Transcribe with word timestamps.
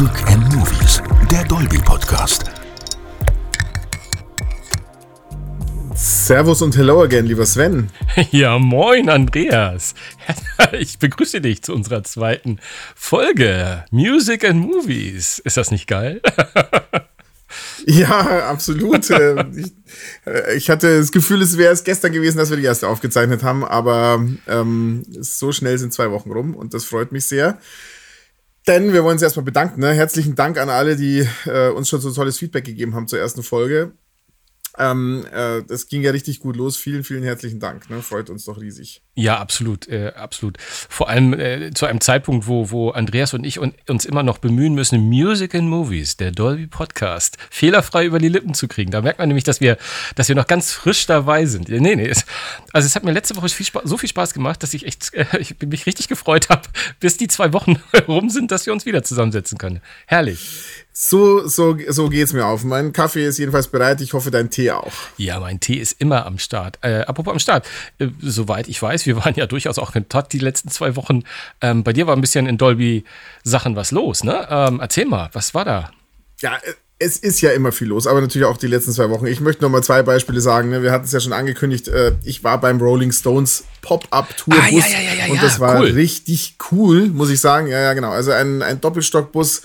Music 0.00 0.26
and 0.28 0.54
Movies, 0.54 1.02
der 1.30 1.44
Dolby 1.44 1.76
Podcast. 1.76 2.44
Servus 5.94 6.62
und 6.62 6.74
hello 6.74 7.02
again, 7.02 7.26
lieber 7.26 7.44
Sven. 7.44 7.90
Ja, 8.30 8.58
moin, 8.58 9.10
Andreas. 9.10 9.92
Ich 10.72 10.98
begrüße 10.98 11.42
dich 11.42 11.62
zu 11.62 11.74
unserer 11.74 12.02
zweiten 12.02 12.60
Folge 12.94 13.84
Music 13.90 14.46
and 14.46 14.60
Movies. 14.60 15.38
Ist 15.40 15.58
das 15.58 15.70
nicht 15.70 15.86
geil? 15.86 16.22
Ja, 17.84 18.48
absolut. 18.48 19.10
Ich, 19.10 19.72
ich, 20.54 20.70
hatte 20.70 20.98
das 20.98 21.10
Gefühl, 21.10 21.42
es 21.42 21.58
wäre 21.58 21.72
es 21.72 21.82
gestern 21.82 22.12
gewesen, 22.12 22.38
dass 22.38 22.50
wir 22.50 22.56
die 22.56 22.64
erste 22.64 22.86
aufgezeichnet 22.86 23.42
haben, 23.42 23.64
aber 23.64 24.24
ähm, 24.46 25.02
so 25.08 25.50
schnell 25.50 25.76
sind 25.76 25.92
zwei 25.92 26.12
Wochen 26.12 26.30
rum 26.30 26.54
und 26.54 26.74
das 26.74 26.84
freut 26.84 27.10
mich 27.10 27.24
sehr. 27.24 27.58
Denn 28.66 28.92
wir 28.92 29.02
wollen 29.02 29.14
uns 29.14 29.22
erstmal 29.22 29.44
bedanken. 29.44 29.80
Ne? 29.80 29.92
Herzlichen 29.92 30.34
Dank 30.34 30.58
an 30.58 30.68
alle, 30.68 30.96
die 30.96 31.26
äh, 31.46 31.70
uns 31.70 31.88
schon 31.88 32.00
so 32.00 32.12
tolles 32.12 32.38
Feedback 32.38 32.64
gegeben 32.64 32.94
haben 32.94 33.08
zur 33.08 33.18
ersten 33.18 33.42
Folge. 33.42 33.92
Ähm, 34.80 35.26
äh, 35.30 35.62
das 35.62 35.88
ging 35.88 36.00
ja 36.00 36.10
richtig 36.10 36.40
gut 36.40 36.56
los. 36.56 36.78
Vielen, 36.78 37.04
vielen 37.04 37.22
herzlichen 37.22 37.60
Dank. 37.60 37.90
Ne? 37.90 38.00
Freut 38.00 38.30
uns 38.30 38.46
doch 38.46 38.58
riesig. 38.58 39.02
Ja, 39.14 39.38
absolut, 39.38 39.86
äh, 39.88 40.12
absolut. 40.16 40.56
Vor 40.58 41.10
allem 41.10 41.34
äh, 41.34 41.70
zu 41.74 41.84
einem 41.84 42.00
Zeitpunkt, 42.00 42.46
wo, 42.46 42.70
wo 42.70 42.88
Andreas 42.88 43.34
und 43.34 43.44
ich 43.44 43.58
un 43.58 43.74
uns 43.88 44.06
immer 44.06 44.22
noch 44.22 44.38
bemühen 44.38 44.74
müssen, 44.74 45.00
Music 45.00 45.54
and 45.54 45.68
Movies, 45.68 46.16
der 46.16 46.30
Dolby 46.30 46.66
Podcast, 46.66 47.36
fehlerfrei 47.50 48.06
über 48.06 48.18
die 48.18 48.28
Lippen 48.28 48.54
zu 48.54 48.68
kriegen. 48.68 48.90
Da 48.90 49.02
merkt 49.02 49.18
man 49.18 49.28
nämlich, 49.28 49.44
dass 49.44 49.60
wir, 49.60 49.76
dass 50.14 50.28
wir 50.28 50.34
noch 50.34 50.46
ganz 50.46 50.72
frisch 50.72 51.04
dabei 51.04 51.44
sind. 51.44 51.68
Nee, 51.68 51.96
nee. 51.96 52.08
Es, 52.08 52.24
also 52.72 52.86
es 52.86 52.96
hat 52.96 53.04
mir 53.04 53.12
letzte 53.12 53.36
Woche 53.36 53.50
viel 53.50 53.66
so 53.84 53.98
viel 53.98 54.08
Spaß 54.08 54.32
gemacht, 54.32 54.62
dass 54.62 54.72
ich 54.72 54.86
echt 54.86 55.12
äh, 55.14 55.26
ich 55.38 55.56
mich 55.60 55.84
richtig 55.84 56.08
gefreut 56.08 56.48
habe, 56.48 56.62
bis 57.00 57.18
die 57.18 57.28
zwei 57.28 57.52
Wochen 57.52 57.76
rum 58.08 58.30
sind, 58.30 58.50
dass 58.50 58.64
wir 58.64 58.72
uns 58.72 58.86
wieder 58.86 59.02
zusammensetzen 59.02 59.58
können. 59.58 59.82
Herrlich. 60.06 60.86
So, 60.92 61.46
so, 61.46 61.76
so 61.88 62.08
geht's 62.08 62.32
mir 62.32 62.44
auf. 62.44 62.64
Mein 62.64 62.92
Kaffee 62.92 63.24
ist 63.24 63.38
jedenfalls 63.38 63.68
bereit. 63.68 64.00
Ich 64.00 64.12
hoffe, 64.12 64.30
dein 64.30 64.50
Tee 64.50 64.72
auch. 64.72 64.92
Ja, 65.16 65.38
mein 65.40 65.60
Tee 65.60 65.76
ist 65.76 66.00
immer 66.00 66.26
am 66.26 66.38
Start. 66.38 66.78
Äh, 66.82 67.02
apropos 67.02 67.32
am 67.32 67.38
Start. 67.38 67.66
Äh, 67.98 68.08
soweit 68.20 68.68
ich 68.68 68.82
weiß, 68.82 69.06
wir 69.06 69.16
waren 69.16 69.34
ja 69.34 69.46
durchaus 69.46 69.78
auch 69.78 69.94
in 69.94 70.08
Todd 70.08 70.32
die 70.32 70.38
letzten 70.38 70.68
zwei 70.68 70.96
Wochen. 70.96 71.22
Ähm, 71.60 71.84
bei 71.84 71.92
dir 71.92 72.06
war 72.06 72.16
ein 72.16 72.20
bisschen 72.20 72.46
in 72.46 72.58
Dolby 72.58 73.04
Sachen 73.44 73.76
was 73.76 73.92
los, 73.92 74.24
ne? 74.24 74.46
Ähm, 74.50 74.80
erzähl 74.80 75.06
mal, 75.06 75.30
was 75.32 75.54
war 75.54 75.64
da? 75.64 75.90
Ja, 76.40 76.56
äh, 76.56 76.72
es 77.02 77.16
ist 77.16 77.40
ja 77.40 77.52
immer 77.52 77.72
viel 77.72 77.88
los, 77.88 78.06
aber 78.06 78.20
natürlich 78.20 78.46
auch 78.46 78.58
die 78.58 78.66
letzten 78.66 78.92
zwei 78.92 79.08
Wochen. 79.08 79.24
Ich 79.26 79.40
möchte 79.40 79.62
noch 79.62 79.70
mal 79.70 79.82
zwei 79.82 80.02
Beispiele 80.02 80.42
sagen. 80.42 80.68
Ne? 80.68 80.82
Wir 80.82 80.92
hatten 80.92 81.06
es 81.06 81.12
ja 81.12 81.20
schon 81.20 81.32
angekündigt. 81.32 81.88
Äh, 81.88 82.12
ich 82.24 82.44
war 82.44 82.60
beim 82.60 82.78
Rolling 82.78 83.10
Stones 83.10 83.64
Pop-Up-Tourbus 83.80 84.62
ah, 84.62 84.68
ja, 84.68 85.00
ja, 85.00 85.26
ja, 85.26 85.32
und 85.32 85.42
das 85.42 85.58
war 85.60 85.80
cool. 85.80 85.86
richtig 85.92 86.56
cool, 86.70 87.08
muss 87.08 87.30
ich 87.30 87.40
sagen. 87.40 87.68
Ja, 87.68 87.80
ja, 87.80 87.94
genau. 87.94 88.10
Also 88.10 88.32
ein, 88.32 88.60
ein 88.60 88.82
Doppelstockbus 88.82 89.62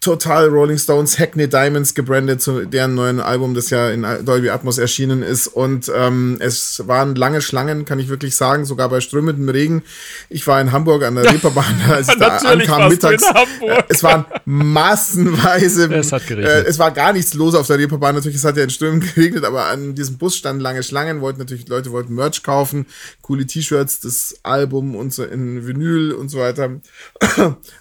total 0.00 0.48
Rolling 0.48 0.78
Stones 0.78 1.18
Hackney 1.18 1.48
Diamonds 1.48 1.94
gebrandet 1.94 2.40
zu 2.40 2.64
deren 2.64 2.94
neuen 2.94 3.18
Album, 3.18 3.54
das 3.54 3.70
ja 3.70 3.90
in 3.90 4.06
Dolby 4.24 4.50
Atmos 4.50 4.78
erschienen 4.78 5.22
ist. 5.22 5.48
Und 5.48 5.90
ähm, 5.94 6.36
es 6.38 6.86
waren 6.86 7.16
lange 7.16 7.40
Schlangen, 7.40 7.84
kann 7.84 7.98
ich 7.98 8.08
wirklich 8.08 8.36
sagen, 8.36 8.64
sogar 8.64 8.88
bei 8.88 9.00
strömendem 9.00 9.48
Regen. 9.48 9.82
Ich 10.28 10.46
war 10.46 10.60
in 10.60 10.70
Hamburg 10.70 11.02
an 11.02 11.16
der 11.16 11.24
Reeperbahn, 11.24 11.82
als 11.88 12.08
ich 12.08 12.14
da 12.18 12.36
ankam 12.36 12.88
mittags. 12.88 13.24
Äh, 13.60 13.82
es 13.88 14.02
waren 14.02 14.26
massenweise. 14.44 15.86
Es 15.96 16.12
hat 16.12 16.26
geregnet. 16.26 16.52
Äh, 16.52 16.68
es 16.68 16.78
war 16.78 16.90
gar 16.90 17.12
nichts 17.12 17.34
los 17.34 17.54
auf 17.54 17.66
der 17.66 17.78
Reeperbahn. 17.78 18.14
Natürlich, 18.14 18.36
es 18.36 18.44
hat 18.44 18.56
ja 18.56 18.64
in 18.64 18.70
Strömen 18.70 19.00
geregnet, 19.14 19.44
aber 19.44 19.66
an 19.66 19.94
diesem 19.94 20.18
Bus 20.18 20.36
standen 20.36 20.60
lange 20.60 20.82
Schlangen. 20.82 21.20
Wollten 21.20 21.38
natürlich 21.38 21.66
Leute 21.68 21.90
wollten 21.90 22.14
Merch 22.14 22.42
kaufen, 22.42 22.86
coole 23.22 23.46
T-Shirts, 23.46 24.00
das 24.00 24.36
Album 24.42 24.94
und 24.94 25.12
so 25.12 25.24
in 25.24 25.66
Vinyl 25.66 26.12
und 26.12 26.28
so 26.28 26.38
weiter. 26.38 26.70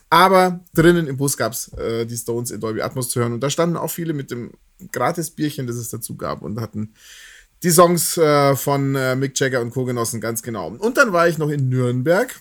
Aber 0.10 0.64
drinnen 0.74 1.08
im 1.08 1.18
Bus 1.18 1.36
gab 1.36 1.54
es 1.54 1.74
äh, 1.74 2.06
die 2.06 2.18
Stones 2.18 2.52
in 2.52 2.60
Dolby 2.60 2.82
Atmos 2.82 3.10
zu 3.10 3.20
hören. 3.20 3.34
Und 3.34 3.42
da 3.42 3.50
standen 3.50 3.78
auch 3.78 3.90
viele 3.90 4.14
mit 4.14 4.32
dem 4.32 4.52
Gratis-Bierchen, 4.92 5.68
das 5.68 5.78
es 5.78 5.90
dazu 5.90 6.16
gab, 6.16 6.42
und 6.42 6.60
hatten 6.62 6.94
die 7.64 7.72
Songs 7.72 8.18
äh, 8.18 8.56
von 8.56 8.96
äh, 8.96 9.16
Mick 9.16 9.40
Jagger 9.40 9.62
und 9.62 9.72
Co. 9.72 9.86
genossen, 9.86 10.22
ganz 10.22 10.44
genau. 10.44 10.68
Und 10.68 10.98
dann 10.98 11.14
war 11.14 11.28
ich 11.28 11.38
noch 11.38 11.50
in 11.50 11.70
Nürnberg. 11.70 12.34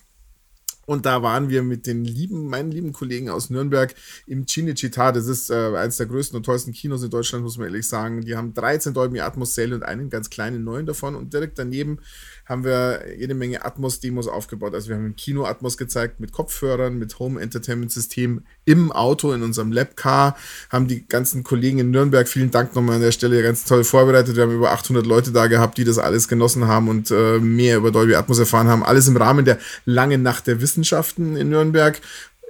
Und 0.86 1.06
da 1.06 1.22
waren 1.22 1.48
wir 1.48 1.62
mit 1.62 1.86
den 1.86 2.04
lieben, 2.04 2.48
meinen 2.48 2.70
lieben 2.70 2.92
Kollegen 2.92 3.30
aus 3.30 3.48
Nürnberg 3.48 3.94
im 4.26 4.44
Cinecittà. 4.44 5.12
Das 5.12 5.26
ist 5.26 5.50
äh, 5.50 5.74
eines 5.76 5.96
der 5.96 6.06
größten 6.06 6.36
und 6.36 6.42
tollsten 6.42 6.72
Kinos 6.72 7.02
in 7.02 7.08
Deutschland, 7.08 7.42
muss 7.42 7.56
man 7.56 7.68
ehrlich 7.68 7.88
sagen. 7.88 8.20
Die 8.20 8.36
haben 8.36 8.52
13 8.52 8.92
Dolby 8.92 9.20
Atmos 9.20 9.54
Säle 9.54 9.74
und 9.74 9.82
einen 9.82 10.10
ganz 10.10 10.28
kleinen 10.28 10.62
neuen 10.62 10.84
davon. 10.84 11.14
Und 11.14 11.32
direkt 11.32 11.58
daneben 11.58 12.00
haben 12.46 12.64
wir 12.64 13.02
jede 13.18 13.34
Menge 13.34 13.64
Atmos-Demos 13.64 14.28
aufgebaut. 14.28 14.74
Also 14.74 14.88
wir 14.88 14.96
haben 14.96 15.06
im 15.06 15.16
Kino 15.16 15.44
Atmos 15.44 15.76
gezeigt 15.76 16.20
mit 16.20 16.32
Kopfhörern, 16.32 16.98
mit 16.98 17.18
Home-Entertainment-System 17.18 18.42
im 18.64 18.92
Auto, 18.92 19.32
in 19.32 19.42
unserem 19.42 19.72
Labcar, 19.72 20.36
haben 20.70 20.86
die 20.86 21.06
ganzen 21.06 21.42
Kollegen 21.42 21.78
in 21.78 21.90
Nürnberg, 21.90 22.28
vielen 22.28 22.50
Dank 22.50 22.74
nochmal 22.74 22.96
an 22.96 23.02
der 23.02 23.12
Stelle, 23.12 23.42
ganz 23.42 23.64
toll 23.64 23.84
vorbereitet. 23.84 24.36
Wir 24.36 24.44
haben 24.44 24.54
über 24.54 24.72
800 24.72 25.06
Leute 25.06 25.32
da 25.32 25.46
gehabt, 25.46 25.78
die 25.78 25.84
das 25.84 25.98
alles 25.98 26.28
genossen 26.28 26.66
haben 26.66 26.88
und 26.88 27.10
äh, 27.10 27.38
mehr 27.38 27.78
über 27.78 27.90
Dolby 27.90 28.14
Atmos 28.14 28.38
erfahren 28.38 28.68
haben. 28.68 28.82
Alles 28.82 29.08
im 29.08 29.16
Rahmen 29.16 29.44
der 29.44 29.58
langen 29.84 30.22
Nacht 30.22 30.46
der 30.46 30.60
Wissenschaften 30.60 31.36
in 31.36 31.48
Nürnberg. 31.48 32.00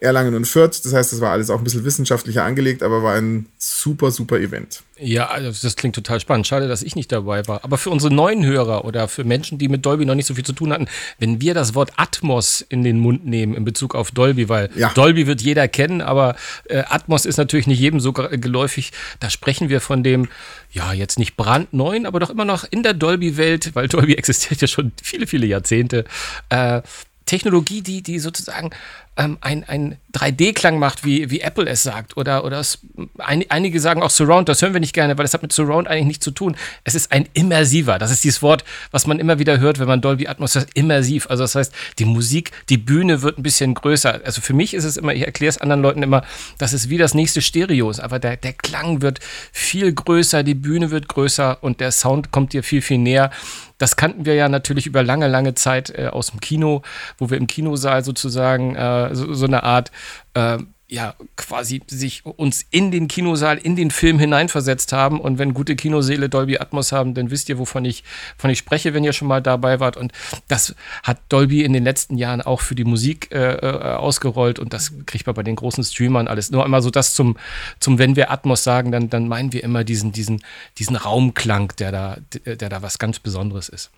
Erlangen 0.05 0.35
und 0.35 0.47
Fürth. 0.47 0.85
Das 0.85 0.93
heißt, 0.93 1.13
das 1.13 1.21
war 1.21 1.33
alles 1.33 1.51
auch 1.51 1.59
ein 1.59 1.65
bisschen 1.65 1.85
wissenschaftlicher 1.85 2.45
angelegt, 2.45 2.83
aber 2.83 3.03
war 3.03 3.15
ein 3.15 3.47
super, 3.59 4.11
super 4.11 4.39
Event. 4.39 4.83
Ja, 4.97 5.27
also 5.27 5.51
das 5.67 5.75
klingt 5.75 5.97
total 5.97 6.21
spannend. 6.21 6.47
Schade, 6.47 6.69
dass 6.69 6.83
ich 6.83 6.95
nicht 6.95 7.11
dabei 7.11 7.49
war. 7.49 7.65
Aber 7.65 7.79
für 7.79 7.91
unsere 7.91 8.15
neuen 8.15 8.45
Hörer 8.45 8.85
oder 8.85 9.09
für 9.09 9.25
Menschen, 9.25 9.59
die 9.59 9.69
mit 9.69 9.85
Dolby 9.85 10.05
noch 10.05 10.15
nicht 10.15 10.27
so 10.27 10.35
viel 10.35 10.45
zu 10.45 10.53
tun 10.53 10.73
hatten, 10.73 10.87
wenn 11.19 11.41
wir 11.41 11.55
das 11.55 11.75
Wort 11.75 11.93
Atmos 11.97 12.61
in 12.61 12.85
den 12.85 13.01
Mund 13.01 13.27
nehmen 13.27 13.55
in 13.55 13.65
Bezug 13.65 13.95
auf 13.95 14.13
Dolby, 14.13 14.49
weil 14.49 14.71
ja. 14.77 14.91
Dolby 14.95 15.27
wird 15.27 15.43
jeder 15.43 15.67
kennen, 15.67 16.01
aber 16.01 16.37
äh, 16.69 16.85
Atmos 16.87 17.27
ist 17.27 17.39
natürlich 17.39 17.67
nicht 17.67 17.81
jedem 17.81 17.99
so 17.99 18.13
geläufig. 18.13 18.93
Da 19.19 19.31
sprechen 19.31 19.69
wir 19.69 19.81
von 19.81 20.05
dem, 20.05 20.29
ja, 20.71 20.93
jetzt 20.93 21.19
nicht 21.19 21.37
brandneuen, 21.37 22.07
aber 22.07 22.21
doch 22.21 22.31
immer 22.31 22.45
noch 22.45 22.65
in 22.71 22.83
der 22.83 22.95
Dolby-Welt, 22.95 23.75
weil 23.75 23.89
Dolby 23.89 24.15
existiert 24.17 24.61
ja 24.61 24.69
schon 24.69 24.93
viele, 25.03 25.27
viele 25.27 25.47
Jahrzehnte. 25.47 26.05
Äh, 26.51 26.83
Technologie, 27.27 27.81
die, 27.83 28.03
die 28.03 28.19
sozusagen 28.19 28.71
ähm, 29.17 29.39
ein, 29.41 29.65
ein 29.65 29.99
3D-Klang 30.13 30.79
macht, 30.79 31.05
wie, 31.05 31.31
wie 31.31 31.41
Apple 31.41 31.69
es 31.69 31.83
sagt. 31.83 32.17
Oder, 32.17 32.45
oder 32.45 32.59
es, 32.59 32.79
ein, 33.19 33.45
einige 33.49 33.81
sagen 33.81 34.03
auch 34.03 34.11
Surround, 34.11 34.49
das 34.49 34.63
hören 34.63 34.73
wir 34.73 34.81
nicht 34.81 34.93
gerne, 34.93 35.17
weil 35.19 35.25
das 35.25 35.35
hat 35.35 35.43
mit 35.43 35.53
Surround 35.53 35.89
eigentlich 35.89 36.07
nichts 36.07 36.25
zu 36.25 36.31
tun. 36.31 36.57
Es 36.85 36.95
ist 36.95 37.13
ein 37.13 37.29
immersiver. 37.33 37.99
Das 37.99 38.11
ist 38.11 38.25
dieses 38.25 38.43
Wort, 38.43 38.65
was 38.91 39.07
man 39.07 39.19
immer 39.19 39.39
wieder 39.39 39.59
hört, 39.61 39.79
wenn 39.79 39.89
man 39.89 40.01
Dolby 40.01 40.27
Atmos 40.27 40.55
hört, 40.55 40.69
immersiv. 40.75 41.29
Also 41.29 41.45
das 41.45 41.55
heißt, 41.55 41.73
die 41.99 42.05
Musik, 42.05 42.51
die 42.69 42.79
Bühne 42.79 43.23
wird 43.23 43.39
ein 43.39 43.43
bisschen 43.43 43.75
größer. 43.75 44.21
Also 44.25 44.41
für 44.41 44.55
mich 44.55 44.75
ist 44.75 44.85
es 44.85 44.97
immer, 44.97 45.15
ich 45.15 45.25
erkläre 45.25 45.51
es 45.51 45.59
anderen 45.59 45.83
Leuten 45.83 46.03
immer, 46.03 46.23
das 46.59 46.73
ist 46.73 46.91
wie 46.91 46.99
das 46.99 47.15
nächste 47.15 47.43
Stereo 47.43 47.91
ist. 47.91 48.01
Aber 48.01 48.19
der, 48.19 48.37
der 48.37 48.53
Klang 48.53 49.03
wird 49.03 49.21
viel 49.53 49.93
größer, 49.93 50.43
die 50.43 50.55
Bühne 50.55 50.91
wird 50.91 51.09
größer 51.09 51.63
und 51.63 51.81
der 51.81 51.93
Sound 51.93 52.31
kommt 52.31 52.53
dir 52.53 52.63
viel, 52.63 52.83
viel 52.83 52.99
näher. 52.99 53.31
Das 53.79 53.97
kannten 53.97 54.25
wir 54.25 54.35
ja 54.35 54.49
natürlich 54.49 54.87
über 54.87 55.03
lange, 55.03 55.27
lange 55.27 55.55
Zeit 55.55 55.91
äh, 55.91 56.07
aus 56.07 56.31
dem 56.31 56.41
Kino, 56.41 56.83
wo 57.19 57.31
wir 57.31 57.37
im 57.37 57.49
Kinosaal 57.49 58.05
sozusagen 58.05 58.77
äh, 58.77 59.04
so, 59.13 59.35
so, 59.35 59.47
eine 59.47 59.63
Art 59.63 59.91
äh, 60.35 60.59
ja 60.87 61.15
quasi 61.37 61.83
sich 61.87 62.25
uns 62.25 62.65
in 62.71 62.91
den 62.91 63.09
Kinosaal, 63.09 63.59
in 63.59 63.75
den 63.75 63.91
Film 63.91 64.19
hineinversetzt 64.19 64.93
haben. 64.93 65.21
Und 65.21 65.39
wenn 65.39 65.55
gute 65.55 65.77
Kinoseele 65.77 66.29
Dolby 66.29 66.59
Atmos 66.59 66.93
haben, 66.93 67.15
dann 67.15 67.31
wisst 67.31 67.49
ihr, 67.49 67.59
wovon 67.59 67.85
ich, 67.85 68.05
von 68.37 68.51
ich 68.51 68.59
spreche, 68.59 68.95
wenn 68.95 69.05
ihr 69.05 69.13
schon 69.13 69.29
mal 69.29 69.43
dabei 69.43 69.81
wart. 69.81 69.97
Und 69.97 70.13
das 70.49 70.75
hat 71.03 71.21
Dolby 71.29 71.65
in 71.65 71.73
den 71.73 71.85
letzten 71.85 72.17
Jahren 72.17 72.43
auch 72.43 72.61
für 72.61 72.75
die 72.75 72.85
Musik 72.85 73.29
äh, 73.33 73.55
äh, 73.55 73.95
ausgerollt 73.95 74.59
und 74.59 74.73
das 74.73 74.93
kriegt 75.07 75.27
man 75.27 75.35
bei 75.35 75.43
den 75.43 75.57
großen 75.57 75.85
Streamern 75.85 76.29
alles. 76.29 76.51
Nur 76.51 76.65
einmal 76.65 76.83
so 76.83 76.91
das 76.91 77.15
zum, 77.15 77.37
zum 77.81 77.99
wenn 77.99 78.17
wir 78.17 78.31
Atmos 78.31 78.63
sagen, 78.63 78.93
dann, 78.93 79.11
dann 79.11 79.27
meinen 79.27 79.53
wir 79.53 79.65
immer 79.65 79.85
diesen, 79.85 80.13
diesen, 80.13 80.43
diesen 80.79 80.97
Raumklang, 80.97 81.73
der 81.79 81.93
da, 81.93 82.17
der 82.45 82.69
da 82.69 82.83
was 82.83 82.99
ganz 82.99 83.19
Besonderes 83.19 83.69
ist. 83.69 83.91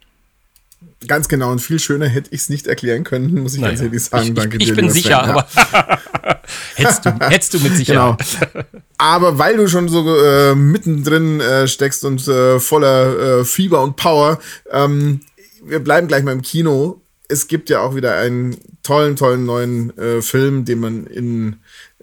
Ganz 1.06 1.28
genau 1.28 1.52
und 1.52 1.60
viel 1.60 1.78
schöner 1.78 2.06
hätte 2.06 2.30
ich 2.32 2.42
es 2.42 2.48
nicht 2.48 2.66
erklären 2.66 3.04
können, 3.04 3.42
muss 3.42 3.54
ich 3.54 3.60
naja, 3.60 3.72
ganz 3.72 3.82
ehrlich 3.82 4.04
sagen. 4.04 4.28
Ich, 4.28 4.34
Danke 4.34 4.56
ich, 4.56 4.64
dir. 4.64 4.70
Ich 4.70 4.76
bin 4.76 4.90
sicher, 4.90 5.22
Sven. 5.22 5.30
aber 5.30 5.46
hättest, 6.74 7.04
du, 7.04 7.10
hättest 7.20 7.54
du 7.54 7.60
mit 7.60 7.76
Sicherheit. 7.76 8.18
Genau. 8.52 8.64
Aber 8.98 9.38
weil 9.38 9.56
du 9.56 9.68
schon 9.68 9.88
so 9.88 10.16
äh, 10.16 10.54
mittendrin 10.54 11.40
äh, 11.40 11.68
steckst 11.68 12.04
und 12.04 12.26
äh, 12.28 12.58
voller 12.58 13.40
äh, 13.40 13.44
Fieber 13.44 13.82
und 13.82 13.96
Power, 13.96 14.38
ähm, 14.70 15.20
wir 15.64 15.80
bleiben 15.80 16.08
gleich 16.08 16.24
mal 16.24 16.32
im 16.32 16.42
Kino. 16.42 17.02
Es 17.28 17.48
gibt 17.48 17.70
ja 17.70 17.80
auch 17.80 17.94
wieder 17.94 18.16
einen 18.16 18.56
tollen, 18.82 19.16
tollen 19.16 19.44
neuen 19.44 19.96
äh, 19.98 20.22
Film, 20.22 20.64
den 20.64 20.80
man 20.80 21.06
in 21.06 21.56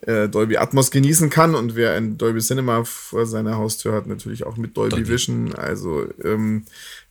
äh, 0.06 0.28
Dolby 0.28 0.58
Atmos 0.58 0.92
genießen 0.92 1.30
kann. 1.30 1.56
Und 1.56 1.76
wer 1.76 1.94
ein 1.94 2.18
Dolby 2.18 2.40
Cinema 2.40 2.84
vor 2.84 3.26
seiner 3.26 3.58
Haustür 3.58 3.94
hat, 3.94 4.08
natürlich 4.08 4.46
auch 4.46 4.58
mit 4.58 4.76
Dolby, 4.76 4.98
Dolby. 4.98 5.10
Vision. 5.10 5.56
Also 5.56 6.08
ähm, 6.24 6.66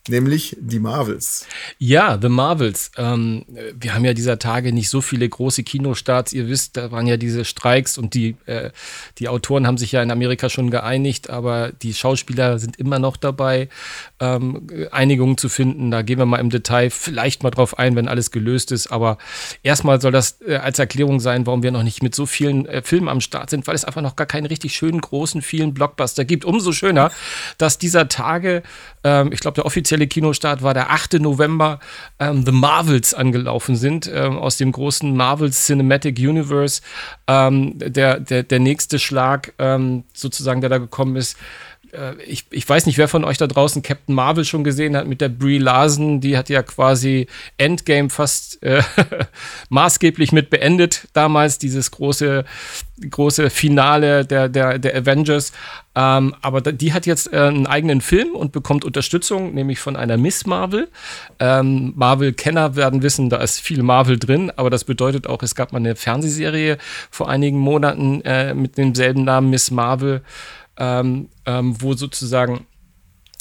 nämlich 0.07 0.57
die 0.59 0.79
Marvels. 0.79 1.45
Ja, 1.77 2.17
The 2.21 2.29
Marvels. 2.29 2.91
Ähm, 2.97 3.45
wir 3.79 3.93
haben 3.93 4.05
ja 4.05 4.13
dieser 4.13 4.39
Tage 4.39 4.73
nicht 4.73 4.89
so 4.89 5.01
viele 5.01 5.27
große 5.27 5.63
Kinostarts. 5.63 6.33
Ihr 6.33 6.47
wisst, 6.47 6.77
da 6.77 6.91
waren 6.91 7.07
ja 7.07 7.17
diese 7.17 7.45
Streiks 7.45 7.97
und 7.97 8.13
die, 8.13 8.35
äh, 8.45 8.71
die 9.19 9.29
Autoren 9.29 9.65
haben 9.65 9.77
sich 9.77 9.91
ja 9.91 10.03
in 10.03 10.11
Amerika 10.11 10.49
schon 10.49 10.71
geeinigt, 10.71 11.29
aber 11.29 11.71
die 11.71 11.93
Schauspieler 11.93 12.59
sind 12.59 12.77
immer 12.77 12.99
noch 12.99 13.17
dabei, 13.17 13.69
ähm, 14.19 14.67
Einigungen 14.91 15.37
zu 15.37 15.49
finden. 15.49 15.91
Da 15.91 16.01
gehen 16.01 16.19
wir 16.19 16.25
mal 16.25 16.39
im 16.39 16.49
Detail 16.49 16.89
vielleicht 16.89 17.43
mal 17.43 17.51
drauf 17.51 17.77
ein, 17.79 17.95
wenn 17.95 18.07
alles 18.07 18.31
gelöst 18.31 18.71
ist. 18.71 18.87
Aber 18.87 19.17
erstmal 19.63 20.01
soll 20.01 20.11
das 20.11 20.41
äh, 20.45 20.55
als 20.55 20.79
Erklärung 20.79 21.19
sein, 21.19 21.45
warum 21.45 21.63
wir 21.63 21.71
noch 21.71 21.83
nicht 21.83 22.03
mit 22.03 22.15
so 22.15 22.25
vielen 22.25 22.65
äh, 22.65 22.81
Filmen 22.81 23.07
am 23.07 23.21
Start 23.21 23.49
sind, 23.49 23.67
weil 23.67 23.75
es 23.75 23.85
einfach 23.85 24.01
noch 24.01 24.15
gar 24.15 24.27
keinen 24.27 24.45
richtig 24.45 24.75
schönen, 24.75 25.01
großen, 25.01 25.41
vielen 25.41 25.73
Blockbuster 25.73 26.25
gibt. 26.25 26.45
Umso 26.45 26.71
schöner, 26.71 27.11
dass 27.57 27.77
dieser 27.77 28.09
Tage, 28.09 28.63
ähm, 29.03 29.31
ich 29.31 29.39
glaube, 29.39 29.55
der 29.55 29.65
offizielle 29.65 30.07
Kinostart 30.07 30.61
war 30.63 30.73
der 30.73 30.91
8. 30.91 31.13
November, 31.13 31.79
ähm, 32.19 32.45
The 32.45 32.51
Marvels 32.51 33.13
angelaufen 33.13 33.75
sind, 33.75 34.09
ähm, 34.13 34.37
aus 34.37 34.57
dem 34.57 34.71
großen 34.71 35.15
Marvels 35.15 35.65
Cinematic 35.65 36.17
Universe. 36.19 36.81
Ähm, 37.27 37.77
der, 37.77 38.19
der, 38.19 38.43
der 38.43 38.59
nächste 38.59 38.99
Schlag, 38.99 39.53
ähm, 39.59 40.03
sozusagen, 40.13 40.61
der 40.61 40.69
da 40.69 40.77
gekommen 40.77 41.15
ist, 41.15 41.37
ich, 42.25 42.45
ich 42.49 42.67
weiß 42.67 42.85
nicht, 42.85 42.97
wer 42.97 43.07
von 43.07 43.23
euch 43.23 43.37
da 43.37 43.47
draußen 43.47 43.83
Captain 43.83 44.15
Marvel 44.15 44.45
schon 44.45 44.63
gesehen 44.63 44.97
hat 44.97 45.07
mit 45.07 45.21
der 45.21 45.29
Brie 45.29 45.59
Larson. 45.59 46.21
Die 46.21 46.37
hat 46.37 46.49
ja 46.49 46.63
quasi 46.63 47.27
Endgame 47.57 48.09
fast 48.09 48.61
äh, 48.63 48.81
maßgeblich 49.69 50.31
mit 50.31 50.49
beendet 50.49 51.07
damals, 51.13 51.59
dieses 51.59 51.91
große, 51.91 52.45
große 53.09 53.49
Finale 53.49 54.25
der, 54.25 54.49
der, 54.49 54.79
der 54.79 54.95
Avengers. 54.95 55.51
Ähm, 55.95 56.35
aber 56.41 56.61
die 56.61 56.93
hat 56.93 57.05
jetzt 57.05 57.31
äh, 57.31 57.37
einen 57.37 57.67
eigenen 57.67 58.01
Film 58.01 58.31
und 58.31 58.51
bekommt 58.51 58.83
Unterstützung, 58.83 59.53
nämlich 59.53 59.79
von 59.79 59.95
einer 59.95 60.17
Miss 60.17 60.47
Marvel. 60.47 60.89
Ähm, 61.39 61.93
Marvel-Kenner 61.95 62.75
werden 62.75 63.03
wissen, 63.03 63.29
da 63.29 63.37
ist 63.37 63.61
viel 63.61 63.83
Marvel 63.83 64.17
drin, 64.17 64.51
aber 64.55 64.71
das 64.71 64.83
bedeutet 64.85 65.27
auch, 65.27 65.43
es 65.43 65.53
gab 65.53 65.71
mal 65.71 65.77
eine 65.77 65.95
Fernsehserie 65.95 66.79
vor 67.11 67.29
einigen 67.29 67.59
Monaten 67.59 68.21
äh, 68.21 68.55
mit 68.55 68.77
demselben 68.77 69.23
Namen 69.23 69.51
Miss 69.51 69.69
Marvel 69.69 70.23
ähm, 70.77 71.29
ähm, 71.45 71.75
wo 71.81 71.93
sozusagen 71.93 72.65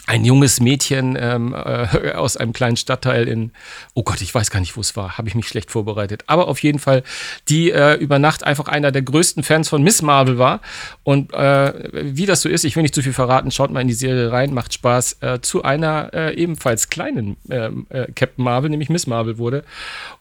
ein 0.07 0.25
junges 0.25 0.61
Mädchen 0.61 1.17
ähm, 1.19 1.55
äh, 1.55 2.13
aus 2.15 2.37
einem 2.37 2.53
kleinen 2.53 2.77
Stadtteil 2.77 3.29
in, 3.29 3.53
oh 3.95 4.03
Gott, 4.03 4.21
ich 4.21 4.35
weiß 4.35 4.51
gar 4.51 4.59
nicht, 4.59 4.77
wo 4.77 4.81
es 4.81 4.97
war, 4.97 5.17
habe 5.17 5.29
ich 5.29 5.35
mich 5.35 5.47
schlecht 5.47 5.71
vorbereitet. 5.71 6.25
Aber 6.27 6.49
auf 6.49 6.63
jeden 6.63 6.81
Fall, 6.81 7.05
die 7.49 7.71
äh, 7.71 7.95
über 7.95 8.19
Nacht 8.19 8.45
einfach 8.45 8.67
einer 8.67 8.91
der 8.91 9.03
größten 9.03 9.45
Fans 9.45 9.69
von 9.69 9.83
Miss 9.83 10.03
Marvel 10.03 10.39
war. 10.39 10.61
Und 11.05 11.33
äh, 11.33 11.73
wie 11.93 12.27
das 12.27 12.43
so 12.43 12.49
ist, 12.49 12.65
ich 12.65 12.75
will 12.75 12.83
nicht 12.83 12.95
zu 12.95 13.03
viel 13.03 13.13
verraten, 13.13 13.53
schaut 13.53 13.71
mal 13.71 13.81
in 13.81 13.89
die 13.89 13.95
Serie 13.95 14.33
rein, 14.33 14.53
macht 14.53 14.75
Spaß, 14.75 15.19
äh, 15.21 15.41
zu 15.41 15.63
einer 15.63 16.13
äh, 16.13 16.35
ebenfalls 16.35 16.89
kleinen 16.89 17.37
ähm, 17.49 17.87
äh, 17.91 18.07
Captain 18.13 18.45
Marvel, 18.45 18.71
nämlich 18.71 18.89
Miss 18.89 19.07
Marvel 19.07 19.39
wurde. 19.39 19.65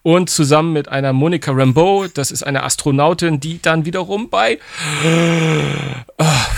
Und 0.04 0.30
zusammen 0.30 0.74
mit 0.74 0.90
einer 0.90 1.12
Monica 1.12 1.52
Rambeau, 1.52 2.08
das 2.08 2.32
ist 2.32 2.44
eine 2.44 2.64
Astronautin, 2.64 3.40
die 3.40 3.62
dann 3.62 3.86
wiederum 3.86 4.30
bei 4.30 4.60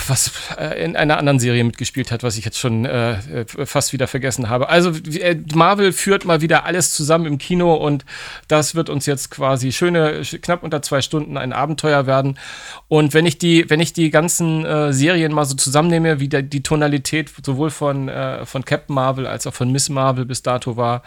was 0.08 0.32
in 0.76 0.96
einer 0.96 1.18
anderen 1.18 1.38
Serie 1.38 1.64
mitgespielt 1.64 2.10
hat, 2.10 2.22
was 2.22 2.36
ich 2.36 2.44
jetzt 2.44 2.58
schon 2.58 2.86
äh, 3.14 3.66
fast 3.66 3.92
wieder 3.92 4.06
vergessen 4.06 4.48
habe. 4.48 4.68
Also 4.68 4.90
äh, 4.90 5.36
Marvel 5.54 5.92
führt 5.92 6.24
mal 6.24 6.40
wieder 6.40 6.64
alles 6.64 6.94
zusammen 6.94 7.26
im 7.26 7.38
Kino 7.38 7.74
und 7.74 8.04
das 8.48 8.74
wird 8.74 8.90
uns 8.90 9.06
jetzt 9.06 9.30
quasi 9.30 9.72
schöne, 9.72 10.22
knapp 10.42 10.62
unter 10.62 10.82
zwei 10.82 11.00
Stunden 11.00 11.36
ein 11.36 11.52
Abenteuer 11.52 12.06
werden. 12.06 12.38
Und 12.88 13.14
wenn 13.14 13.26
ich 13.26 13.38
die, 13.38 13.68
wenn 13.70 13.80
ich 13.80 13.92
die 13.92 14.10
ganzen 14.10 14.64
äh, 14.64 14.92
Serien 14.92 15.32
mal 15.32 15.44
so 15.44 15.54
zusammennehme, 15.54 16.20
wie 16.20 16.28
der, 16.28 16.42
die 16.42 16.62
Tonalität 16.62 17.30
sowohl 17.44 17.70
von, 17.70 18.08
äh, 18.08 18.44
von 18.46 18.64
Captain 18.64 18.94
Marvel 18.94 19.26
als 19.26 19.46
auch 19.46 19.54
von 19.54 19.70
Miss 19.70 19.88
Marvel 19.88 20.24
bis 20.24 20.42
dato 20.42 20.76
war, 20.76 21.02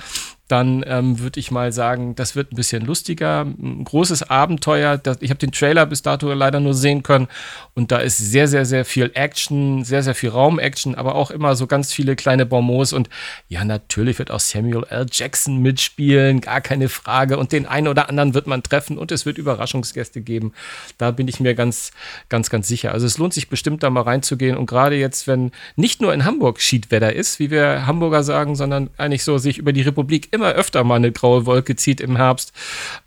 dann 0.48 0.84
ähm, 0.88 1.20
würde 1.20 1.40
ich 1.40 1.52
mal 1.52 1.72
sagen, 1.72 2.16
das 2.16 2.36
wird 2.36 2.52
ein 2.52 2.56
bisschen 2.56 2.86
lustiger. 2.86 3.42
Ein 3.42 3.84
großes 3.84 4.30
Abenteuer. 4.30 5.02
Ich 5.20 5.30
habe 5.30 5.40
den 5.40 5.52
Trailer 5.52 5.86
bis 5.86 6.02
dato 6.02 6.32
leider 6.34 6.60
nur 6.60 6.74
sehen 6.74 7.04
können 7.04 7.28
und 7.74 7.92
da 7.92 7.98
ist 7.98 8.18
sehr, 8.18 8.48
sehr, 8.48 8.66
sehr 8.66 8.86
viel 8.86 9.12
Action, 9.14 9.84
sehr, 9.84 10.04
sehr 10.04 10.16
viel 10.16 10.30
Raumaction, 10.30 10.96
aber 10.96 11.16
auch 11.16 11.32
immer 11.32 11.56
so 11.56 11.68
ganz 11.68 11.92
viele 11.92 12.16
kleine 12.16 12.46
Bonbons 12.46 12.94
und 12.94 13.10
ja, 13.50 13.66
natürlich 13.66 14.20
wird 14.20 14.32
auch 14.32 14.40
Samuel 14.40 14.86
L. 14.90 15.06
Jackson 15.12 15.62
mitspielen, 15.62 16.42
gar 16.42 16.62
keine 16.62 16.90
Frage 16.90 17.38
und 17.38 17.52
den 17.52 17.66
einen 17.66 17.88
oder 17.88 18.10
anderen 18.10 18.34
wird 18.34 18.48
man 18.48 18.64
treffen 18.64 18.98
und 18.98 19.12
es 19.12 19.26
wird 19.26 19.38
Überraschungsgäste 19.38 20.22
geben. 20.22 20.54
Da 20.98 21.12
bin 21.12 21.28
ich 21.28 21.40
mir 21.40 21.56
ganz, 21.56 21.92
ganz, 22.30 22.50
ganz 22.50 22.68
sicher. 22.68 22.94
Also 22.94 23.06
es 23.06 23.18
lohnt 23.18 23.34
sich 23.34 23.50
bestimmt 23.50 23.84
da 23.84 23.90
mal 23.90 24.02
reinzugehen 24.02 24.58
und 24.58 24.66
gerade 24.66 24.96
jetzt, 24.96 25.28
wenn 25.28 25.52
nicht 25.76 26.02
nur 26.02 26.14
in 26.14 26.26
Hamburg 26.26 26.62
Schiedwetter 26.62 27.14
ist, 27.14 27.40
wie 27.40 27.52
wir 27.52 27.86
Hamburger 27.86 28.24
sagen, 28.24 28.56
sondern 28.56 28.90
eigentlich 28.98 29.24
so 29.24 29.38
sich 29.38 29.58
über 29.58 29.74
die 29.74 29.82
Republik 29.82 30.30
immer 30.38 30.52
öfter 30.52 30.84
mal 30.84 30.96
eine 30.96 31.12
graue 31.12 31.46
Wolke 31.46 31.76
zieht 31.76 32.00
im 32.00 32.16
Herbst, 32.16 32.54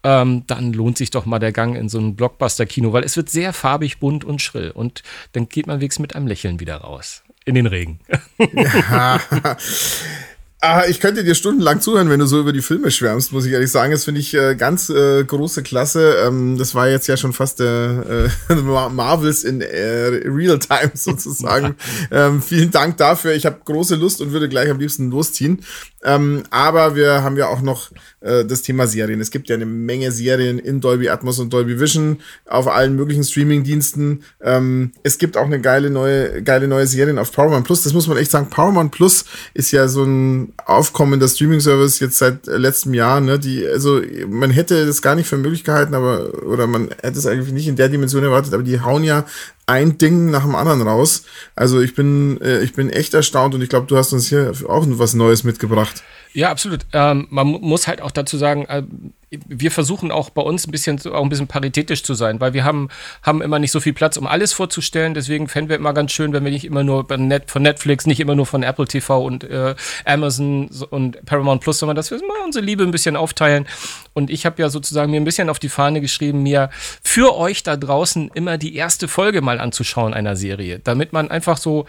ähm, 0.03 0.44
dann 0.47 0.73
lohnt 0.73 0.99
sich 0.99 1.11
doch 1.11 1.27
mal 1.27 1.38
der 1.38 1.53
Gang 1.53 1.77
in 1.77 1.88
so 1.88 1.99
ein 1.99 2.17
Blockbuster-Kino, 2.17 2.93
weil 2.93 3.05
es 3.05 3.17
wird 3.17 3.31
sehr 3.31 3.53
farbig, 3.53 3.99
bunt 3.99 4.25
und 4.25 4.43
schrill. 4.43 4.71
Und 4.71 5.03
dann 5.32 5.49
geht 5.49 5.67
man 5.67 5.81
wenigstens 5.81 6.03
mit 6.03 6.17
einem 6.17 6.27
Lächeln 6.27 6.61
wieder 6.61 6.77
raus. 6.77 7.23
In 7.44 7.55
den 7.55 7.67
Regen. 7.67 8.00
Ja. 8.38 9.21
Ah, 10.62 10.85
ich 10.87 11.01
könnte 11.01 11.25
dir 11.25 11.35
stundenlang 11.35 11.81
zuhören, 11.81 12.11
wenn 12.11 12.21
du 12.21 12.27
so 12.27 12.39
über 12.39 12.53
die 12.53 12.61
Filme 12.61 12.91
schwärmst, 12.91 13.33
muss 13.33 13.47
ich 13.47 13.53
ehrlich 13.53 13.71
sagen. 13.71 13.93
Das 13.93 14.05
finde 14.05 14.21
ich 14.21 14.35
äh, 14.35 14.55
ganz 14.57 14.91
äh, 14.91 15.25
große 15.25 15.62
Klasse. 15.62 16.17
Ähm, 16.27 16.59
das 16.59 16.75
war 16.75 16.87
jetzt 16.87 17.07
ja 17.07 17.17
schon 17.17 17.33
fast 17.33 17.62
äh, 17.62 18.25
äh, 18.27 18.29
Marvels 18.91 19.43
in 19.43 19.62
äh, 19.62 20.21
Real 20.27 20.59
Time 20.59 20.91
sozusagen. 20.95 21.77
ähm, 22.11 22.43
vielen 22.43 22.71
Dank 22.71 22.99
dafür. 22.99 23.33
Ich 23.33 23.47
habe 23.47 23.61
große 23.65 23.97
Lust 23.97 24.21
und 24.21 24.33
würde 24.33 24.51
gleich 24.51 24.69
am 24.69 24.79
liebsten 24.79 25.11
losziehen. 25.11 25.65
Ähm, 26.03 26.43
aber 26.51 26.95
wir 26.95 27.23
haben 27.23 27.37
ja 27.39 27.49
auch 27.49 27.62
noch 27.62 27.91
äh, 28.21 28.45
das 28.45 28.61
Thema 28.61 28.87
Serien. 28.87 29.21
Es 29.21 29.31
gibt 29.31 29.49
ja 29.49 29.57
eine 29.57 29.67
Menge 29.67 30.12
Serien 30.12 30.59
in 30.59 30.81
Dolby 30.81 31.09
Atmos 31.09 31.39
und 31.39 31.53
Dolby 31.53 31.79
Vision 31.79 32.21
auf 32.47 32.69
allen 32.69 32.97
möglichen 32.97 33.25
Streaming-Diensten. 33.25 34.25
Ähm, 34.43 34.93
es 35.03 35.19
gibt 35.19 35.37
auch 35.37 35.45
eine 35.45 35.61
geile 35.61 35.91
neue, 35.91 36.43
geile 36.43 36.69
neue 36.69 36.87
Serien 36.87 37.19
auf 37.19 37.33
Paramount 37.33 37.67
Plus. 37.67 37.83
Das 37.83 37.93
muss 37.93 38.07
man 38.09 38.17
echt 38.17 38.31
sagen. 38.31 38.49
Paramount 38.49 38.93
Plus 38.93 39.25
ist 39.53 39.73
ja 39.73 39.89
so 39.89 40.05
ein 40.05 40.50
aufkommender 40.64 41.29
Streaming-Service 41.29 42.00
jetzt 42.00 42.19
seit 42.19 42.47
letztem 42.47 42.94
Jahr. 42.94 43.20
Ne? 43.20 43.38
Die, 43.38 43.67
also 43.67 44.00
man 44.29 44.50
hätte 44.50 44.87
das 44.87 45.02
gar 45.02 45.14
nicht 45.14 45.29
für 45.29 45.37
möglich 45.37 45.64
gehalten, 45.64 45.94
aber 45.94 46.44
oder 46.44 46.67
man 46.67 46.91
hätte 47.02 47.19
es 47.19 47.26
eigentlich 47.26 47.52
nicht 47.52 47.69
in 47.69 47.76
der 47.76 47.88
Dimension 47.88 48.23
erwartet, 48.23 48.55
aber 48.55 48.62
die 48.62 48.81
hauen 48.81 49.05
ja 49.05 49.25
ein 49.67 49.99
Ding 49.99 50.31
nach 50.31 50.43
dem 50.43 50.55
anderen 50.55 50.82
raus. 50.82 51.25
Also 51.55 51.81
ich 51.81 51.94
bin, 51.94 52.41
äh, 52.41 52.61
ich 52.61 52.73
bin 52.73 52.91
echt 52.91 53.14
erstaunt 53.14 53.55
und 53.55 53.62
ich 53.62 53.69
glaube, 53.69 53.87
du 53.87 53.97
hast 53.97 54.12
uns 54.12 54.26
hier 54.26 54.52
auch 54.69 54.85
was 54.88 55.14
Neues 55.14 55.44
mitgebracht. 55.44 56.02
Ja, 56.32 56.50
absolut. 56.50 56.87
Ähm, 56.93 57.27
man 57.31 57.47
muss 57.47 57.88
halt 57.88 58.00
auch 58.00 58.12
dazu 58.12 58.37
sagen, 58.37 58.65
äh, 58.67 58.82
wir 59.31 59.71
versuchen 59.71 60.11
auch 60.11 60.31
bei 60.31 60.43
uns 60.43 60.67
ein 60.67 60.73
bisschen, 60.73 61.00
auch 61.12 61.23
ein 61.23 61.29
bisschen 61.29 61.47
paritätisch 61.47 62.03
zu 62.03 62.15
sein, 62.15 62.41
weil 62.41 62.53
wir 62.53 62.65
haben, 62.65 62.88
haben 63.23 63.43
immer 63.43 63.61
nicht 63.61 63.71
so 63.71 63.79
viel 63.79 63.93
Platz, 63.93 64.17
um 64.17 64.27
alles 64.27 64.53
vorzustellen. 64.53 65.15
Deswegen 65.15 65.47
fänden 65.47 65.69
wir 65.69 65.77
immer 65.77 65.93
ganz 65.93 66.12
schön, 66.12 66.32
wenn 66.32 66.44
wir 66.44 66.50
nicht 66.50 66.65
immer 66.65 66.82
nur 66.82 67.06
von 67.09 67.62
Netflix, 67.62 68.06
nicht 68.06 68.21
immer 68.21 68.35
nur 68.35 68.47
von 68.47 68.62
Apple 68.62 68.87
TV 68.87 69.25
und 69.25 69.44
äh, 69.44 69.75
Amazon 70.05 70.69
und 70.90 71.25
Paramount 71.26 71.62
Plus, 71.62 71.78
sondern 71.78 71.97
dass 71.97 72.11
wir 72.11 72.19
mal 72.19 72.45
unsere 72.45 72.64
Liebe 72.64 72.83
ein 72.83 72.90
bisschen 72.90 73.16
aufteilen. 73.16 73.66
Und 74.14 74.31
ich 74.31 74.47
habe 74.47 74.61
ja 74.62 74.69
sozusagen 74.69 75.11
mir 75.12 75.21
ein 75.21 75.25
bisschen 75.25 75.49
auf 75.49 75.61
die 75.61 75.69
Fahne 75.69 76.00
geschrieben, 76.00 76.43
mir 76.43 76.71
für 77.02 77.37
euch 77.37 77.62
da 77.62 77.76
draußen 77.76 78.31
immer 78.35 78.59
die 78.59 78.75
erste 78.75 79.07
Folge 79.07 79.43
mal 79.43 79.61
anzuschauen 79.61 80.12
einer 80.12 80.35
Serie, 80.35 80.81
damit 80.83 81.12
man 81.12 81.31
einfach 81.31 81.57
so 81.57 81.87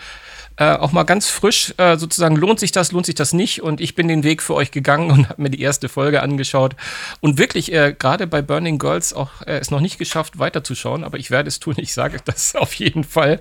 äh, 0.57 0.75
auch 0.75 0.91
mal 0.91 1.03
ganz 1.03 1.29
frisch 1.29 1.73
äh, 1.77 1.97
sozusagen, 1.97 2.35
lohnt 2.35 2.59
sich 2.59 2.71
das, 2.71 2.91
lohnt 2.91 3.05
sich 3.05 3.15
das 3.15 3.33
nicht? 3.33 3.61
Und 3.61 3.81
ich 3.81 3.95
bin 3.95 4.07
den 4.07 4.23
Weg 4.23 4.41
für 4.41 4.53
euch 4.53 4.71
gegangen 4.71 5.11
und 5.11 5.29
habe 5.29 5.41
mir 5.41 5.49
die 5.49 5.61
erste 5.61 5.89
Folge 5.89 6.21
angeschaut. 6.21 6.75
Und 7.19 7.37
wirklich, 7.37 7.71
äh, 7.71 7.95
gerade 7.97 8.27
bei 8.27 8.41
Burning 8.41 8.77
Girls 8.77 9.13
auch 9.13 9.41
äh, 9.45 9.57
es 9.57 9.71
noch 9.71 9.79
nicht 9.79 9.97
geschafft, 9.97 10.39
weiterzuschauen, 10.39 11.03
aber 11.03 11.17
ich 11.17 11.31
werde 11.31 11.47
es 11.47 11.59
tun, 11.59 11.75
ich 11.77 11.93
sage 11.93 12.19
das 12.25 12.55
auf 12.55 12.73
jeden 12.73 13.03
Fall. 13.03 13.39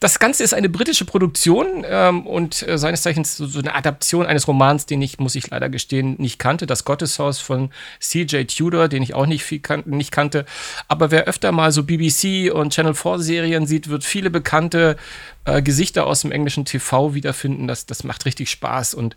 Das 0.00 0.18
Ganze 0.18 0.44
ist 0.44 0.54
eine 0.54 0.68
britische 0.68 1.04
Produktion 1.04 1.84
ähm, 1.86 2.26
und 2.26 2.66
äh, 2.66 2.78
seines 2.78 3.02
Zeichens 3.02 3.36
so, 3.36 3.46
so, 3.46 3.58
eine 3.58 3.74
Adaption 3.74 4.26
eines 4.26 4.46
Romans, 4.48 4.86
den 4.86 5.02
ich, 5.02 5.18
muss 5.18 5.34
ich 5.34 5.48
leider 5.50 5.68
gestehen, 5.68 6.14
nicht 6.18 6.38
kannte. 6.38 6.66
Das 6.66 6.84
Gotteshaus 6.84 7.40
von 7.40 7.70
C.J. 8.00 8.48
Tudor, 8.48 8.88
den 8.88 9.02
ich 9.02 9.14
auch 9.14 9.26
nicht, 9.26 9.44
viel 9.44 9.60
kan 9.60 9.82
nicht 9.86 10.12
kannte. 10.12 10.44
Aber 10.88 11.10
wer 11.10 11.24
öfter 11.24 11.52
mal 11.52 11.72
so 11.72 11.82
BBC 11.82 12.52
und 12.52 12.72
Channel 12.72 12.94
4 12.94 13.18
Serien 13.18 13.66
sieht, 13.66 13.88
wird 13.88 14.04
viele 14.04 14.30
bekannte 14.30 14.96
äh, 15.44 15.62
Gesichter 15.62 16.06
aus 16.06 16.22
dem 16.22 16.32
englischen 16.32 16.64
TV 16.64 17.14
wiederfinden. 17.14 17.66
Das, 17.66 17.86
das 17.86 18.04
macht 18.04 18.24
richtig 18.24 18.50
Spaß. 18.50 18.94
Und 18.94 19.16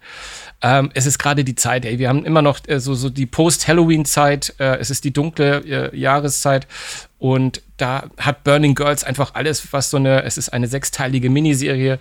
ähm, 0.62 0.92
es 0.94 1.06
ist 1.06 1.20
gerade 1.20 1.44
die 1.44 1.56
Zeit, 1.56 1.86
ey, 1.86 2.00
wir 2.00 2.10
haben 2.10 2.26
immer 2.26 2.42
noch 2.42 2.60
äh, 2.68 2.80
so, 2.80 2.96
so 2.96 3.10
die 3.10 3.26
Post-Halloween-Zeit, 3.26 4.56
äh, 4.60 4.78
es 4.78 4.90
ist 4.90 5.04
die 5.04 5.14
dunkle 5.14 5.92
äh, 5.92 5.98
Jahreszeit. 5.98 6.68
Und 7.20 7.62
da 7.78 8.10
hat 8.18 8.44
Burning 8.44 8.76
Girls 8.76 9.04
einfach 9.04 9.36
alles, 9.36 9.72
was 9.72 9.90
so 9.92 9.98
eine, 9.98 10.24
es 10.24 10.38
ist 10.38 10.50
eine 10.50 10.68
sechsteilige 10.68 11.30
Miniserie, 11.30 12.00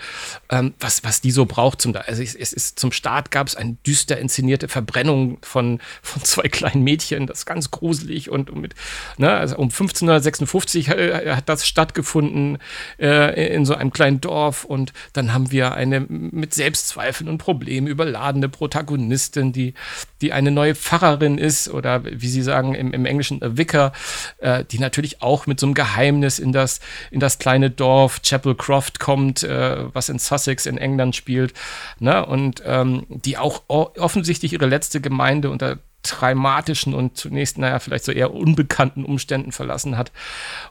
ähm, 0.51 0.75
was, 0.81 1.05
was 1.05 1.21
die 1.21 1.31
so 1.31 1.45
braucht 1.45 1.83
zum, 1.83 1.95
also 1.95 2.23
es, 2.23 2.35
es 2.35 2.53
ist 2.53 2.79
zum 2.79 2.93
Start 2.93 3.31
gab 3.31 3.47
es 3.47 3.57
eine 3.57 3.77
düster 3.87 4.19
inszenierte 4.19 4.69
Verbrennung 4.69 5.39
von, 5.43 5.81
von 6.03 6.23
zwei 6.25 6.49
kleinen 6.49 6.83
Mädchen, 6.83 7.27
das 7.27 7.41
ist 7.41 7.47
ganz 7.47 7.71
gruselig 7.71 8.31
und 8.31 8.55
mit, 8.55 8.75
ne, 9.19 9.31
also 9.31 9.57
um 9.57 9.69
1556 9.69 10.89
äh, 10.89 11.35
hat 11.35 11.49
das 11.49 11.67
stattgefunden 11.67 12.59
äh, 12.99 13.55
in 13.55 13.65
so 13.65 13.75
einem 13.75 13.93
kleinen 13.93 14.21
Dorf. 14.21 14.65
Und 14.65 14.93
dann 15.13 15.33
haben 15.33 15.51
wir 15.51 15.75
eine 15.75 16.01
mit 16.01 16.55
Selbstzweifeln 16.55 17.29
und 17.29 17.39
Problemen 17.39 17.87
überladene 17.87 18.49
Protagonistin, 18.49 19.53
die, 19.53 19.75
die 20.21 20.33
eine 20.33 20.51
neue 20.51 20.75
Pfarrerin 20.75 21.39
ist 21.39 21.69
oder 21.69 22.05
wie 22.05 22.29
sie 22.29 22.43
sagen 22.43 22.75
im, 22.75 22.93
im 22.93 23.05
Englischen 23.05 23.43
a 23.43 23.57
Vicar, 23.57 23.93
äh, 24.39 24.65
die 24.65 24.79
natürlich 24.79 25.06
auch 25.23 25.47
mit 25.47 25.61
so 25.61 25.67
einem 25.67 25.75
Geheimnis 25.75 26.39
in 26.39 26.53
das, 26.53 26.81
in 27.11 27.21
das 27.21 27.39
kleine 27.39 27.71
Dorf 27.71 28.23
Chapel 28.23 28.55
Croft 28.55 29.01
kommt, 29.01 29.43
äh, 29.43 29.95
was 29.95 30.09
in 30.09 30.19
Sussex 30.19 30.67
in 30.67 30.79
England 30.79 31.17
spielt. 31.17 31.55
Ne? 31.99 32.25
Und 32.25 32.63
ähm, 32.65 33.07
die 33.09 33.39
auch 33.39 33.63
offensichtlich 33.69 34.53
ihre 34.53 34.67
letzte 34.67 35.01
Gemeinde 35.01 35.51
unter 35.51 35.79
traumatischen 36.03 36.95
und 36.95 37.17
zunächst, 37.17 37.59
naja, 37.59 37.79
vielleicht 37.79 38.05
so 38.05 38.13
eher 38.13 38.33
unbekannten 38.33 39.05
Umständen 39.05 39.53
verlassen 39.53 39.97
hat. 39.97 40.13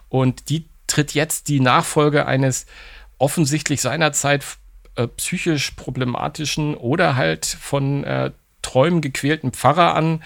Und 0.08 0.48
die 0.48 0.66
tritt 0.86 1.14
jetzt 1.14 1.48
die 1.48 1.60
Nachfolge 1.60 2.26
eines 2.26 2.66
offensichtlich 3.18 3.80
seinerzeit 3.80 4.44
äh, 4.94 5.06
psychisch 5.08 5.72
problematischen 5.72 6.74
oder 6.74 7.16
halt 7.16 7.44
von 7.44 8.04
äh, 8.04 8.30
Träumen 8.62 9.00
gequälten 9.00 9.52
Pfarrer 9.52 9.94
an, 9.94 10.22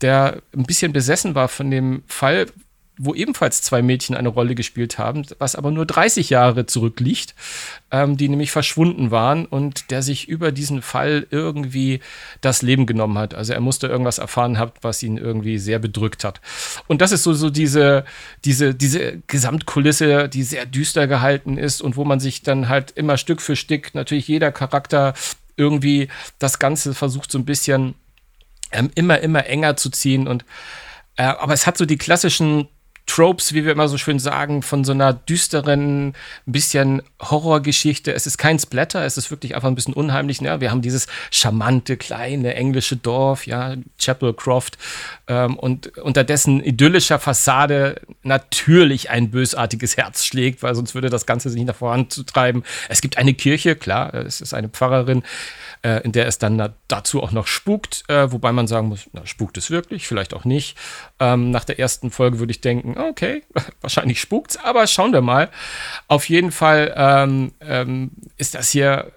der 0.00 0.42
ein 0.54 0.64
bisschen 0.64 0.92
besessen 0.92 1.34
war 1.34 1.48
von 1.48 1.70
dem 1.70 2.02
Fall, 2.06 2.46
wo 3.02 3.14
ebenfalls 3.14 3.62
zwei 3.62 3.80
Mädchen 3.80 4.14
eine 4.14 4.28
Rolle 4.28 4.54
gespielt 4.54 4.98
haben, 4.98 5.24
was 5.38 5.56
aber 5.56 5.70
nur 5.70 5.86
30 5.86 6.28
Jahre 6.28 6.66
zurückliegt, 6.66 7.34
ähm, 7.90 8.18
die 8.18 8.28
nämlich 8.28 8.50
verschwunden 8.50 9.10
waren 9.10 9.46
und 9.46 9.90
der 9.90 10.02
sich 10.02 10.28
über 10.28 10.52
diesen 10.52 10.82
Fall 10.82 11.26
irgendwie 11.30 12.00
das 12.42 12.60
Leben 12.60 12.84
genommen 12.84 13.16
hat. 13.16 13.32
Also 13.34 13.54
er 13.54 13.60
musste 13.60 13.86
irgendwas 13.86 14.18
erfahren 14.18 14.58
haben, 14.58 14.72
was 14.82 15.02
ihn 15.02 15.16
irgendwie 15.16 15.56
sehr 15.56 15.78
bedrückt 15.78 16.24
hat. 16.24 16.42
Und 16.88 17.00
das 17.00 17.10
ist 17.10 17.22
so, 17.22 17.32
so 17.32 17.48
diese, 17.48 18.04
diese, 18.44 18.74
diese 18.74 19.22
Gesamtkulisse, 19.26 20.28
die 20.28 20.42
sehr 20.42 20.66
düster 20.66 21.06
gehalten 21.06 21.56
ist 21.56 21.80
und 21.80 21.96
wo 21.96 22.04
man 22.04 22.20
sich 22.20 22.42
dann 22.42 22.68
halt 22.68 22.90
immer 22.90 23.16
Stück 23.16 23.40
für 23.40 23.56
Stück 23.56 23.94
natürlich 23.94 24.28
jeder 24.28 24.52
Charakter 24.52 25.14
irgendwie 25.56 26.08
das 26.38 26.58
Ganze 26.58 26.92
versucht 26.92 27.32
so 27.32 27.38
ein 27.38 27.46
bisschen 27.46 27.94
ähm, 28.72 28.90
immer, 28.94 29.20
immer 29.20 29.46
enger 29.46 29.78
zu 29.78 29.88
ziehen 29.88 30.28
und 30.28 30.44
äh, 31.16 31.22
aber 31.22 31.54
es 31.54 31.66
hat 31.66 31.78
so 31.78 31.86
die 31.86 31.98
klassischen 31.98 32.68
Tropes, 33.10 33.54
wie 33.54 33.64
wir 33.64 33.72
immer 33.72 33.88
so 33.88 33.98
schön 33.98 34.20
sagen, 34.20 34.62
von 34.62 34.84
so 34.84 34.92
einer 34.92 35.12
düsteren, 35.12 36.14
bisschen 36.46 37.02
Horrorgeschichte. 37.20 38.12
Es 38.12 38.24
ist 38.24 38.38
kein 38.38 38.58
Splatter, 38.60 39.04
es 39.04 39.16
ist 39.16 39.32
wirklich 39.32 39.56
einfach 39.56 39.66
ein 39.66 39.74
bisschen 39.74 39.94
unheimlich. 39.94 40.40
Ja, 40.40 40.60
wir 40.60 40.70
haben 40.70 40.80
dieses 40.80 41.08
charmante, 41.32 41.96
kleine 41.96 42.54
englische 42.54 42.96
Dorf, 42.96 43.48
ja, 43.48 43.74
Chapel 43.98 44.32
Croft, 44.32 44.78
ähm, 45.26 45.56
und 45.58 45.98
unter 45.98 46.22
dessen 46.22 46.62
idyllischer 46.62 47.18
Fassade 47.18 48.00
natürlich 48.22 49.10
ein 49.10 49.32
bösartiges 49.32 49.96
Herz 49.96 50.24
schlägt, 50.24 50.62
weil 50.62 50.76
sonst 50.76 50.94
würde 50.94 51.10
das 51.10 51.26
Ganze 51.26 51.50
sich 51.50 51.58
nicht 51.58 51.66
nach 51.66 51.74
voranzutreiben. 51.74 52.62
Es 52.88 53.00
gibt 53.00 53.18
eine 53.18 53.34
Kirche, 53.34 53.74
klar, 53.74 54.14
es 54.14 54.40
ist 54.40 54.54
eine 54.54 54.68
Pfarrerin, 54.68 55.24
äh, 55.82 56.02
in 56.02 56.12
der 56.12 56.26
es 56.26 56.38
dann 56.38 56.74
dazu 56.88 57.22
auch 57.22 57.32
noch 57.32 57.46
spukt, 57.46 58.04
äh, 58.08 58.30
wobei 58.32 58.52
man 58.52 58.66
sagen 58.66 58.88
muss, 58.88 59.08
na, 59.12 59.26
spukt 59.26 59.56
es 59.56 59.70
wirklich, 59.70 60.06
vielleicht 60.06 60.34
auch 60.34 60.44
nicht. 60.44 60.76
Ähm, 61.18 61.50
nach 61.50 61.64
der 61.64 61.78
ersten 61.78 62.10
Folge 62.10 62.38
würde 62.38 62.50
ich 62.50 62.60
denken, 62.60 62.98
okay, 62.98 63.42
wahrscheinlich 63.80 64.20
spukt's, 64.20 64.56
aber 64.56 64.86
schauen 64.86 65.12
wir 65.12 65.22
mal. 65.22 65.50
Auf 66.08 66.28
jeden 66.28 66.52
Fall 66.52 66.92
ähm, 66.96 67.52
ähm, 67.60 68.10
ist 68.36 68.54
das 68.54 68.70
hier 68.70 69.12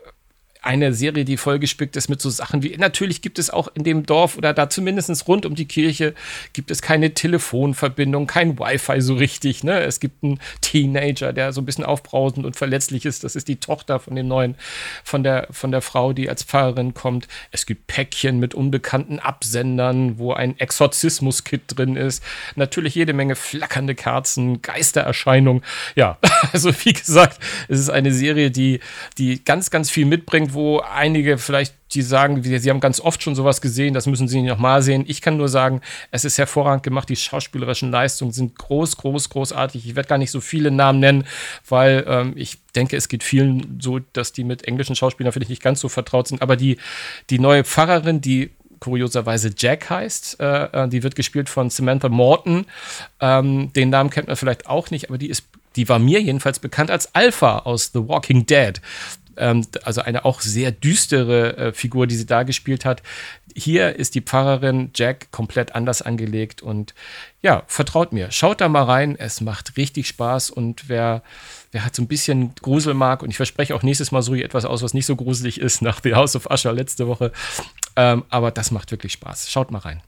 eine 0.63 0.93
Serie, 0.93 1.25
die 1.25 1.35
vollgespickt 1.35 1.95
ist 1.97 2.07
mit 2.07 2.21
so 2.21 2.29
Sachen 2.29 2.63
wie, 2.63 2.77
natürlich 2.77 3.21
gibt 3.21 3.37
es 3.37 3.49
auch 3.49 3.67
in 3.75 3.83
dem 3.83 4.05
Dorf 4.05 4.37
oder 4.37 4.53
da 4.53 4.69
zumindest 4.69 5.27
rund 5.27 5.45
um 5.45 5.55
die 5.55 5.67
Kirche, 5.67 6.13
gibt 6.53 6.71
es 6.71 6.81
keine 6.81 7.13
Telefonverbindung, 7.13 8.27
kein 8.27 8.57
Wi-Fi 8.57 9.01
so 9.01 9.15
richtig. 9.15 9.65
Ne? 9.65 9.81
Es 9.81 9.99
gibt 9.99 10.23
einen 10.23 10.39
Teenager, 10.61 11.33
der 11.33 11.51
so 11.51 11.59
ein 11.59 11.65
bisschen 11.65 11.83
aufbrausend 11.83 12.45
und 12.45 12.55
verletzlich 12.55 13.05
ist. 13.05 13.25
Das 13.25 13.35
ist 13.35 13.49
die 13.49 13.57
Tochter 13.57 13.99
von 13.99 14.15
dem 14.15 14.29
neuen, 14.29 14.55
von 15.03 15.23
der, 15.23 15.47
von 15.51 15.71
der 15.71 15.81
Frau, 15.81 16.13
die 16.13 16.29
als 16.29 16.43
Pfarrerin 16.43 16.93
kommt. 16.93 17.27
Es 17.51 17.65
gibt 17.65 17.87
Päckchen 17.87 18.39
mit 18.39 18.55
unbekannten 18.55 19.19
Absendern, 19.19 20.17
wo 20.17 20.31
ein 20.31 20.57
Exorzismus-Kit 20.57 21.63
drin 21.75 21.97
ist. 21.97 22.23
Natürlich 22.55 22.95
jede 22.95 23.11
Menge 23.11 23.35
flackernde 23.35 23.95
Kerzen, 23.95 24.61
Geistererscheinungen. 24.61 25.61
Ja, 25.95 26.17
also 26.53 26.71
wie 26.85 26.93
gesagt, 26.93 27.39
es 27.67 27.79
ist 27.79 27.89
eine 27.89 28.13
Serie, 28.13 28.49
die, 28.49 28.79
die 29.17 29.43
ganz, 29.43 29.69
ganz 29.69 29.89
viel 29.89 30.05
mitbringt, 30.05 30.52
wo 30.53 30.79
einige 30.79 31.37
vielleicht, 31.37 31.75
die 31.93 32.01
sagen, 32.01 32.41
sie 32.43 32.69
haben 32.69 32.79
ganz 32.79 32.99
oft 32.99 33.21
schon 33.21 33.35
sowas 33.35 33.61
gesehen, 33.61 33.93
das 33.93 34.07
müssen 34.07 34.27
sie 34.27 34.41
nicht 34.41 34.49
nochmal 34.49 34.81
sehen. 34.81 35.03
Ich 35.07 35.21
kann 35.21 35.37
nur 35.37 35.49
sagen, 35.49 35.81
es 36.11 36.25
ist 36.25 36.37
hervorragend 36.37 36.83
gemacht. 36.83 37.09
Die 37.09 37.15
schauspielerischen 37.15 37.91
Leistungen 37.91 38.31
sind 38.31 38.57
groß, 38.57 38.97
groß, 38.97 39.29
großartig. 39.29 39.85
Ich 39.85 39.95
werde 39.95 40.09
gar 40.09 40.17
nicht 40.17 40.31
so 40.31 40.41
viele 40.41 40.71
Namen 40.71 40.99
nennen, 40.99 41.25
weil 41.67 42.03
ähm, 42.07 42.33
ich 42.35 42.57
denke, 42.75 42.97
es 42.97 43.09
geht 43.09 43.23
vielen 43.23 43.79
so, 43.81 43.99
dass 44.13 44.33
die 44.33 44.43
mit 44.43 44.67
englischen 44.67 44.95
Schauspielern 44.95 45.31
vielleicht 45.31 45.49
nicht 45.49 45.61
ganz 45.61 45.79
so 45.79 45.89
vertraut 45.89 46.27
sind. 46.27 46.41
Aber 46.41 46.55
die, 46.55 46.77
die 47.29 47.39
neue 47.39 47.63
Pfarrerin, 47.63 48.21
die 48.21 48.51
kurioserweise 48.83 49.51
Jack 49.55 49.89
heißt. 49.89 50.41
Äh, 50.41 50.65
äh 50.65 50.87
die 50.89 51.03
wird 51.03 51.15
gespielt 51.15 51.47
von 51.47 51.69
Samantha 51.69 52.09
Morton. 52.09 52.65
Ähm, 53.21 53.71
den 53.73 53.89
Namen 53.89 54.09
kennt 54.09 54.27
man 54.27 54.35
vielleicht 54.35 54.67
auch 54.67 54.91
nicht, 54.91 55.07
aber 55.07 55.17
die 55.17 55.29
ist, 55.29 55.45
die 55.77 55.87
war 55.87 55.99
mir 55.99 56.21
jedenfalls 56.21 56.59
bekannt 56.59 56.91
als 56.91 57.15
Alpha 57.15 57.59
aus 57.59 57.91
The 57.93 58.07
Walking 58.07 58.45
Dead. 58.45 58.81
Ähm, 59.37 59.65
also 59.83 60.01
eine 60.01 60.25
auch 60.25 60.41
sehr 60.41 60.71
düstere 60.71 61.57
äh, 61.57 61.73
Figur, 61.73 62.07
die 62.07 62.15
sie 62.15 62.25
da 62.25 62.43
gespielt 62.43 62.85
hat. 62.85 63.03
Hier 63.55 63.95
ist 63.95 64.15
die 64.15 64.21
Pfarrerin 64.21 64.91
Jack 64.95 65.31
komplett 65.31 65.75
anders 65.75 66.01
angelegt 66.01 66.61
und 66.61 66.93
ja, 67.41 67.63
vertraut 67.67 68.13
mir. 68.13 68.31
Schaut 68.31 68.61
da 68.61 68.69
mal 68.69 68.83
rein, 68.83 69.15
es 69.17 69.41
macht 69.41 69.77
richtig 69.77 70.07
Spaß 70.07 70.49
und 70.49 70.89
wer, 70.89 71.23
wer 71.71 71.85
hat 71.85 71.95
so 71.95 72.01
ein 72.01 72.07
bisschen 72.07 72.55
Grusel 72.61 72.93
mag 72.93 73.21
und 73.21 73.29
ich 73.29 73.37
verspreche 73.37 73.75
auch 73.75 73.83
nächstes 73.83 74.11
Mal 74.11 74.21
so 74.21 74.35
etwas 74.35 74.65
aus, 74.65 74.81
was 74.81 74.93
nicht 74.93 75.05
so 75.05 75.15
gruselig 75.15 75.59
ist 75.59 75.81
nach 75.81 75.99
The 76.03 76.15
House 76.15 76.35
of 76.35 76.49
Usher 76.49 76.73
letzte 76.73 77.07
Woche. 77.07 77.31
Ähm, 77.95 78.23
aber 78.29 78.51
das 78.51 78.71
macht 78.71 78.91
wirklich 78.91 79.13
Spaß. 79.13 79.51
Schaut 79.51 79.71
mal 79.71 79.79
rein. 79.79 80.01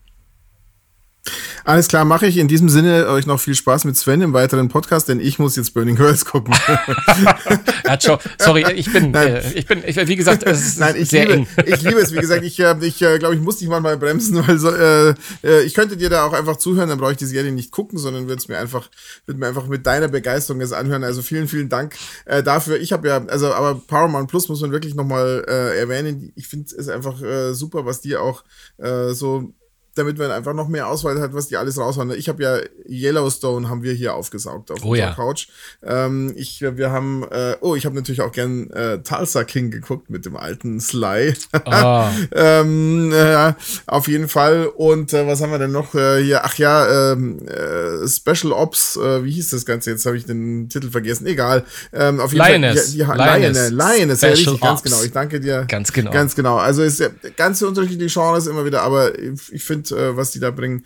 Alles 1.64 1.88
klar, 1.88 2.06
mache 2.06 2.28
ich. 2.28 2.38
In 2.38 2.48
diesem 2.48 2.70
Sinne 2.70 3.08
euch 3.08 3.26
noch 3.26 3.40
viel 3.40 3.56
Spaß 3.56 3.86
mit 3.86 3.98
Sven 3.98 4.22
im 4.22 4.34
weiteren 4.34 4.70
Podcast, 4.70 5.10
denn 5.10 5.20
ich 5.20 5.40
muss 5.40 5.56
jetzt 5.56 5.74
Burning 5.74 5.96
Girls 5.96 6.26
gucken. 6.26 6.54
ja, 7.86 7.98
sorry, 8.38 8.66
ich 8.76 8.92
bin, 8.92 9.14
äh, 9.16 9.52
ich 9.54 9.66
bin, 9.66 9.84
ich, 9.86 9.96
wie 9.96 10.16
gesagt, 10.16 10.44
es 10.44 10.66
ist 10.66 10.80
Nein, 10.80 10.96
ich 10.98 11.10
sehr 11.10 11.26
liebe, 11.26 11.34
eng. 11.34 11.48
ich 11.66 11.82
liebe 11.82 12.00
es. 12.00 12.14
Wie 12.14 12.20
gesagt, 12.20 12.44
ich, 12.44 12.60
äh, 12.60 12.76
ich 12.82 13.02
äh, 13.02 13.18
glaube, 13.18 13.36
ich 13.36 13.42
muss 13.42 13.58
dich 13.58 13.68
mal 13.68 13.98
bremsen, 13.98 14.36
weil 14.48 14.60
so, 14.60 14.70
äh, 14.70 15.16
äh, 15.44 15.64
ich 15.64 15.74
könnte 15.74 15.98
dir 15.98 16.10
da 16.10 16.26
auch 16.26 16.34
einfach 16.34 16.58
zuhören, 16.58 16.90
dann 16.90 17.00
brauche 17.00 17.14
ich 17.14 17.18
die 17.18 17.26
Serie 17.26 17.52
nicht 17.52 17.72
gucken, 17.72 17.98
sondern 17.98 18.28
würde 18.28 18.40
es 18.40 18.48
mir 18.48 18.58
einfach, 18.60 18.90
würde 19.26 19.40
mir 19.40 19.48
einfach 19.48 19.68
mit 19.68 19.86
deiner 19.88 20.08
Begeisterung 20.08 20.62
jetzt 20.62 20.74
anhören. 20.74 21.04
Also 21.04 21.24
vielen, 21.24 21.48
vielen 21.48 21.70
Dank 21.70 21.96
äh, 22.26 22.44
dafür. 22.44 22.80
Ich 22.80 22.94
habe 22.94 23.08
ja, 23.08 23.26
also 23.26 23.52
aber 23.54 23.82
Paramount 23.88 24.30
Plus 24.30 24.50
muss 24.50 24.62
man 24.62 24.72
wirklich 24.72 24.94
nochmal 24.94 25.44
äh, 25.48 25.80
erwähnen. 25.80 26.32
Ich 26.36 26.48
finde 26.48 26.68
es 26.78 26.90
einfach 26.90 27.22
äh, 27.22 27.54
super, 27.54 27.86
was 27.86 28.02
die 28.02 28.16
auch 28.18 28.44
äh, 28.78 29.14
so 29.14 29.54
damit 29.96 30.18
man 30.18 30.30
einfach 30.32 30.54
noch 30.54 30.68
mehr 30.68 30.88
Auswahl 30.88 31.20
hat, 31.22 31.34
was 31.34 31.48
die 31.48 31.58
alles 31.58 31.78
raushauen. 31.78 32.12
Ich 32.12 32.30
habe 32.30 32.44
ja 32.44 32.60
Yellowstone 32.88 33.70
haben 33.70 33.82
wir 33.82 33.94
hier 33.94 34.14
aufgesaugt 34.14 34.72
auf 34.72 34.80
oh, 34.84 34.90
unserer 34.90 35.08
ja. 35.08 35.14
Couch. 35.14 35.48
Ähm, 35.84 36.34
ich, 36.36 36.62
wir 36.62 36.92
haben, 36.92 37.24
äh, 37.32 37.56
oh, 37.62 37.76
ich 37.76 37.86
habe 37.86 37.96
natürlich 37.96 38.22
auch 38.22 38.32
gern 38.32 38.70
äh, 38.72 39.00
Tulsa 39.00 39.44
King 39.46 39.72
geguckt 39.72 40.10
mit 40.10 40.26
dem 40.26 40.36
alten 40.36 40.80
Sly. 40.80 41.34
Oh. 41.66 42.08
ähm, 42.34 43.14
äh, 43.14 43.54
auf 43.88 44.08
jeden 44.08 44.28
Fall. 44.28 44.68
Und 44.68 45.14
äh, 45.14 45.26
was 45.26 45.42
haben 45.42 45.52
wir 45.52 45.60
denn 45.60 45.72
noch 45.72 45.96
äh, 45.96 46.22
hier? 46.22 46.44
Ach 46.44 46.56
ja, 46.58 47.14
ähm, 47.14 47.48
äh, 47.48 48.08
Special 48.08 48.52
Ops, 48.52 48.98
äh, 48.98 49.24
wie 49.24 49.32
hieß 49.32 49.52
das 49.52 49.66
Ganze? 49.66 49.92
Jetzt 49.92 50.06
habe 50.06 50.18
ich 50.18 50.26
den 50.26 50.68
Titel 50.68 50.92
vergessen. 50.92 51.26
Egal. 51.26 51.64
Ähm, 51.94 52.20
auf 52.20 52.34
jeden 52.34 52.46
Lioness. 52.46 52.96
Fall. 52.96 52.98
Ja, 52.98 53.38
Lioness. 53.38 53.72
Lioness, 53.72 54.22
ja, 54.22 54.30
richtig, 54.30 54.60
ganz 54.60 54.84
genau. 54.84 55.02
Ich 55.04 55.12
danke 55.12 55.40
dir. 55.40 55.66
Ganz 55.70 55.94
genau. 55.94 56.12
Ganz 56.12 56.36
genau. 56.36 56.58
Also 56.58 56.84
ist 56.84 57.00
ja 57.00 57.08
ganz 57.38 57.62
unterschiedliche 57.62 58.14
Genres 58.20 58.48
immer 58.48 58.66
wieder, 58.66 58.82
aber 58.82 59.18
ich, 59.18 59.54
ich 59.54 59.64
finde 59.64 59.85
und 59.92 60.00
äh, 60.00 60.18
was 60.18 60.32
die 60.32 60.40
da 60.40 60.52
bringen, 60.52 60.84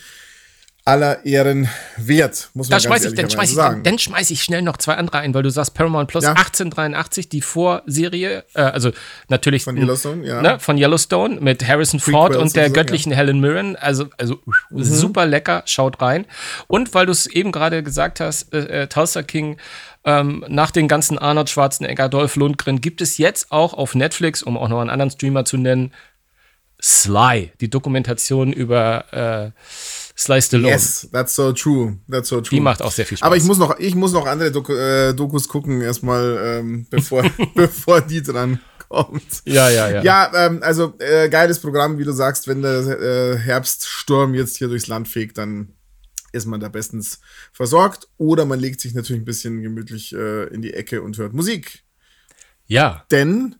aller 0.89 1.23
Ehren 1.23 1.69
wert, 1.97 2.49
muss 2.53 2.69
man 2.69 2.77
da 2.77 2.79
schmeiß 2.79 3.05
ich, 3.05 3.13
dann 3.13 3.29
schmeiß 3.29 3.51
sagen. 3.53 3.77
Ich, 3.77 3.83
dann 3.83 3.99
schmeiß 3.99 4.31
ich 4.31 4.41
schnell 4.41 4.63
noch 4.63 4.77
zwei 4.77 4.95
andere 4.95 5.19
ein, 5.19 5.33
weil 5.35 5.43
du 5.43 5.51
sagst 5.51 5.75
Paramount 5.75 6.09
Plus 6.09 6.23
ja. 6.23 6.31
1883, 6.31 7.29
die 7.29 7.41
Vorserie, 7.41 8.43
äh, 8.55 8.61
also 8.61 8.91
natürlich 9.27 9.63
von 9.63 9.77
Yellowstone, 9.77 10.25
ja. 10.25 10.41
Ne, 10.41 10.59
von 10.59 10.77
Yellowstone 10.77 11.41
mit 11.41 11.67
Harrison 11.67 11.99
Ford 11.99 12.35
und 12.35 12.55
der 12.55 12.71
göttlichen 12.71 13.11
ja. 13.11 13.17
Helen 13.17 13.39
Mirren, 13.39 13.75
also, 13.75 14.07
also 14.17 14.39
mhm. 14.71 14.83
super 14.83 15.27
lecker, 15.27 15.61
schaut 15.65 16.01
rein. 16.01 16.25
Und 16.67 16.93
weil 16.95 17.05
du 17.05 17.11
es 17.11 17.27
eben 17.27 17.51
gerade 17.51 17.83
gesagt 17.83 18.19
hast, 18.19 18.51
äh, 18.53 18.83
äh, 18.83 18.87
Tulsa 18.87 19.21
King, 19.21 19.57
ähm, 20.05 20.43
nach 20.47 20.71
den 20.71 20.87
ganzen 20.87 21.19
Arnold 21.19 21.49
Schwarzenegger, 21.49 22.09
Dolph 22.09 22.35
Lundgren, 22.35 22.81
gibt 22.81 23.01
es 23.01 23.17
jetzt 23.19 23.51
auch 23.51 23.73
auf 23.73 23.93
Netflix, 23.93 24.41
um 24.41 24.57
auch 24.57 24.69
noch 24.69 24.79
einen 24.79 24.89
anderen 24.89 25.11
Streamer 25.11 25.45
zu 25.45 25.57
nennen, 25.57 25.91
Sly, 26.81 27.51
die 27.59 27.69
Dokumentation 27.69 28.53
über 28.53 29.53
äh, 29.55 29.61
Sly 30.17 30.41
Stallone. 30.41 30.73
Yes, 30.73 31.07
that's 31.11 31.35
so 31.35 31.51
true. 31.51 31.97
That's 32.09 32.29
so 32.29 32.41
true. 32.41 32.57
Die 32.57 32.61
macht 32.61 32.81
auch 32.81 32.91
sehr 32.91 33.05
viel 33.05 33.17
Spaß. 33.17 33.25
Aber 33.25 33.37
ich 33.37 33.43
muss 33.43 33.57
noch, 33.57 33.79
ich 33.79 33.95
muss 33.95 34.11
noch 34.11 34.25
andere 34.25 34.51
Doku, 34.51 34.73
äh, 34.73 35.13
Dokus 35.13 35.47
gucken 35.47 35.81
erstmal, 35.81 36.39
ähm, 36.43 36.87
bevor, 36.89 37.23
bevor 37.55 38.01
die 38.01 38.21
dran 38.21 38.59
kommt. 38.89 39.41
Ja, 39.45 39.69
ja, 39.69 39.89
ja. 39.89 40.03
Ja, 40.03 40.31
ähm, 40.35 40.59
also 40.61 40.93
äh, 40.99 41.29
geiles 41.29 41.59
Programm, 41.59 41.97
wie 41.97 42.03
du 42.03 42.11
sagst, 42.11 42.47
wenn 42.47 42.61
der 42.61 42.79
äh, 42.79 43.37
Herbststurm 43.37 44.33
jetzt 44.33 44.57
hier 44.57 44.67
durchs 44.67 44.87
Land 44.87 45.07
fegt, 45.07 45.37
dann 45.37 45.73
ist 46.31 46.45
man 46.45 46.59
da 46.59 46.69
bestens 46.69 47.19
versorgt. 47.51 48.07
Oder 48.17 48.45
man 48.45 48.59
legt 48.59 48.81
sich 48.81 48.93
natürlich 48.93 49.21
ein 49.21 49.25
bisschen 49.25 49.61
gemütlich 49.61 50.13
äh, 50.13 50.45
in 50.45 50.61
die 50.61 50.73
Ecke 50.73 51.01
und 51.01 51.17
hört 51.17 51.33
Musik. 51.33 51.83
Ja. 52.67 53.05
Denn 53.11 53.55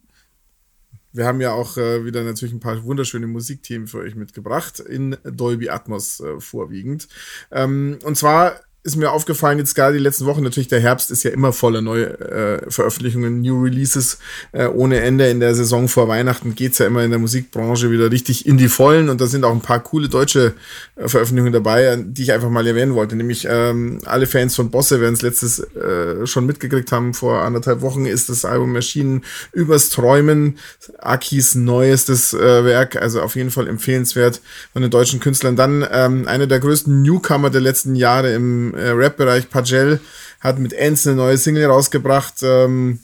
wir 1.12 1.26
haben 1.26 1.42
ja 1.42 1.52
auch 1.52 1.78
äh, 1.78 2.06
wieder 2.06 2.24
natürlich 2.24 2.54
ein 2.54 2.60
paar 2.60 2.84
wunderschöne 2.84 3.28
Musikthemen 3.28 3.88
für 3.88 4.00
euch 4.00 4.16
mitgebracht, 4.16 4.80
in 4.80 5.18
Dolby 5.24 5.70
Atmos 5.70 6.20
äh, 6.20 6.40
vorwiegend. 6.40 7.08
Ähm, 7.52 8.00
und 8.04 8.16
zwar 8.16 8.62
ist 8.82 8.96
mir 8.96 9.12
aufgefallen, 9.12 9.58
jetzt 9.58 9.76
gerade 9.76 9.98
die 9.98 10.04
letzten 10.04 10.26
Wochen, 10.26 10.42
natürlich 10.42 10.70
der 10.70 10.80
Herbst 10.80 11.12
ist 11.12 11.24
ja 11.24 11.32
immer 11.32 11.52
voller 11.52 11.82
neue 11.82 12.18
äh, 12.20 12.72
Veröffentlichungen, 12.72 13.42
New 13.42 13.62
Releases 13.62 14.20
äh, 14.54 14.68
ohne 14.68 15.02
Ende. 15.02 15.28
In 15.28 15.42
der 15.42 15.54
Saison 15.54 15.90
vor 15.90 16.08
Weihnachten 16.08 16.56
geht's 16.56 16.78
ja 16.78 16.88
immer 16.88 17.04
in 17.04 17.10
der 17.10 17.20
Musikbranche 17.20 17.92
wieder 17.92 18.10
richtig 18.10 18.46
in 18.46 18.58
die 18.58 18.70
Vollen 18.70 19.10
und 19.10 19.20
da 19.20 19.28
sind 19.28 19.44
auch 19.44 19.52
ein 19.52 19.60
paar 19.60 19.82
coole 19.84 20.08
deutsche 20.08 20.54
äh, 20.96 21.10
Veröffentlichungen 21.10 21.52
dabei, 21.52 22.02
die 22.02 22.24
ich 22.24 22.32
einfach 22.32 22.50
mal 22.50 22.66
erwähnen 22.66 22.96
wollte. 22.96 23.18
Nämlich 23.18 23.46
ähm, 23.50 24.00
alle 24.06 24.28
Fans 24.28 24.56
von 24.56 24.72
Bosse 24.72 25.02
werden 25.02 25.14
es 25.14 25.22
letztes 25.22 25.60
äh, 25.60 26.26
schon 26.26 26.46
mitgekriegt 26.46 26.94
haben, 26.94 27.14
vor 27.14 27.42
anderthalb 27.42 27.82
Wochen 27.82 28.06
ist 28.06 28.30
das 28.30 28.46
Album 28.46 28.76
erschienen, 28.76 29.26
Übers 29.52 29.90
Träumen, 29.90 30.58
Akis 31.00 31.54
neuestes 31.54 32.34
äh, 32.34 32.64
Werk, 32.64 32.96
also 32.96 33.22
auf 33.22 33.36
jeden 33.36 33.52
Fall 33.52 33.68
empfehlenswert 33.68 34.42
von 34.72 34.82
den 34.82 34.92
deutschen 34.92 35.20
Künstlern. 35.20 35.58
Dann 35.58 35.86
ähm, 35.92 36.30
einer 36.30 36.48
der 36.48 36.62
größten 36.62 37.02
Newcomer 37.02 37.50
der 37.50 37.62
letzten 37.62 37.96
Jahre 37.96 38.34
im 38.34 38.69
äh, 38.74 38.90
Rap-Bereich. 38.90 39.50
Pagel 39.50 40.00
hat 40.40 40.60
mit 40.60 40.74
Ends 40.74 41.06
eine 41.06 41.16
neue 41.16 41.38
Single 41.38 41.66
rausgebracht. 41.66 42.36
Ähm, 42.44 43.00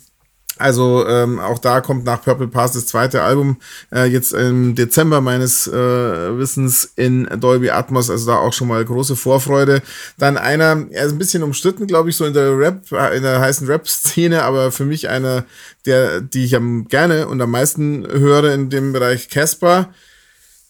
also 0.57 1.05
ähm, 1.05 1.39
auch 1.39 1.59
da 1.59 1.81
kommt 1.81 2.05
nach 2.05 2.23
Purple 2.23 2.47
Pass 2.47 2.71
das 2.71 2.85
zweite 2.85 3.23
Album 3.23 3.57
äh, 3.93 4.05
jetzt 4.05 4.31
im 4.31 4.73
Dezember 4.73 5.19
meines 5.19 5.67
äh, 5.67 5.73
Wissens 5.73 6.93
in 6.95 7.27
Dolby 7.41 7.71
Atmos, 7.71 8.09
also 8.09 8.25
da 8.27 8.37
auch 8.37 8.53
schon 8.53 8.69
mal 8.69 8.83
große 8.85 9.17
Vorfreude. 9.17 9.81
Dann 10.17 10.37
einer, 10.37 10.85
er 10.91 11.05
ist 11.05 11.11
ein 11.11 11.17
bisschen 11.17 11.43
umstritten, 11.43 11.87
glaube 11.87 12.09
ich, 12.09 12.15
so 12.15 12.23
in 12.23 12.33
der 12.33 12.57
Rap, 12.57 12.89
in 13.13 13.23
der 13.23 13.41
heißen 13.41 13.67
Rap-Szene, 13.67 14.43
aber 14.43 14.71
für 14.71 14.85
mich 14.85 15.09
einer, 15.09 15.43
der, 15.85 16.21
die 16.21 16.45
ich 16.45 16.55
am 16.55 16.87
gerne 16.87 17.27
und 17.27 17.41
am 17.41 17.51
meisten 17.51 18.07
höre 18.07 18.53
in 18.53 18.69
dem 18.69 18.93
Bereich 18.93 19.29
Casper. 19.29 19.89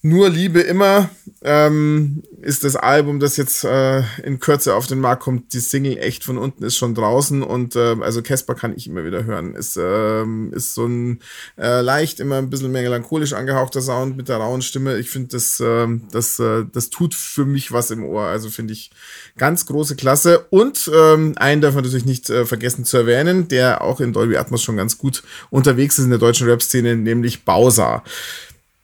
Nur 0.06 0.30
Liebe 0.30 0.62
immer 0.62 1.10
ähm, 1.42 2.22
ist 2.44 2.64
das 2.64 2.76
Album, 2.76 3.20
das 3.20 3.38
jetzt 3.38 3.64
äh, 3.64 4.04
in 4.22 4.40
Kürze 4.40 4.76
auf 4.76 4.86
den 4.86 5.00
Markt 5.00 5.24
kommt. 5.24 5.52
Die 5.52 5.60
Single 5.60 5.98
echt 5.98 6.24
von 6.24 6.38
unten 6.38 6.64
ist 6.64 6.78
schon 6.78 6.94
draußen 6.94 7.42
und 7.42 7.76
äh, 7.76 7.96
also 8.02 8.22
Casper 8.22 8.54
kann 8.54 8.76
ich 8.78 8.86
immer 8.86 9.04
wieder 9.04 9.24
hören. 9.24 9.56
Ist, 9.56 9.80
ähm, 9.82 10.54
ist 10.54 10.76
so 10.76 10.86
ein 10.86 11.22
äh, 11.58 11.82
leicht 11.82 12.20
immer 12.20 12.36
ein 12.36 12.52
bisschen 12.52 12.72
melancholisch 12.72 13.34
angehauchter 13.34 13.82
Sound 13.82 14.16
mit 14.16 14.30
der 14.30 14.38
rauen 14.38 14.62
Stimme. 14.62 15.00
Ich 15.00 15.10
finde, 15.10 15.30
das, 15.30 15.60
äh, 15.60 15.88
das, 16.12 16.38
äh, 16.38 16.66
das 16.72 16.92
tut 16.92 17.16
für 17.16 17.46
mich 17.46 17.72
was 17.72 17.90
im 17.90 18.06
Ohr. 18.06 18.26
Also 18.26 18.52
finde 18.52 18.74
ich 18.74 18.92
ganz 19.38 19.66
große 19.66 19.96
Klasse. 19.96 20.46
Und 20.52 20.88
ähm, 20.94 21.34
einen 21.38 21.62
darf 21.62 21.74
man 21.74 21.84
natürlich 21.84 22.06
nicht 22.06 22.30
äh, 22.30 22.46
vergessen 22.46 22.86
zu 22.86 22.98
erwähnen, 22.98 23.48
der 23.48 23.82
auch 23.82 24.00
in 24.00 24.14
Dolby 24.14 24.38
Atmos 24.38 24.62
schon 24.62 24.78
ganz 24.78 25.00
gut 25.00 25.24
unterwegs 25.50 25.98
ist 25.98 26.04
in 26.06 26.12
der 26.12 26.20
deutschen 26.20 26.48
Rap-Szene, 26.48 26.96
nämlich 26.96 27.44
Bowser 27.44 28.04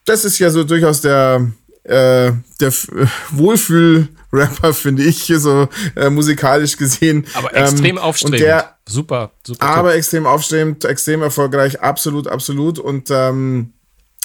das 0.05 0.25
ist 0.25 0.39
ja 0.39 0.49
so 0.49 0.63
durchaus 0.63 1.01
der, 1.01 1.51
äh, 1.83 2.31
der 2.59 2.71
Wohlfühl-Rapper, 3.31 4.73
finde 4.73 5.03
ich, 5.03 5.31
so 5.37 5.67
äh, 5.95 6.09
musikalisch 6.09 6.77
gesehen. 6.77 7.25
Aber 7.33 7.55
extrem 7.55 7.97
ähm, 7.97 7.97
aufstrebend. 7.97 8.41
Der, 8.41 8.77
super, 8.87 9.31
super. 9.45 9.65
Aber 9.65 9.95
extrem 9.95 10.25
aufstrebend, 10.25 10.85
extrem 10.85 11.21
erfolgreich, 11.21 11.81
absolut, 11.81 12.27
absolut. 12.27 12.79
Und 12.79 13.09
ähm, 13.11 13.73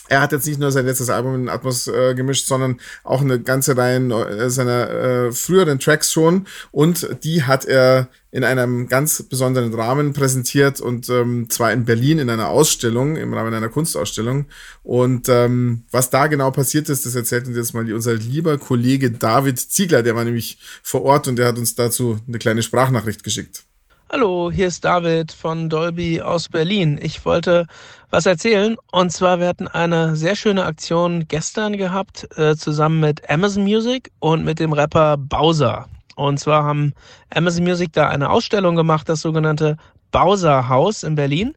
er 0.09 0.21
hat 0.21 0.33
jetzt 0.33 0.47
nicht 0.47 0.61
nur 0.61 0.71
sein 0.71 0.87
letztes 0.87 1.11
Album 1.11 1.35
in 1.35 1.49
Atmos 1.49 1.89
äh, 1.89 2.15
gemischt, 2.15 2.47
sondern 2.47 2.81
auch 3.05 3.21
eine 3.21 3.41
ganze 3.41 3.77
Reihe 3.77 3.99
äh, 3.99 4.51
seiner 4.51 4.91
äh, 4.91 5.33
früheren 5.33 5.79
Tracks 5.79 6.13
schon. 6.13 6.47
Und 6.71 7.09
die 7.25 7.43
hat 7.43 7.65
er 7.65 8.09
in 8.31 8.45
einem 8.45 8.87
ganz 8.89 9.23
besonderen 9.23 9.73
Rahmen 9.73 10.13
präsentiert 10.13 10.81
und 10.81 11.09
ähm, 11.09 11.49
zwar 11.49 11.73
in 11.73 11.85
Berlin 11.85 12.19
in 12.19 12.29
einer 12.29 12.49
Ausstellung, 12.49 13.17
im 13.17 13.33
Rahmen 13.33 13.55
einer 13.55 13.69
Kunstausstellung. 13.69 14.47
Und 14.83 15.29
ähm, 15.29 15.85
was 15.91 16.11
da 16.11 16.27
genau 16.27 16.51
passiert 16.51 16.89
ist, 16.89 17.07
das 17.07 17.15
erzählt 17.15 17.47
uns 17.47 17.57
jetzt 17.57 17.73
mal 17.73 17.91
unser 17.93 18.15
lieber 18.15 18.59
Kollege 18.59 19.11
David 19.11 19.59
Ziegler, 19.59 20.03
der 20.03 20.15
war 20.17 20.25
nämlich 20.25 20.59
vor 20.83 21.03
Ort 21.03 21.29
und 21.29 21.37
der 21.37 21.47
hat 21.47 21.59
uns 21.59 21.75
dazu 21.75 22.19
eine 22.29 22.39
kleine 22.39 22.63
Sprachnachricht 22.63 23.25
geschickt. 23.25 23.66
Hallo, 24.09 24.53
hier 24.53 24.69
ist 24.69 24.85
David 24.85 25.33
von 25.33 25.69
Dolby 25.69 26.23
aus 26.23 26.49
Berlin. 26.49 26.97
Ich 27.03 27.25
wollte 27.25 27.67
was 28.09 28.25
erzählen. 28.25 28.77
Und 28.93 29.11
zwar, 29.11 29.41
wir 29.41 29.49
hatten 29.49 29.67
eine 29.67 30.15
sehr 30.15 30.37
schöne 30.37 30.65
Aktion 30.65 31.27
gestern 31.27 31.77
gehabt, 31.77 32.29
äh, 32.39 32.55
zusammen 32.55 33.01
mit 33.01 33.29
Amazon 33.29 33.65
Music 33.65 34.13
und 34.21 34.45
mit 34.45 34.61
dem 34.61 34.73
Rapper 34.73 35.17
Bowser. 35.17 35.89
Und 36.15 36.39
zwar 36.39 36.63
haben 36.63 36.95
Amazon 37.35 37.65
Music 37.65 37.93
da 37.95 38.09
eine 38.09 38.31
Ausstellung 38.31 38.77
gemacht, 38.77 39.09
das 39.09 39.23
sogenannte 39.23 39.77
Bowser 40.13 40.69
Haus 40.69 41.03
in 41.03 41.17
Berlin. 41.17 41.57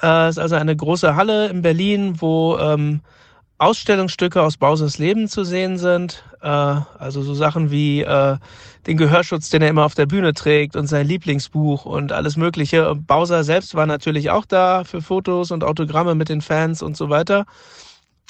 Äh, 0.00 0.28
ist 0.28 0.38
also 0.38 0.54
eine 0.54 0.76
große 0.76 1.16
Halle 1.16 1.48
in 1.48 1.60
Berlin, 1.60 2.20
wo 2.20 2.56
ähm, 2.58 3.00
Ausstellungsstücke 3.60 4.42
aus 4.42 4.56
Bowsers 4.56 4.96
Leben 4.96 5.28
zu 5.28 5.44
sehen 5.44 5.76
sind. 5.76 6.24
Äh, 6.40 6.48
also 6.48 7.22
so 7.22 7.34
Sachen 7.34 7.70
wie 7.70 8.00
äh, 8.00 8.38
den 8.86 8.96
Gehörschutz, 8.96 9.50
den 9.50 9.60
er 9.60 9.68
immer 9.68 9.84
auf 9.84 9.94
der 9.94 10.06
Bühne 10.06 10.32
trägt 10.32 10.76
und 10.76 10.86
sein 10.86 11.06
Lieblingsbuch 11.06 11.84
und 11.84 12.10
alles 12.12 12.38
Mögliche. 12.38 12.94
Bowser 12.94 13.44
selbst 13.44 13.74
war 13.74 13.84
natürlich 13.84 14.30
auch 14.30 14.46
da 14.46 14.84
für 14.84 15.02
Fotos 15.02 15.50
und 15.50 15.62
Autogramme 15.62 16.14
mit 16.14 16.30
den 16.30 16.40
Fans 16.40 16.82
und 16.82 16.96
so 16.96 17.10
weiter. 17.10 17.44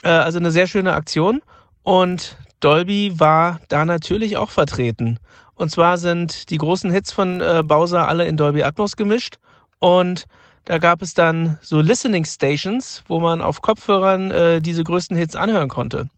Äh, 0.02 0.08
also 0.08 0.40
eine 0.40 0.50
sehr 0.50 0.66
schöne 0.66 0.94
Aktion. 0.94 1.42
Und 1.84 2.36
Dolby 2.58 3.18
war 3.20 3.60
da 3.68 3.84
natürlich 3.84 4.36
auch 4.36 4.50
vertreten. 4.50 5.20
Und 5.54 5.70
zwar 5.70 5.96
sind 5.98 6.50
die 6.50 6.58
großen 6.58 6.90
Hits 6.90 7.12
von 7.12 7.40
äh, 7.40 7.62
Bowser 7.64 8.08
alle 8.08 8.26
in 8.26 8.36
Dolby 8.36 8.64
Atmos 8.64 8.96
gemischt. 8.96 9.36
Und 9.78 10.26
da 10.64 10.78
gab 10.78 11.02
es 11.02 11.14
dann 11.14 11.58
so 11.62 11.80
Listening 11.80 12.24
Stations, 12.24 13.02
wo 13.08 13.20
man 13.20 13.40
auf 13.40 13.62
Kopfhörern 13.62 14.30
äh, 14.30 14.60
diese 14.60 14.84
größten 14.84 15.16
Hits 15.16 15.36
anhören 15.36 15.68
konnte. 15.68 16.08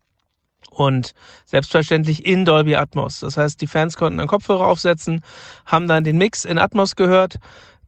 Und 0.70 1.14
selbstverständlich 1.44 2.24
in 2.24 2.44
Dolby 2.44 2.76
Atmos. 2.76 3.20
Das 3.20 3.36
heißt, 3.36 3.60
die 3.60 3.66
Fans 3.66 3.96
konnten 3.96 4.20
einen 4.20 4.28
Kopfhörer 4.28 4.66
aufsetzen, 4.66 5.22
haben 5.66 5.86
dann 5.86 6.04
den 6.04 6.16
Mix 6.16 6.44
in 6.44 6.58
Atmos 6.58 6.96
gehört. 6.96 7.38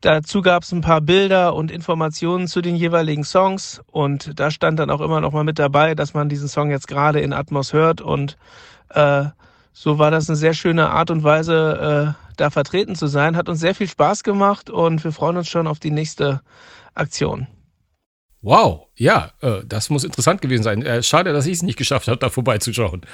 Dazu 0.02 0.42
gab 0.42 0.64
es 0.64 0.72
ein 0.72 0.82
paar 0.82 1.00
Bilder 1.00 1.54
und 1.54 1.70
Informationen 1.70 2.46
zu 2.46 2.60
den 2.60 2.76
jeweiligen 2.76 3.24
Songs. 3.24 3.80
Und 3.86 4.38
da 4.38 4.50
stand 4.50 4.78
dann 4.78 4.90
auch 4.90 5.00
immer 5.00 5.22
noch 5.22 5.32
mal 5.32 5.44
mit 5.44 5.58
dabei, 5.58 5.94
dass 5.94 6.12
man 6.12 6.28
diesen 6.28 6.48
Song 6.48 6.70
jetzt 6.70 6.88
gerade 6.88 7.20
in 7.20 7.32
Atmos 7.32 7.72
hört. 7.72 8.02
Und 8.02 8.36
äh, 8.90 9.24
so 9.72 9.98
war 9.98 10.10
das 10.10 10.28
eine 10.28 10.36
sehr 10.36 10.52
schöne 10.52 10.90
Art 10.90 11.10
und 11.10 11.24
Weise, 11.24 12.14
äh, 12.18 12.23
da 12.37 12.51
vertreten 12.51 12.94
zu 12.94 13.07
sein. 13.07 13.37
Hat 13.37 13.49
uns 13.49 13.61
sehr 13.61 13.75
viel 13.75 13.88
Spaß 13.88 14.23
gemacht 14.23 14.70
und 14.70 15.03
wir 15.05 15.12
freuen 15.12 15.37
uns 15.37 15.49
schon 15.49 15.66
auf 15.66 15.79
die 15.79 15.90
nächste 15.90 16.40
Aktion. 16.94 17.47
Wow, 18.42 18.88
ja, 18.94 19.33
äh, 19.40 19.62
das 19.64 19.88
muss 19.88 20.05
interessant 20.05 20.42
gewesen 20.42 20.62
sein. 20.62 20.83
Äh, 20.83 21.03
schade, 21.03 21.33
dass 21.33 21.47
ich 21.47 21.55
es 21.55 21.62
nicht 21.62 21.79
geschafft 21.79 22.09
habe, 22.09 22.18
da 22.18 22.29
vorbeizuschauen. 22.29 23.07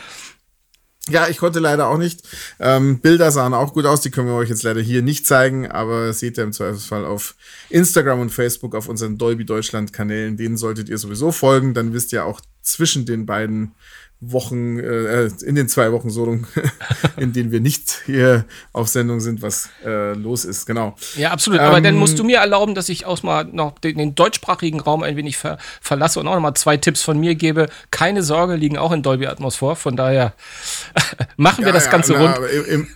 Ja, 1.09 1.29
ich 1.29 1.39
konnte 1.39 1.61
leider 1.61 1.89
auch 1.89 1.99
nicht. 1.99 2.23
Ähm, 2.59 3.01
Bilder 3.01 3.31
sahen 3.31 3.55
auch 3.55 3.73
gut 3.73 3.87
aus, 3.87 4.01
die 4.01 4.11
können 4.11 4.29
wir 4.29 4.35
euch 4.35 4.51
jetzt 4.51 4.63
leider 4.65 4.81
hier 4.81 5.03
nicht 5.03 5.27
zeigen, 5.27 5.71
aber 5.71 6.13
seht 6.13 6.37
ihr 6.37 6.45
im 6.45 6.53
Zweifelsfall 6.53 7.05
auf 7.05 7.37
Instagram 7.71 8.21
und 8.21 8.31
Facebook 8.31 8.75
auf 8.75 8.89
unseren 8.89 9.19
Dolby 9.19 9.45
Deutschland 9.45 9.93
Kanälen. 9.93 10.37
Denen 10.37 10.57
solltet 10.57 10.89
ihr 10.89 10.99
sowieso 10.99 11.33
folgen, 11.33 11.75
dann 11.75 11.95
wisst 11.95 12.13
ihr 12.13 12.27
auch 12.27 12.41
zwischen 12.61 13.07
den 13.07 13.25
beiden 13.25 13.75
Wochen, 14.21 14.79
äh, 14.79 15.27
in 15.45 15.55
den 15.55 15.69
zwei 15.69 15.93
Wochen 15.93 16.11
so 16.11 16.21
in 17.17 17.33
denen 17.33 17.53
wir 17.53 17.61
nicht 17.61 18.03
hier 18.07 18.45
auf 18.73 18.89
Sendung 18.89 19.21
sind, 19.21 19.43
was 19.43 19.71
äh, 19.85 20.13
los 20.13 20.45
ist, 20.45 20.67
genau. 20.67 20.95
Ja, 21.17 21.31
absolut. 21.31 21.61
Aber 21.61 21.79
ähm, 21.79 21.85
dann 21.85 21.95
musst 21.95 22.19
du 22.19 22.25
mir 22.25 22.39
erlauben, 22.39 22.75
dass 22.75 22.89
ich 22.89 23.07
auch 23.07 23.23
mal 23.23 23.45
noch 23.45 23.79
den, 23.79 23.97
den 23.99 24.15
deutschsprachigen 24.15 24.81
Raum 24.81 25.03
ein 25.03 25.17
wenig 25.17 25.37
ver 25.37 25.59
verlasse 25.81 26.21
und 26.21 26.29
auch 26.29 26.35
noch 26.35 26.41
mal 26.41 26.55
zwei 26.55 26.77
Tipps 26.77 27.03
von 27.03 27.19
mir 27.19 27.35
gebe. 27.35 27.69
Keine 27.91 28.23
Sorge, 28.23 28.57
liegen 28.57 28.77
auch 28.77 28.93
in 28.93 29.03
Dolby 29.03 29.27
Atmos 29.27 29.57
vor. 29.57 29.77
Von 29.77 29.97
daher 29.97 30.35
machen 31.37 31.65
wir 31.65 31.69
ja, 31.69 31.73
das 31.73 31.87
ja, 31.87 31.91
Ganze 31.91 32.13
na, 32.13 32.35
rund. 32.35 32.69
Im, 32.69 32.89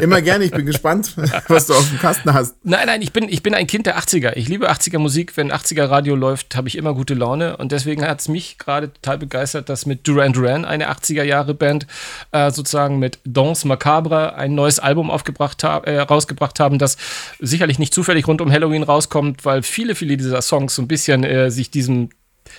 immer 0.00 0.22
gerne. 0.22 0.44
Ich 0.44 0.52
bin 0.52 0.64
gespannt, 0.64 1.14
was 1.48 1.66
du 1.66 1.74
auf 1.74 1.88
dem 1.88 1.98
Kasten 1.98 2.32
hast. 2.32 2.56
Nein, 2.62 2.86
nein, 2.86 3.02
ich 3.02 3.12
bin, 3.12 3.28
ich 3.28 3.42
bin 3.42 3.54
ein 3.54 3.66
Kind 3.66 3.86
der 3.86 3.98
80er. 3.98 4.32
Ich 4.36 4.48
liebe 4.48 4.70
80er 4.70 4.98
Musik. 4.98 5.36
Wenn 5.36 5.52
80er 5.52 5.90
Radio 5.90 6.16
läuft, 6.16 6.56
habe 6.56 6.68
ich 6.68 6.76
immer 6.76 6.94
gute 6.94 7.14
Laune. 7.14 7.58
Und 7.58 7.72
deswegen 7.72 8.06
hat 8.06 8.20
es 8.20 8.28
mich 8.28 8.58
gerade 8.58 8.92
total 8.92 9.18
begeistert, 9.18 9.68
dass 9.68 9.84
mit 9.84 10.08
Duran 10.08 10.26
Duran 10.32 10.45
Duran, 10.46 10.64
eine 10.64 10.90
80er-Jahre-Band, 10.90 11.86
äh, 12.32 12.50
sozusagen 12.50 12.98
mit 12.98 13.18
Danse 13.24 13.66
Macabre 13.66 14.34
ein 14.36 14.54
neues 14.54 14.78
Album 14.78 15.10
aufgebracht 15.10 15.62
äh, 15.64 16.00
rausgebracht 16.00 16.60
haben, 16.60 16.78
das 16.78 16.96
sicherlich 17.40 17.78
nicht 17.78 17.92
zufällig 17.92 18.26
rund 18.28 18.40
um 18.40 18.50
Halloween 18.50 18.82
rauskommt, 18.82 19.44
weil 19.44 19.62
viele, 19.62 19.94
viele 19.94 20.16
dieser 20.16 20.42
Songs 20.42 20.74
so 20.74 20.82
ein 20.82 20.88
bisschen 20.88 21.24
äh, 21.24 21.50
sich 21.50 21.70
diesem 21.70 22.10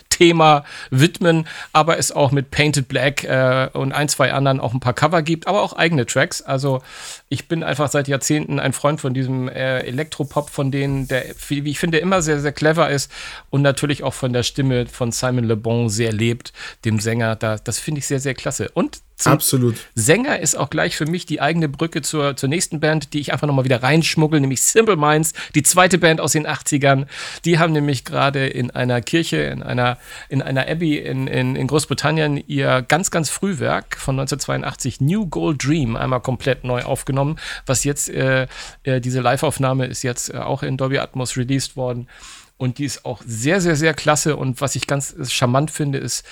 Thema 0.09 0.65
widmen, 0.89 1.47
aber 1.71 1.97
es 1.97 2.11
auch 2.11 2.31
mit 2.31 2.51
Painted 2.51 2.89
Black 2.89 3.23
äh, 3.23 3.69
und 3.71 3.93
ein, 3.93 4.09
zwei 4.09 4.33
anderen 4.33 4.59
auch 4.59 4.73
ein 4.73 4.81
paar 4.81 4.93
Cover 4.93 5.21
gibt, 5.21 5.47
aber 5.47 5.61
auch 5.61 5.73
eigene 5.73 6.05
Tracks. 6.05 6.41
Also 6.41 6.81
ich 7.29 7.47
bin 7.47 7.63
einfach 7.63 7.89
seit 7.89 8.07
Jahrzehnten 8.07 8.59
ein 8.59 8.73
Freund 8.73 9.01
von 9.01 9.13
diesem 9.13 9.49
äh, 9.49 9.79
Elektropop, 9.79 10.49
von 10.49 10.71
denen 10.71 11.07
der, 11.07 11.25
wie 11.49 11.69
ich 11.69 11.79
finde, 11.79 11.97
immer 11.97 12.21
sehr, 12.21 12.39
sehr 12.39 12.53
clever 12.53 12.89
ist 12.89 13.11
und 13.49 13.61
natürlich 13.61 14.03
auch 14.03 14.13
von 14.13 14.31
der 14.31 14.43
Stimme 14.43 14.85
von 14.85 15.11
Simon 15.11 15.43
Le 15.43 15.57
Bon 15.57 15.89
sehr 15.89 16.13
lebt, 16.13 16.53
dem 16.85 16.99
Sänger. 16.99 17.35
Da, 17.35 17.57
das 17.57 17.79
finde 17.79 17.99
ich 17.99 18.07
sehr, 18.07 18.19
sehr 18.19 18.33
klasse. 18.33 18.69
Und 18.73 19.01
Absolut. 19.25 19.77
Sänger 19.95 20.39
ist 20.39 20.55
auch 20.55 20.69
gleich 20.69 20.95
für 20.95 21.07
mich 21.07 21.25
die 21.25 21.41
eigene 21.41 21.67
Brücke 21.67 22.03
zur, 22.03 22.35
zur 22.35 22.49
nächsten 22.49 22.79
Band, 22.79 23.13
die 23.13 23.19
ich 23.19 23.33
einfach 23.33 23.47
nochmal 23.47 23.65
wieder 23.65 23.81
reinschmuggle, 23.81 24.39
nämlich 24.39 24.61
Simple 24.61 24.95
Minds, 24.95 25.33
die 25.55 25.63
zweite 25.63 25.97
Band 25.97 26.21
aus 26.21 26.33
den 26.33 26.45
80ern. 26.45 27.07
Die 27.43 27.57
haben 27.57 27.73
nämlich 27.73 28.05
gerade 28.05 28.45
in 28.45 28.69
einer 28.69 29.01
Kirche, 29.01 29.37
in 29.37 29.63
einer 29.63 29.97
in 30.29 30.43
einer 30.43 30.67
Abbey 30.67 30.97
in, 30.97 31.25
in, 31.25 31.55
in 31.55 31.67
Großbritannien 31.67 32.43
ihr 32.47 32.83
ganz, 32.83 33.09
ganz 33.09 33.29
Frühwerk 33.29 33.97
von 33.97 34.19
1982, 34.19 35.01
New 35.01 35.25
Gold 35.25 35.65
Dream, 35.65 35.95
einmal 35.95 36.21
komplett 36.21 36.63
neu 36.63 36.83
aufgenommen, 36.83 37.16
was 37.65 37.83
jetzt, 37.83 38.09
äh, 38.09 38.47
äh, 38.83 39.01
diese 39.01 39.21
Live-Aufnahme 39.21 39.85
ist 39.85 40.03
jetzt 40.03 40.33
äh, 40.33 40.37
auch 40.37 40.63
in 40.63 40.77
Dolby 40.77 40.99
Atmos 40.99 41.37
released 41.37 41.75
worden. 41.75 42.07
Und 42.57 42.79
die 42.79 42.85
ist 42.85 43.05
auch 43.05 43.21
sehr, 43.25 43.61
sehr, 43.61 43.75
sehr 43.75 43.93
klasse. 43.93 44.35
Und 44.35 44.61
was 44.61 44.75
ich 44.75 44.87
ganz 44.87 45.15
charmant 45.31 45.71
finde, 45.71 45.99
ist, 45.99 46.25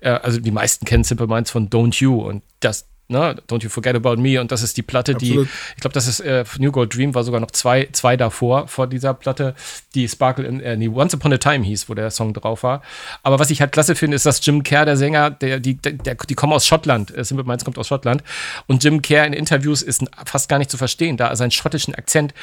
äh, 0.00 0.10
also 0.10 0.40
die 0.40 0.50
meisten 0.50 0.84
kennen 0.86 1.04
Simple 1.04 1.26
Minds 1.26 1.50
von 1.50 1.68
Don't 1.68 2.00
You. 2.00 2.22
Und 2.22 2.42
das, 2.60 2.86
ne, 3.08 3.36
Don't 3.48 3.62
You 3.62 3.68
Forget 3.68 3.96
About 3.96 4.16
Me. 4.16 4.40
Und 4.40 4.52
das 4.52 4.62
ist 4.62 4.76
die 4.76 4.82
Platte, 4.82 5.14
Absolut. 5.14 5.46
die, 5.46 5.50
ich 5.76 5.80
glaube, 5.80 5.94
das 5.94 6.06
ist 6.06 6.20
äh, 6.20 6.44
New 6.58 6.72
Gold 6.72 6.94
Dream, 6.94 7.14
war 7.14 7.24
sogar 7.24 7.40
noch 7.40 7.50
zwei, 7.50 7.88
zwei 7.92 8.16
davor, 8.16 8.68
vor 8.68 8.86
dieser 8.86 9.14
Platte, 9.14 9.54
die 9.94 10.08
Sparkle 10.08 10.46
in, 10.46 10.60
äh, 10.60 10.76
nee, 10.76 10.88
Once 10.88 11.14
Upon 11.14 11.32
a 11.32 11.38
Time 11.38 11.64
hieß, 11.64 11.88
wo 11.88 11.94
der 11.94 12.10
Song 12.10 12.32
drauf 12.34 12.62
war. 12.62 12.82
Aber 13.22 13.38
was 13.38 13.50
ich 13.50 13.60
halt 13.60 13.72
klasse 13.72 13.94
finde, 13.94 14.16
ist, 14.16 14.26
dass 14.26 14.44
Jim 14.44 14.62
Kerr, 14.62 14.84
der 14.84 14.96
Sänger, 14.96 15.30
der, 15.30 15.60
die, 15.60 15.74
der, 15.74 15.92
der 15.92 16.14
die 16.14 16.34
kommen 16.34 16.52
aus 16.52 16.66
Schottland, 16.66 17.16
äh, 17.16 17.24
Simple 17.24 17.46
Minds 17.46 17.64
kommt 17.64 17.78
aus 17.78 17.88
Schottland. 17.88 18.22
Und 18.66 18.82
Jim 18.82 19.02
Kerr 19.02 19.26
in 19.26 19.32
Interviews 19.32 19.82
ist 19.82 20.04
fast 20.24 20.48
gar 20.48 20.58
nicht 20.58 20.70
zu 20.70 20.76
verstehen, 20.76 21.16
da 21.16 21.28
er 21.28 21.36
seinen 21.36 21.50
schottischen 21.50 21.94
Akzent 21.94 22.34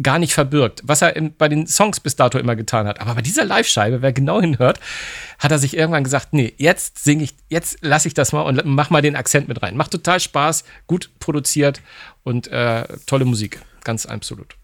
gar 0.00 0.18
nicht 0.18 0.32
verbirgt, 0.32 0.80
was 0.84 1.02
er 1.02 1.16
in, 1.16 1.36
bei 1.36 1.48
den 1.48 1.66
Songs 1.66 2.00
bis 2.00 2.16
dato 2.16 2.38
immer 2.38 2.56
getan 2.56 2.86
hat. 2.86 3.00
Aber 3.00 3.14
bei 3.16 3.22
dieser 3.22 3.44
Live-Scheibe, 3.44 4.00
wer 4.00 4.12
genau 4.12 4.40
hinhört, 4.40 4.80
hat 5.38 5.50
er 5.50 5.58
sich 5.58 5.76
irgendwann 5.76 6.04
gesagt, 6.04 6.32
nee, 6.32 6.54
jetzt 6.56 7.02
singe 7.02 7.24
ich, 7.24 7.34
jetzt 7.48 7.78
lasse 7.82 8.08
ich 8.08 8.14
das 8.14 8.32
mal 8.32 8.42
und 8.42 8.62
mach 8.64 8.90
mal 8.90 9.02
den 9.02 9.16
Akzent 9.16 9.48
mit 9.48 9.62
rein. 9.62 9.76
Macht 9.76 9.90
total 9.90 10.20
Spaß, 10.20 10.64
gut 10.86 11.10
produziert 11.18 11.82
und 12.22 12.48
äh, 12.48 12.84
tolle 13.06 13.24
Musik. 13.24 13.60
Ganz 13.84 14.06
absolut. 14.06 14.56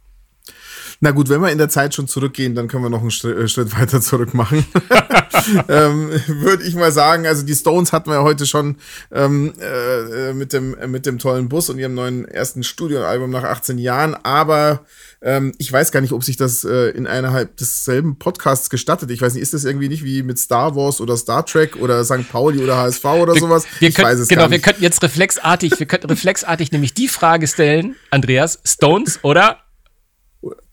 Na 1.01 1.13
gut, 1.13 1.29
wenn 1.29 1.41
wir 1.41 1.51
in 1.51 1.59
der 1.59 1.69
Zeit 1.69 1.95
schon 1.95 2.09
zurückgehen, 2.09 2.55
dann 2.55 2.67
können 2.67 2.83
wir 2.83 2.91
noch 2.91 3.03
einen 3.03 3.13
Schritt, 3.13 3.37
äh, 3.37 3.49
Schritt 3.49 3.79
weiter 3.79 4.01
zurück 4.01 4.35
machen. 4.35 4.67
ähm, 5.69 6.11
Würde 6.27 6.65
ich 6.65 6.75
mal 6.75 6.93
sagen, 6.93 7.27
also 7.27 7.45
die 7.45 7.55
Stones 7.55 7.93
hatten 7.93 8.11
wir 8.11 8.23
heute 8.23 8.47
schon 8.47 8.77
ähm, 9.13 9.53
äh, 9.61 10.33
mit, 10.33 10.53
dem, 10.53 10.77
äh, 10.77 10.87
mit 10.87 11.07
dem 11.07 11.19
tollen 11.19 11.49
Bus 11.49 11.71
und 11.71 11.79
ihrem 11.79 11.95
neuen 11.95 12.25
ersten 12.27 12.63
Studioalbum 12.63 13.31
nach 13.31 13.45
18 13.45 13.79
Jahren, 13.79 14.15
aber 14.15 14.85
ähm, 15.21 15.53
ich 15.59 15.73
weiß 15.73 15.93
gar 15.93 16.01
nicht, 16.01 16.13
ob 16.13 16.25
sich 16.25 16.37
das 16.37 16.65
äh, 16.65 16.91
in 16.91 17.07
innerhalb 17.07 17.57
desselben 17.57 18.19
Podcasts 18.19 18.71
gestattet. 18.71 19.11
Ich 19.11 19.21
weiß 19.21 19.35
nicht, 19.35 19.43
ist 19.43 19.55
das 19.55 19.65
irgendwie 19.65 19.89
nicht 19.89 20.05
wie 20.05 20.23
mit 20.23 20.39
Star 20.39 20.77
Wars 20.77 21.01
oder 21.01 21.17
Star 21.17 21.45
Trek 21.45 21.77
oder 21.77 22.05
St. 22.05 22.29
Pauli 22.31 22.63
oder 22.63 22.77
HSV 22.77 23.05
oder 23.05 23.35
wir, 23.35 23.41
sowas? 23.41 23.67
Wir 23.81 23.89
ich 23.89 23.95
können, 23.95 24.09
weiß 24.09 24.21
es 24.21 24.29
genau, 24.29 24.43
gar 24.43 24.49
nicht. 24.49 24.59
wir 24.59 24.63
könnten 24.63 24.83
jetzt 24.83 25.03
reflexartig, 25.03 25.79
wir 25.79 25.87
könnten 25.87 26.09
reflexartig 26.09 26.73
nämlich 26.73 26.95
die 26.95 27.09
Frage 27.09 27.47
stellen, 27.47 27.97
Andreas, 28.11 28.61
Stones 28.65 29.21
oder 29.23 29.59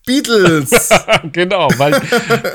Beatles. 0.05 0.89
genau, 1.31 1.67
weil, 1.77 1.93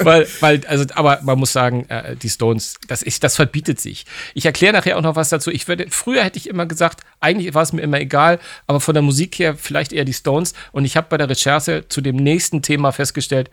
weil, 0.03 0.29
weil, 0.41 0.67
also, 0.67 0.85
aber 0.95 1.21
man 1.23 1.39
muss 1.39 1.53
sagen, 1.53 1.85
äh, 1.89 2.17
die 2.17 2.29
Stones, 2.29 2.75
das 2.87 3.03
ist, 3.03 3.25
das 3.25 3.37
verbietet 3.37 3.81
sich. 3.81 4.07
Ich 4.35 4.47
erkläre 4.47 4.73
nachher 4.73 4.97
auch 4.97 5.03
noch 5.03 5.17
was 5.17 5.31
dazu. 5.31 5.51
Ich 5.51 5.67
würde, 5.69 5.87
früher 5.91 6.23
hätte 6.25 6.39
ich 6.39 6.49
immer 6.49 6.67
gesagt, 6.67 7.01
eigentlich 7.19 7.53
war 7.55 7.63
es 7.63 7.73
mir 7.73 7.83
immer 7.83 8.01
egal, 8.01 8.39
aber 8.67 8.81
von 8.81 8.95
der 8.95 9.03
Musik 9.03 9.39
her 9.39 9.57
vielleicht 9.57 9.93
eher 9.93 10.05
die 10.05 10.15
Stones. 10.15 10.55
Und 10.73 10.85
ich 10.85 10.97
habe 10.97 11.09
bei 11.11 11.17
der 11.17 11.29
Recherche 11.29 11.87
zu 11.89 12.01
dem 12.01 12.17
nächsten 12.17 12.63
Thema 12.63 12.93
festgestellt, 12.93 13.51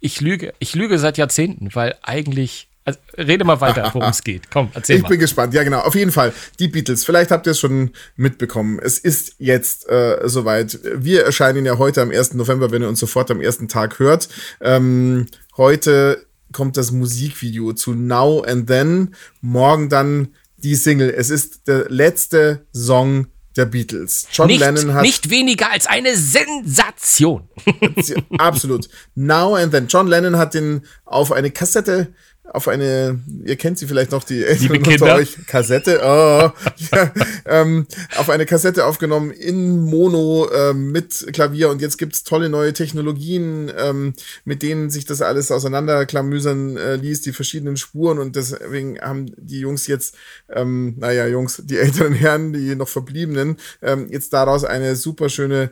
ich 0.00 0.20
lüge, 0.20 0.52
ich 0.58 0.74
lüge 0.74 0.98
seit 0.98 1.16
Jahrzehnten, 1.16 1.74
weil 1.74 1.96
eigentlich 2.02 2.68
also, 2.86 3.00
rede 3.18 3.44
mal 3.44 3.60
weiter, 3.60 3.90
worum 3.92 4.08
es 4.08 4.22
geht. 4.22 4.48
Komm, 4.48 4.70
erzähl 4.72 4.96
ich 4.96 5.02
mal. 5.02 5.08
Ich 5.08 5.10
bin 5.10 5.20
gespannt. 5.20 5.52
Ja, 5.54 5.64
genau. 5.64 5.80
Auf 5.80 5.96
jeden 5.96 6.12
Fall. 6.12 6.32
Die 6.60 6.68
Beatles. 6.68 7.04
Vielleicht 7.04 7.32
habt 7.32 7.46
ihr 7.46 7.50
es 7.50 7.58
schon 7.58 7.90
mitbekommen. 8.14 8.78
Es 8.80 8.98
ist 8.98 9.34
jetzt 9.38 9.88
äh, 9.88 10.20
soweit. 10.24 10.78
Wir 10.94 11.24
erscheinen 11.24 11.66
ja 11.66 11.78
heute 11.78 12.00
am 12.00 12.12
1. 12.12 12.34
November, 12.34 12.70
wenn 12.70 12.82
ihr 12.82 12.88
uns 12.88 13.00
sofort 13.00 13.30
am 13.32 13.40
ersten 13.40 13.66
Tag 13.66 13.98
hört. 13.98 14.28
Ähm, 14.60 15.26
heute 15.56 16.26
kommt 16.52 16.76
das 16.76 16.92
Musikvideo 16.92 17.72
zu 17.72 17.92
Now 17.94 18.42
and 18.42 18.68
Then. 18.68 19.16
Morgen 19.40 19.88
dann 19.88 20.28
die 20.58 20.76
Single. 20.76 21.10
Es 21.10 21.28
ist 21.30 21.66
der 21.66 21.86
letzte 21.90 22.66
Song 22.72 23.26
der 23.56 23.66
Beatles. 23.66 24.28
John 24.32 24.46
nicht, 24.46 24.60
Lennon 24.60 24.94
hat. 24.94 25.02
Nicht 25.02 25.30
weniger 25.30 25.70
als 25.72 25.86
eine 25.86 26.16
Sensation. 26.16 27.48
absolut. 28.38 28.88
Now 29.14 29.56
and 29.56 29.72
then. 29.72 29.88
John 29.88 30.06
Lennon 30.06 30.36
hat 30.36 30.54
den 30.54 30.82
auf 31.04 31.32
eine 31.32 31.50
Kassette 31.50 32.14
auf 32.52 32.68
eine, 32.68 33.20
ihr 33.44 33.56
kennt 33.56 33.78
sie 33.78 33.86
vielleicht 33.86 34.12
noch, 34.12 34.24
die 34.24 34.42
Liebe 34.42 34.78
Kinder. 34.80 35.16
euch, 35.16 35.36
Kassette, 35.46 36.00
oh, 36.02 36.50
ja, 36.92 37.12
ähm, 37.44 37.86
auf 38.16 38.30
eine 38.30 38.46
Kassette 38.46 38.84
aufgenommen 38.84 39.30
in 39.30 39.80
Mono 39.80 40.48
ähm, 40.52 40.92
mit 40.92 41.26
Klavier. 41.32 41.70
Und 41.70 41.82
jetzt 41.82 41.98
gibt's 41.98 42.24
tolle 42.24 42.48
neue 42.48 42.72
Technologien, 42.72 43.70
ähm, 43.76 44.14
mit 44.44 44.62
denen 44.62 44.90
sich 44.90 45.04
das 45.04 45.22
alles 45.22 45.50
auseinanderklamüsern 45.50 46.76
äh, 46.76 46.96
ließ, 46.96 47.22
die 47.22 47.32
verschiedenen 47.32 47.76
Spuren. 47.76 48.18
Und 48.18 48.36
deswegen 48.36 49.00
haben 49.00 49.32
die 49.36 49.60
Jungs 49.60 49.86
jetzt, 49.86 50.16
ähm, 50.48 50.94
naja, 50.98 51.26
Jungs, 51.26 51.62
die 51.64 51.78
älteren 51.78 52.12
Herren, 52.12 52.52
die 52.52 52.74
noch 52.74 52.88
verbliebenen, 52.88 53.56
ähm, 53.82 54.08
jetzt 54.10 54.32
daraus 54.32 54.64
eine 54.64 54.96
super 54.96 55.28
schöne 55.28 55.70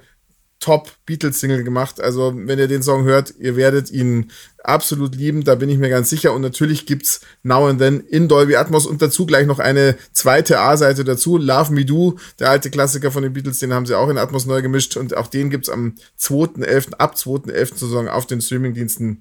Top-Beatles-Single 0.65 1.63
gemacht. 1.63 2.01
Also, 2.01 2.33
wenn 2.35 2.59
ihr 2.59 2.69
den 2.69 2.83
Song 2.83 3.05
hört, 3.05 3.35
ihr 3.39 3.55
werdet 3.55 3.91
ihn 3.91 4.31
absolut 4.63 5.15
lieben, 5.15 5.45
da 5.45 5.57
bin 5.57 5.69
ich 5.69 5.77
mir 5.77 5.91
ganz 5.91 6.09
sicher. 6.09 6.33
Und 6.33 6.41
natürlich 6.41 6.87
gibt's 6.87 7.21
Now 7.43 7.67
and 7.67 7.79
Then 7.79 8.01
in 8.01 8.29
Dolby 8.29 8.57
Atmos 8.57 8.87
und 8.87 9.03
dazu 9.03 9.27
gleich 9.27 9.47
noch 9.47 9.59
eine 9.59 9.97
zweite 10.13 10.61
A-Seite 10.61 11.05
dazu. 11.05 11.37
Love 11.37 11.71
Me 11.75 11.85
Do, 11.85 12.19
der 12.39 12.49
alte 12.49 12.71
Klassiker 12.71 13.11
von 13.11 13.23
den 13.23 13.35
Beatles, 13.35 13.59
den 13.59 13.75
haben 13.75 13.85
sie 13.85 13.95
auch 13.95 14.09
in 14.09 14.17
Atmos 14.17 14.47
neu 14.47 14.63
gemischt 14.63 14.97
und 14.97 15.15
auch 15.15 15.27
den 15.27 15.51
gibt's 15.51 15.69
am 15.69 15.97
2.11., 16.19 16.95
ab 16.95 17.15
2.11. 17.15 17.67
sozusagen 17.67 18.09
auf 18.09 18.25
den 18.25 18.41
Streamingdiensten 18.41 19.21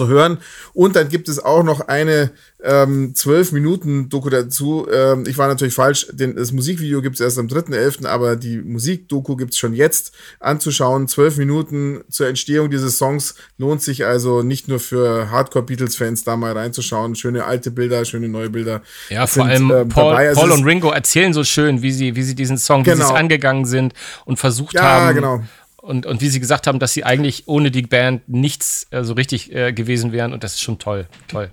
zu 0.00 0.08
hören. 0.08 0.38
Und 0.72 0.96
dann 0.96 1.08
gibt 1.08 1.28
es 1.28 1.38
auch 1.38 1.62
noch 1.62 1.80
eine 1.88 2.30
ähm, 2.62 3.14
12 3.14 3.52
Minuten 3.52 4.08
Doku 4.08 4.30
dazu. 4.30 4.86
Ähm, 4.90 5.24
ich 5.26 5.36
war 5.36 5.48
natürlich 5.48 5.74
falsch, 5.74 6.06
denn 6.10 6.36
das 6.36 6.52
Musikvideo 6.52 7.02
gibt 7.02 7.16
es 7.16 7.20
erst 7.20 7.38
am 7.38 7.46
3.11., 7.46 8.06
aber 8.06 8.36
die 8.36 8.58
Musikdoku 8.58 9.36
gibt 9.36 9.52
es 9.52 9.58
schon 9.58 9.74
jetzt 9.74 10.12
anzuschauen. 10.40 11.06
12 11.06 11.36
Minuten 11.36 12.00
zur 12.08 12.28
Entstehung 12.28 12.70
dieses 12.70 12.96
Songs 12.96 13.34
lohnt 13.58 13.82
sich 13.82 14.06
also 14.06 14.42
nicht 14.42 14.68
nur 14.68 14.80
für 14.80 15.30
Hardcore-Beatles-Fans 15.30 16.24
da 16.24 16.36
mal 16.36 16.52
reinzuschauen. 16.52 17.14
Schöne 17.14 17.44
alte 17.44 17.70
Bilder, 17.70 18.04
schöne 18.04 18.28
neue 18.28 18.48
Bilder. 18.48 18.82
Ja, 19.10 19.26
vor 19.26 19.44
allem 19.44 19.70
ähm, 19.70 19.88
Paul, 19.90 20.14
also 20.14 20.40
Paul 20.40 20.52
und 20.52 20.64
Ringo 20.64 20.90
erzählen 20.90 21.34
so 21.34 21.44
schön, 21.44 21.82
wie 21.82 21.92
sie, 21.92 22.16
wie 22.16 22.22
sie 22.22 22.34
diesen 22.34 22.56
Song, 22.56 22.84
genau. 22.84 22.94
wie 22.94 22.96
sie 22.96 23.02
es 23.02 23.08
genau. 23.08 23.20
angegangen 23.20 23.64
sind 23.66 23.92
und 24.24 24.38
versucht 24.38 24.74
ja, 24.74 24.82
haben. 24.82 25.06
Ja, 25.06 25.12
genau 25.12 25.42
und, 25.80 26.06
und 26.06 26.20
wie 26.20 26.28
sie 26.28 26.40
gesagt 26.40 26.66
haben, 26.66 26.78
dass 26.78 26.92
sie 26.92 27.04
eigentlich 27.04 27.44
ohne 27.46 27.70
die 27.70 27.82
Band 27.82 28.28
nichts 28.28 28.86
äh, 28.90 29.02
so 29.02 29.14
richtig 29.14 29.54
äh, 29.54 29.72
gewesen 29.72 30.12
wären 30.12 30.32
und 30.32 30.44
das 30.44 30.54
ist 30.54 30.62
schon 30.62 30.78
toll, 30.78 31.06
toll. 31.28 31.50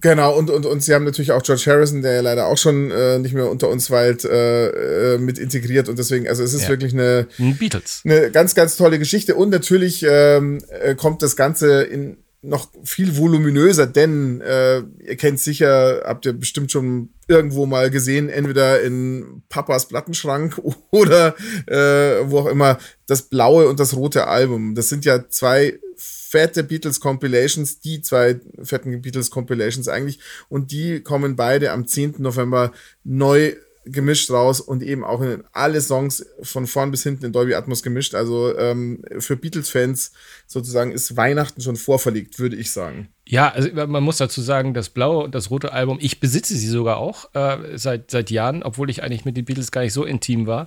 Genau, 0.00 0.36
und, 0.36 0.50
und, 0.50 0.64
und 0.64 0.82
sie 0.82 0.94
haben 0.94 1.04
natürlich 1.04 1.32
auch 1.32 1.42
George 1.42 1.64
Harrison, 1.66 2.02
der 2.02 2.14
ja 2.14 2.20
leider 2.20 2.46
auch 2.46 2.56
schon 2.56 2.90
äh, 2.90 3.18
nicht 3.18 3.34
mehr 3.34 3.50
unter 3.50 3.68
uns 3.68 3.90
weilt, 3.90 4.24
äh, 4.24 5.14
äh, 5.14 5.18
mit 5.18 5.38
integriert 5.38 5.88
und 5.88 5.98
deswegen, 5.98 6.28
also 6.28 6.42
es 6.42 6.54
ist 6.54 6.64
ja. 6.64 6.68
wirklich 6.68 6.92
eine, 6.92 7.26
Beatles. 7.58 8.02
eine 8.04 8.30
ganz, 8.30 8.54
ganz 8.54 8.76
tolle 8.76 8.98
Geschichte 8.98 9.34
und 9.34 9.50
natürlich 9.50 10.04
ähm, 10.08 10.62
äh, 10.68 10.94
kommt 10.94 11.22
das 11.22 11.34
Ganze 11.34 11.82
in 11.82 12.18
noch 12.40 12.70
viel 12.84 13.16
voluminöser, 13.16 13.86
denn 13.86 14.40
äh, 14.40 14.78
ihr 15.04 15.16
kennt 15.16 15.40
sicher, 15.40 16.02
habt 16.04 16.24
ihr 16.24 16.32
bestimmt 16.32 16.70
schon 16.70 17.10
irgendwo 17.26 17.66
mal 17.66 17.90
gesehen, 17.90 18.28
entweder 18.28 18.80
in 18.80 19.42
Papas 19.48 19.88
Plattenschrank 19.88 20.60
oder 20.90 21.34
äh, 21.66 22.30
wo 22.30 22.38
auch 22.40 22.46
immer, 22.46 22.78
das 23.06 23.22
blaue 23.22 23.68
und 23.68 23.80
das 23.80 23.96
rote 23.96 24.28
Album. 24.28 24.74
Das 24.74 24.88
sind 24.88 25.04
ja 25.04 25.28
zwei 25.28 25.80
fette 25.96 26.62
Beatles 26.62 27.00
Compilations, 27.00 27.80
die 27.80 28.02
zwei 28.02 28.40
fetten 28.62 29.00
Beatles 29.02 29.30
Compilations 29.30 29.88
eigentlich. 29.88 30.20
Und 30.48 30.70
die 30.70 31.00
kommen 31.00 31.36
beide 31.36 31.72
am 31.72 31.86
10. 31.86 32.16
November 32.18 32.72
neu 33.02 33.54
gemischt 33.90 34.30
raus 34.30 34.60
und 34.60 34.82
eben 34.82 35.04
auch 35.04 35.20
in 35.20 35.44
alle 35.52 35.80
Songs 35.80 36.24
von 36.42 36.66
vorn 36.66 36.90
bis 36.90 37.02
hinten 37.02 37.26
in 37.26 37.32
Dolby 37.32 37.54
Atmos 37.54 37.82
gemischt. 37.82 38.14
Also 38.14 38.56
ähm, 38.56 39.02
für 39.18 39.36
Beatles-Fans 39.36 40.12
sozusagen 40.46 40.92
ist 40.92 41.16
Weihnachten 41.16 41.60
schon 41.60 41.76
vorverlegt, 41.76 42.38
würde 42.38 42.56
ich 42.56 42.70
sagen. 42.70 43.08
Ja, 43.30 43.50
also 43.50 43.68
man 43.74 44.02
muss 44.02 44.16
dazu 44.16 44.40
sagen, 44.40 44.72
das 44.72 44.88
blaue 44.88 45.24
und 45.24 45.34
das 45.34 45.50
rote 45.50 45.74
Album, 45.74 45.98
ich 46.00 46.18
besitze 46.18 46.56
sie 46.56 46.66
sogar 46.66 46.96
auch 46.96 47.28
äh, 47.34 47.76
seit, 47.76 48.10
seit 48.10 48.30
Jahren, 48.30 48.62
obwohl 48.62 48.88
ich 48.88 49.02
eigentlich 49.02 49.26
mit 49.26 49.36
den 49.36 49.44
Beatles 49.44 49.70
gar 49.70 49.82
nicht 49.82 49.92
so 49.92 50.04
intim 50.04 50.46
war. 50.46 50.66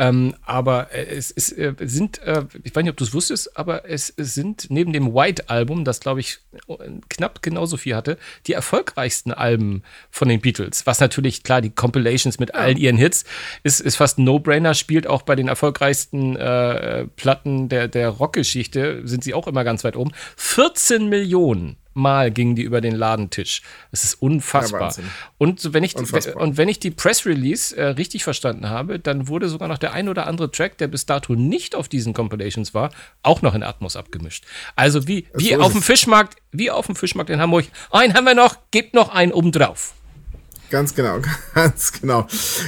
Ähm, 0.00 0.34
aber 0.42 0.92
es, 0.92 1.30
es 1.30 1.52
äh, 1.52 1.74
sind, 1.78 2.18
äh, 2.22 2.44
ich 2.64 2.74
weiß 2.74 2.82
nicht, 2.82 2.90
ob 2.90 2.96
du 2.96 3.04
es 3.04 3.14
wusstest, 3.14 3.56
aber 3.56 3.88
es, 3.88 4.12
es, 4.16 4.34
sind 4.34 4.66
neben 4.68 4.92
dem 4.92 5.14
White-Album, 5.14 5.84
das 5.84 6.00
glaube 6.00 6.18
ich 6.18 6.40
knapp 7.08 7.40
genauso 7.40 7.76
viel 7.76 7.94
hatte, 7.94 8.18
die 8.48 8.54
erfolgreichsten 8.54 9.30
Alben 9.30 9.84
von 10.10 10.28
den 10.28 10.40
Beatles. 10.40 10.84
Was 10.88 10.98
natürlich, 10.98 11.44
klar, 11.44 11.60
die 11.60 11.70
Compilations 11.70 12.40
mit 12.40 12.52
all 12.56 12.76
ihren 12.78 12.96
Hits 12.96 13.24
ist, 13.62 13.78
ist 13.78 13.94
fast 13.94 14.18
ein 14.18 14.24
No-Brainer, 14.24 14.74
spielt 14.74 15.06
auch 15.06 15.22
bei 15.22 15.36
den 15.36 15.46
erfolgreichsten 15.46 16.34
äh, 16.34 17.06
Platten 17.14 17.68
der, 17.68 17.86
der 17.86 18.08
Rockgeschichte, 18.08 19.02
sind 19.04 19.22
sie 19.22 19.34
auch 19.34 19.46
immer 19.46 19.62
ganz 19.62 19.84
weit 19.84 19.96
oben. 19.96 20.10
14 20.36 21.08
Millionen 21.08 21.76
Mal 21.94 22.30
gingen 22.30 22.56
die 22.56 22.62
über 22.62 22.80
den 22.80 22.94
Ladentisch. 22.94 23.62
Das 23.90 24.04
ist 24.04 24.14
unfassbar. 24.14 24.94
Ja, 24.96 25.04
und, 25.38 25.72
wenn 25.72 25.84
ich 25.84 25.96
unfassbar. 25.96 26.34
Die, 26.34 26.40
und 26.40 26.56
wenn 26.56 26.68
ich 26.68 26.78
die 26.78 26.90
Press 26.90 27.26
Release 27.26 27.76
äh, 27.76 27.88
richtig 27.88 28.24
verstanden 28.24 28.68
habe, 28.68 28.98
dann 28.98 29.28
wurde 29.28 29.48
sogar 29.48 29.68
noch 29.68 29.78
der 29.78 29.92
ein 29.92 30.08
oder 30.08 30.26
andere 30.26 30.50
Track, 30.50 30.78
der 30.78 30.88
bis 30.88 31.06
dato 31.06 31.34
nicht 31.34 31.74
auf 31.74 31.88
diesen 31.88 32.12
Compilations 32.14 32.74
war, 32.74 32.90
auch 33.22 33.42
noch 33.42 33.54
in 33.54 33.62
Atmos 33.62 33.96
abgemischt. 33.96 34.44
Also 34.76 35.06
wie, 35.06 35.26
wie 35.34 35.54
so 35.54 35.60
auf 35.60 35.72
dem 35.72 35.82
Fischmarkt, 35.82 36.36
wie 36.50 36.70
auf 36.70 36.86
dem 36.86 36.96
Fischmarkt 36.96 37.30
in 37.30 37.40
Hamburg. 37.40 37.66
Einen 37.90 38.14
haben 38.14 38.24
wir 38.24 38.34
noch, 38.34 38.56
gebt 38.70 38.94
noch 38.94 39.10
einen 39.14 39.32
oben 39.32 39.52
drauf. 39.52 39.94
Ganz 40.72 40.94
genau, 40.94 41.20
ganz 41.54 41.92
genau. 41.92 42.26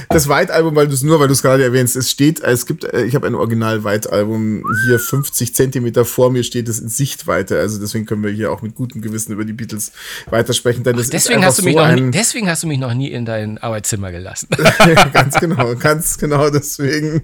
Das 0.09 0.29
White-Album, 0.29 0.75
weil 0.75 0.87
du 0.87 0.93
es 0.93 1.01
nur, 1.01 1.19
weil 1.19 1.25
du 1.25 1.33
es 1.33 1.41
gerade 1.41 1.63
erwähnst, 1.63 1.95
es 1.95 2.11
steht, 2.11 2.39
es 2.39 2.67
gibt, 2.67 2.83
äh, 2.83 3.03
ich 3.03 3.15
habe 3.15 3.25
ein 3.25 3.33
Original 3.33 3.83
White-Album 3.83 4.63
hier 4.85 4.99
50 4.99 5.55
Zentimeter 5.55 6.05
vor 6.05 6.29
mir 6.29 6.43
steht 6.43 6.69
es 6.69 6.77
in 6.77 6.87
Sichtweite, 6.87 7.57
also 7.57 7.79
deswegen 7.79 8.05
können 8.05 8.21
wir 8.21 8.29
hier 8.29 8.51
auch 8.51 8.61
mit 8.61 8.75
gutem 8.75 9.01
Gewissen 9.01 9.33
über 9.33 9.43
die 9.43 9.53
Beatles 9.53 9.91
weitersprechen. 10.29 10.83
Denn 10.83 10.95
Ach, 10.99 11.09
deswegen 11.11 11.43
hast 11.43 11.57
du 11.57 11.63
mich 11.63 11.73
so 11.73 11.79
noch 11.79 11.95
nie, 11.95 12.11
deswegen 12.11 12.47
hast 12.47 12.61
du 12.61 12.67
mich 12.67 12.77
noch 12.77 12.93
nie 12.93 13.09
in 13.09 13.25
dein 13.25 13.57
Arbeitszimmer 13.57 14.11
gelassen. 14.11 14.49
ganz 15.13 15.39
genau, 15.39 15.73
ganz 15.73 16.19
genau 16.19 16.51
deswegen. 16.51 17.23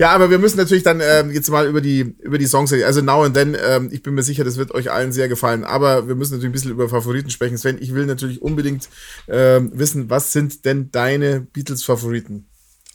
ja, 0.00 0.10
aber 0.10 0.30
wir 0.30 0.40
müssen 0.40 0.56
natürlich 0.56 0.82
dann 0.82 1.00
ähm, 1.00 1.30
jetzt 1.30 1.48
mal 1.48 1.68
über 1.68 1.80
die 1.80 2.16
über 2.22 2.38
die 2.38 2.46
Songs, 2.46 2.72
also 2.72 3.02
Now 3.02 3.22
and 3.22 3.34
Then. 3.34 3.56
Ähm, 3.64 3.88
ich 3.92 4.02
bin 4.02 4.14
mir 4.14 4.24
sicher, 4.24 4.42
das 4.42 4.56
wird 4.56 4.74
euch 4.74 4.90
allen 4.90 5.12
sehr 5.12 5.28
gefallen. 5.28 5.62
Aber 5.62 6.08
wir 6.08 6.16
müssen 6.16 6.32
natürlich 6.32 6.50
ein 6.50 6.52
bisschen 6.52 6.72
über 6.72 6.88
Favoriten 6.88 7.30
sprechen. 7.30 7.56
Sven, 7.56 7.78
ich 7.80 7.94
will 7.94 8.06
natürlich 8.06 8.42
unbedingt 8.42 8.88
äh, 9.28 9.43
ähm, 9.44 9.70
wissen, 9.74 10.10
was 10.10 10.32
sind 10.32 10.64
denn 10.64 10.90
deine 10.90 11.40
Beatles-Favoriten? 11.40 12.46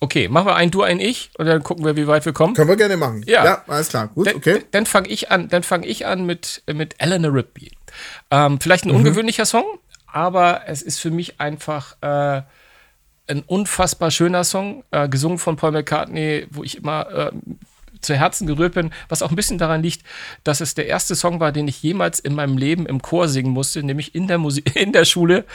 Okay, 0.01 0.29
machen 0.29 0.47
wir 0.47 0.55
ein 0.55 0.71
Du, 0.71 0.81
ein 0.81 0.99
Ich 0.99 1.31
und 1.37 1.45
dann 1.45 1.61
gucken 1.61 1.83
wir, 1.83 1.97
wie 1.97 2.07
weit 2.07 2.25
wir 2.25 2.31
kommen. 2.31 2.53
Können 2.53 2.69
wir 2.69 2.77
gerne 2.77 2.95
machen. 2.95 3.23
Ja, 3.27 3.43
ja 3.43 3.63
alles 3.67 3.89
klar. 3.89 4.07
Gut, 4.07 4.33
okay. 4.33 4.63
Dann 4.71 4.85
fange 4.85 5.09
ich 5.09 5.29
an. 5.29 5.49
Dann 5.49 5.63
fange 5.63 5.87
ich 5.87 6.05
an 6.05 6.25
mit 6.25 6.63
mit 6.71 6.95
Eleanor 6.99 7.33
Rigby. 7.33 7.71
Ähm, 8.31 8.59
vielleicht 8.61 8.85
ein 8.85 8.91
mhm. 8.91 8.97
ungewöhnlicher 8.97 9.45
Song, 9.45 9.65
aber 10.07 10.61
es 10.67 10.81
ist 10.81 10.99
für 10.99 11.11
mich 11.11 11.41
einfach 11.41 11.97
äh, 12.01 12.43
ein 13.27 13.43
unfassbar 13.45 14.09
schöner 14.09 14.45
Song, 14.45 14.83
äh, 14.91 15.09
gesungen 15.09 15.37
von 15.37 15.57
Paul 15.57 15.71
McCartney, 15.71 16.47
wo 16.49 16.63
ich 16.63 16.77
immer 16.77 17.09
äh, 17.11 17.31
zu 18.01 18.15
Herzen 18.15 18.47
gerührt 18.47 18.73
bin, 18.73 18.91
was 19.07 19.21
auch 19.21 19.29
ein 19.29 19.35
bisschen 19.35 19.57
daran 19.57 19.83
liegt, 19.83 20.03
dass 20.43 20.61
es 20.61 20.75
der 20.75 20.87
erste 20.87 21.15
Song 21.15 21.39
war, 21.39 21.51
den 21.51 21.67
ich 21.67 21.81
jemals 21.81 22.19
in 22.19 22.35
meinem 22.35 22.57
Leben 22.57 22.85
im 22.85 23.01
Chor 23.01 23.27
singen 23.27 23.51
musste, 23.51 23.83
nämlich 23.83 24.15
in 24.15 24.27
der 24.27 24.37
Musik, 24.37 24.75
in 24.75 24.91
der 24.91 25.05
Schule. 25.05 25.45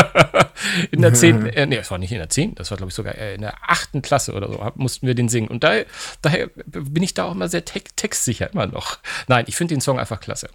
in 0.90 1.02
der 1.02 1.14
zehnten, 1.14 1.46
äh, 1.46 1.66
nee, 1.66 1.76
es 1.76 1.90
war 1.90 1.98
nicht 1.98 2.12
in 2.12 2.18
der 2.18 2.28
zehnten, 2.28 2.56
das 2.56 2.70
war 2.70 2.76
glaube 2.76 2.90
ich 2.90 2.94
sogar 2.94 3.14
äh, 3.16 3.34
in 3.34 3.40
der 3.40 3.54
achten 3.68 4.02
Klasse 4.02 4.34
oder 4.34 4.48
so, 4.48 4.72
mussten 4.74 5.06
wir 5.06 5.14
den 5.14 5.28
singen. 5.28 5.48
Und 5.48 5.64
da, 5.64 5.80
daher 6.22 6.48
bin 6.66 7.02
ich 7.02 7.14
da 7.14 7.24
auch 7.24 7.32
immer 7.32 7.48
sehr 7.48 7.64
te 7.64 7.80
textsicher, 7.96 8.52
immer 8.52 8.66
noch. 8.66 8.98
Nein, 9.28 9.44
ich 9.48 9.56
finde 9.56 9.74
den 9.74 9.80
Song 9.80 9.98
einfach 9.98 10.20
klasse. 10.20 10.48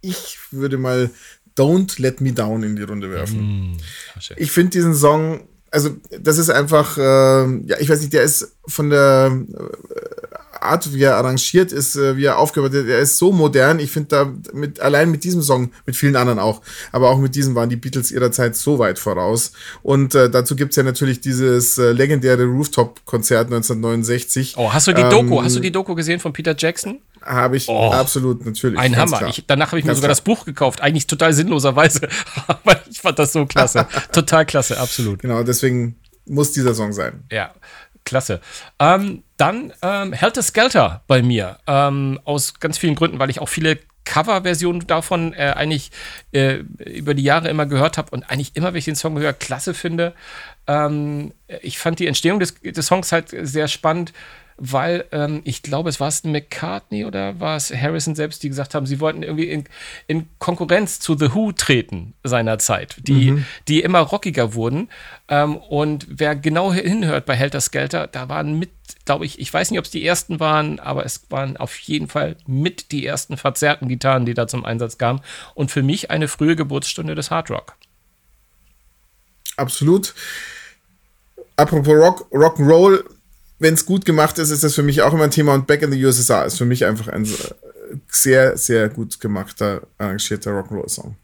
Ich 0.00 0.38
würde 0.50 0.78
mal 0.78 1.10
Don't 1.56 2.00
Let 2.00 2.20
Me 2.20 2.32
Down 2.32 2.62
in 2.62 2.76
die 2.76 2.82
Runde 2.82 3.10
werfen. 3.10 3.72
Mm, 3.72 3.76
ich 4.36 4.50
finde 4.50 4.70
diesen 4.70 4.94
Song 4.94 5.46
also 5.70 5.90
das 6.20 6.38
ist 6.38 6.50
einfach, 6.50 6.98
äh, 6.98 7.60
ja, 7.66 7.78
ich 7.78 7.88
weiß 7.88 8.00
nicht, 8.00 8.12
der 8.12 8.22
ist 8.22 8.56
von 8.66 8.90
der 8.90 9.32
äh, 9.54 10.19
Art, 10.62 10.92
wie 10.92 11.02
er 11.02 11.16
arrangiert 11.16 11.72
ist, 11.72 11.96
äh, 11.96 12.16
wie 12.16 12.24
er 12.24 12.38
aufgebaut 12.38 12.72
ist, 12.74 12.86
der 12.86 12.98
ist 12.98 13.18
so 13.18 13.32
modern. 13.32 13.78
Ich 13.78 13.90
finde 13.90 14.08
da 14.08 14.32
mit, 14.52 14.80
allein 14.80 15.10
mit 15.10 15.24
diesem 15.24 15.42
Song, 15.42 15.72
mit 15.86 15.96
vielen 15.96 16.16
anderen 16.16 16.38
auch, 16.38 16.60
aber 16.92 17.10
auch 17.10 17.18
mit 17.18 17.34
diesem 17.34 17.54
waren 17.54 17.68
die 17.68 17.76
Beatles 17.76 18.10
ihrer 18.10 18.32
Zeit 18.32 18.56
so 18.56 18.78
weit 18.78 18.98
voraus. 18.98 19.52
Und 19.82 20.14
äh, 20.14 20.30
dazu 20.30 20.56
gibt's 20.56 20.76
ja 20.76 20.82
natürlich 20.82 21.20
dieses 21.20 21.78
äh, 21.78 21.92
legendäre 21.92 22.44
Rooftop-Konzert 22.44 23.46
1969. 23.46 24.54
Oh, 24.56 24.72
hast 24.72 24.86
du 24.86 24.92
die 24.92 25.02
Doku, 25.02 25.38
ähm, 25.38 25.44
hast 25.44 25.56
du 25.56 25.60
die 25.60 25.72
Doku 25.72 25.94
gesehen 25.94 26.20
von 26.20 26.32
Peter 26.32 26.54
Jackson? 26.56 27.00
Habe 27.22 27.56
ich 27.58 27.68
oh, 27.68 27.90
absolut, 27.90 28.46
natürlich. 28.46 28.78
Ein 28.78 28.96
Hammer. 28.96 29.28
Ich, 29.28 29.44
danach 29.46 29.68
habe 29.68 29.78
ich 29.78 29.84
mir 29.84 29.94
sogar 29.94 30.08
klar. 30.08 30.10
das 30.10 30.22
Buch 30.22 30.44
gekauft. 30.46 30.80
Eigentlich 30.80 31.06
total 31.06 31.34
sinnloserweise. 31.34 32.08
Aber 32.46 32.80
ich 32.90 33.00
fand 33.00 33.18
das 33.18 33.32
so 33.32 33.44
klasse. 33.44 33.86
total 34.12 34.46
klasse, 34.46 34.78
absolut. 34.78 35.20
Genau, 35.20 35.42
deswegen 35.42 35.96
muss 36.26 36.52
dieser 36.52 36.74
Song 36.74 36.92
sein. 36.92 37.24
Ja, 37.30 37.52
klasse. 38.10 38.40
Ähm, 38.80 39.22
dann 39.36 39.72
ähm, 39.82 40.12
Helter 40.12 40.42
Skelter 40.42 41.02
bei 41.06 41.22
mir. 41.22 41.58
Ähm, 41.66 42.20
aus 42.24 42.58
ganz 42.58 42.76
vielen 42.76 42.96
Gründen, 42.96 43.18
weil 43.18 43.30
ich 43.30 43.40
auch 43.40 43.48
viele 43.48 43.78
Coverversionen 44.04 44.86
davon 44.88 45.32
äh, 45.32 45.52
eigentlich 45.56 45.92
äh, 46.32 46.64
über 46.84 47.14
die 47.14 47.22
Jahre 47.22 47.48
immer 47.48 47.66
gehört 47.66 47.98
habe 47.98 48.10
und 48.10 48.24
eigentlich 48.24 48.56
immer, 48.56 48.72
wenn 48.72 48.78
ich 48.78 48.84
den 48.84 48.96
Song 48.96 49.16
höre, 49.18 49.32
klasse 49.32 49.74
finde. 49.74 50.14
Ähm, 50.66 51.32
ich 51.62 51.78
fand 51.78 52.00
die 52.00 52.08
Entstehung 52.08 52.40
des, 52.40 52.54
des 52.60 52.86
Songs 52.86 53.12
halt 53.12 53.28
sehr 53.30 53.68
spannend 53.68 54.12
weil 54.60 55.06
ähm, 55.10 55.40
ich 55.44 55.62
glaube, 55.62 55.88
es 55.88 55.98
war 56.00 56.08
es 56.08 56.22
McCartney 56.22 57.06
oder 57.06 57.40
war 57.40 57.56
es 57.56 57.74
Harrison 57.74 58.14
selbst, 58.14 58.42
die 58.42 58.50
gesagt 58.50 58.74
haben, 58.74 58.84
sie 58.84 59.00
wollten 59.00 59.22
irgendwie 59.22 59.48
in, 59.48 59.64
in 60.06 60.28
Konkurrenz 60.38 61.00
zu 61.00 61.16
The 61.16 61.34
Who 61.34 61.52
treten 61.52 62.12
seinerzeit, 62.22 62.96
die, 63.08 63.32
mhm. 63.32 63.46
die 63.68 63.80
immer 63.80 64.00
rockiger 64.00 64.52
wurden. 64.52 64.90
Ähm, 65.28 65.56
und 65.56 66.06
wer 66.10 66.36
genau 66.36 66.72
hinhört 66.74 67.24
bei 67.24 67.34
Helter 67.34 67.62
Skelter, 67.62 68.06
da 68.06 68.28
waren 68.28 68.58
mit, 68.58 68.70
glaube 69.06 69.24
ich, 69.24 69.40
ich 69.40 69.52
weiß 69.52 69.70
nicht, 69.70 69.78
ob 69.78 69.86
es 69.86 69.90
die 69.90 70.06
ersten 70.06 70.40
waren, 70.40 70.78
aber 70.78 71.06
es 71.06 71.30
waren 71.30 71.56
auf 71.56 71.78
jeden 71.78 72.08
Fall 72.08 72.36
mit 72.46 72.92
die 72.92 73.06
ersten 73.06 73.38
verzerrten 73.38 73.88
Gitarren, 73.88 74.26
die 74.26 74.34
da 74.34 74.46
zum 74.46 74.66
Einsatz 74.66 74.98
kamen. 74.98 75.22
Und 75.54 75.70
für 75.70 75.82
mich 75.82 76.10
eine 76.10 76.28
frühe 76.28 76.54
Geburtsstunde 76.54 77.14
des 77.14 77.30
Hard 77.30 77.50
Rock. 77.50 77.76
Absolut. 79.56 80.14
Apropos 81.56 81.94
Rock, 81.94 82.26
Rock'n'Roll, 82.32 83.04
wenn 83.60 83.74
es 83.74 83.86
gut 83.86 84.04
gemacht 84.04 84.38
ist, 84.38 84.50
ist 84.50 84.64
das 84.64 84.74
für 84.74 84.82
mich 84.82 85.02
auch 85.02 85.12
immer 85.12 85.24
ein 85.24 85.30
Thema. 85.30 85.54
Und 85.54 85.66
Back 85.66 85.82
in 85.82 85.92
the 85.92 86.04
USSR 86.04 86.46
ist 86.46 86.58
für 86.58 86.64
mich 86.64 86.84
einfach 86.84 87.08
ein 87.08 87.28
sehr, 88.08 88.56
sehr 88.56 88.88
gut 88.88 89.20
gemachter, 89.20 89.82
arrangierter 89.98 90.50
Rock'n'Roll-Song. 90.50 91.14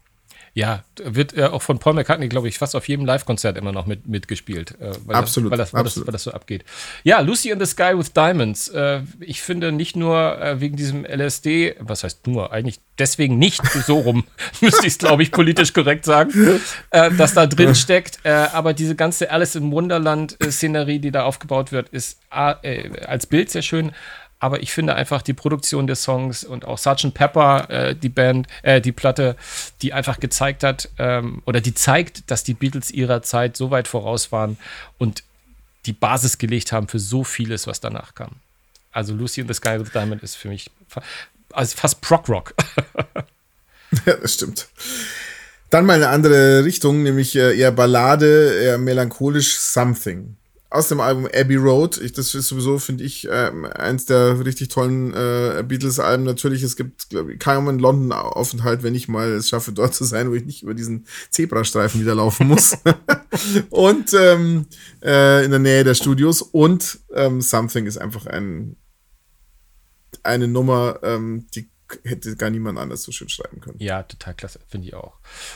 Ja, 0.57 0.83
wird 1.03 1.37
äh, 1.37 1.43
auch 1.43 1.61
von 1.61 1.77
Paul 1.77 1.93
McCartney, 1.93 2.29
glaube 2.29 2.47
ich, 2.47 2.57
fast 2.57 2.75
auf 2.75 2.87
jedem 2.87 3.05
Live-Konzert 3.05 3.59
immer 3.59 3.71
noch 3.71 3.85
mit, 3.85 4.07
mitgespielt. 4.07 4.71
Äh, 4.81 4.89
weil 5.05 5.15
absolut, 5.15 5.51
das, 5.51 5.51
weil, 5.51 5.57
das, 5.59 5.73
weil, 5.73 5.81
absolut. 5.81 6.07
Das, 6.07 6.07
weil, 6.07 6.13
das, 6.13 6.23
so 6.23 6.31
abgeht. 6.31 6.65
Ja, 7.03 7.19
Lucy 7.19 7.51
in 7.51 7.59
the 7.59 7.67
Sky 7.67 7.95
with 7.95 8.11
Diamonds. 8.13 8.67
Äh, 8.69 9.01
ich 9.19 9.43
finde 9.43 9.71
nicht 9.71 9.95
nur 9.95 10.41
äh, 10.41 10.59
wegen 10.59 10.75
diesem 10.75 11.05
LSD, 11.05 11.75
was 11.77 12.03
heißt 12.03 12.25
nur, 12.25 12.51
eigentlich 12.51 12.79
deswegen 12.97 13.37
nicht 13.37 13.63
so 13.67 13.99
rum, 13.99 14.23
müsste 14.61 14.87
ich 14.87 14.93
es, 14.93 14.97
glaube 14.97 15.21
ich, 15.21 15.29
politisch 15.29 15.73
korrekt 15.73 16.05
sagen, 16.05 16.59
äh, 16.89 17.11
dass 17.11 17.35
da 17.35 17.45
drin 17.45 17.75
steckt. 17.75 18.17
Äh, 18.23 18.31
aber 18.31 18.73
diese 18.73 18.95
ganze 18.95 19.29
Alice 19.29 19.53
in 19.53 19.71
Wonderland-Szenerie, 19.71 20.97
die 20.97 21.11
da 21.11 21.25
aufgebaut 21.25 21.71
wird, 21.71 21.89
ist 21.89 22.17
als 22.31 23.27
Bild 23.27 23.51
sehr 23.51 23.61
schön 23.61 23.91
aber 24.39 24.61
ich 24.61 24.71
finde 24.71 24.95
einfach 24.95 25.21
die 25.21 25.33
Produktion 25.33 25.87
des 25.87 26.03
Songs 26.03 26.43
und 26.43 26.65
auch 26.65 26.77
Sgt. 26.77 27.13
Pepper, 27.13 27.69
äh, 27.69 27.95
die 27.95 28.09
Band, 28.09 28.47
äh, 28.61 28.81
die 28.81 28.91
Platte, 28.91 29.35
die 29.81 29.93
einfach 29.93 30.19
gezeigt 30.19 30.63
hat 30.63 30.89
ähm, 30.99 31.41
oder 31.45 31.61
die 31.61 31.73
zeigt, 31.73 32.29
dass 32.29 32.43
die 32.43 32.53
Beatles 32.53 32.91
ihrer 32.91 33.23
Zeit 33.23 33.57
so 33.57 33.71
weit 33.71 33.87
voraus 33.87 34.31
waren 34.31 34.57
und 34.97 35.23
die 35.85 35.93
Basis 35.93 36.37
gelegt 36.37 36.71
haben 36.71 36.87
für 36.87 36.99
so 36.99 37.23
vieles, 37.23 37.65
was 37.65 37.79
danach 37.79 38.13
kam. 38.13 38.31
Also 38.91 39.13
Lucy 39.13 39.41
in 39.41 39.47
the 39.47 39.53
Sky 39.53 39.79
with 39.79 39.91
Diamond 39.91 40.21
ist 40.23 40.35
für 40.35 40.49
mich 40.49 40.69
also 41.53 41.77
fast 41.77 42.01
Prog-Rock. 42.01 42.53
ja, 44.05 44.15
das 44.15 44.33
stimmt. 44.33 44.67
Dann 45.69 45.85
mal 45.85 45.95
eine 45.95 46.09
andere 46.09 46.63
Richtung, 46.63 47.03
nämlich 47.03 47.35
äh, 47.35 47.57
eher 47.57 47.71
Ballade, 47.71 48.53
eher 48.61 48.77
melancholisch 48.77 49.57
Something 49.57 50.37
aus 50.69 50.89
dem 50.89 50.99
Album 50.99 51.27
Abbey 51.33 51.55
Road. 51.55 51.97
Ich, 51.97 52.11
das 52.11 52.35
ist 52.35 52.47
sowieso, 52.47 52.77
finde 52.77 53.03
ich, 53.03 53.27
äh, 53.27 53.51
eins 53.75 54.05
der 54.05 54.43
richtig 54.45 54.69
tollen 54.69 55.13
äh, 55.13 55.63
Beatles-Alben. 55.65 56.23
Natürlich, 56.23 56.61
es 56.63 56.75
gibt, 56.75 57.09
glaube 57.09 57.33
ich, 57.33 57.39
kaum 57.39 57.67
einen 57.67 57.79
London-Aufenthalt, 57.79 58.83
wenn 58.83 58.95
ich 58.95 59.07
mal 59.07 59.31
es 59.31 59.49
schaffe, 59.49 59.71
dort 59.71 59.95
zu 59.95 60.03
sein, 60.03 60.29
wo 60.29 60.33
ich 60.33 60.45
nicht 60.45 60.63
über 60.63 60.73
diesen 60.73 61.07
Zebrastreifen 61.29 62.01
wieder 62.01 62.15
laufen 62.15 62.47
muss. 62.47 62.77
und 63.69 64.13
ähm, 64.13 64.65
äh, 65.01 65.45
in 65.45 65.51
der 65.51 65.59
Nähe 65.59 65.83
der 65.83 65.95
Studios. 65.95 66.41
Und 66.41 66.99
ähm, 67.13 67.41
Something 67.41 67.85
ist 67.85 67.97
einfach 67.97 68.25
ein, 68.25 68.75
eine 70.23 70.49
Nummer, 70.49 70.99
ähm, 71.01 71.47
die 71.55 71.69
hätte 72.03 72.35
gar 72.35 72.49
niemand 72.49 72.77
anders 72.77 73.03
so 73.03 73.13
schön 73.13 73.29
schreiben 73.29 73.61
können. 73.61 73.77
Ja, 73.79 74.03
total 74.03 74.33
klasse, 74.33 74.59
finde 74.67 74.87
ich 74.87 74.93
auch. 74.93 75.13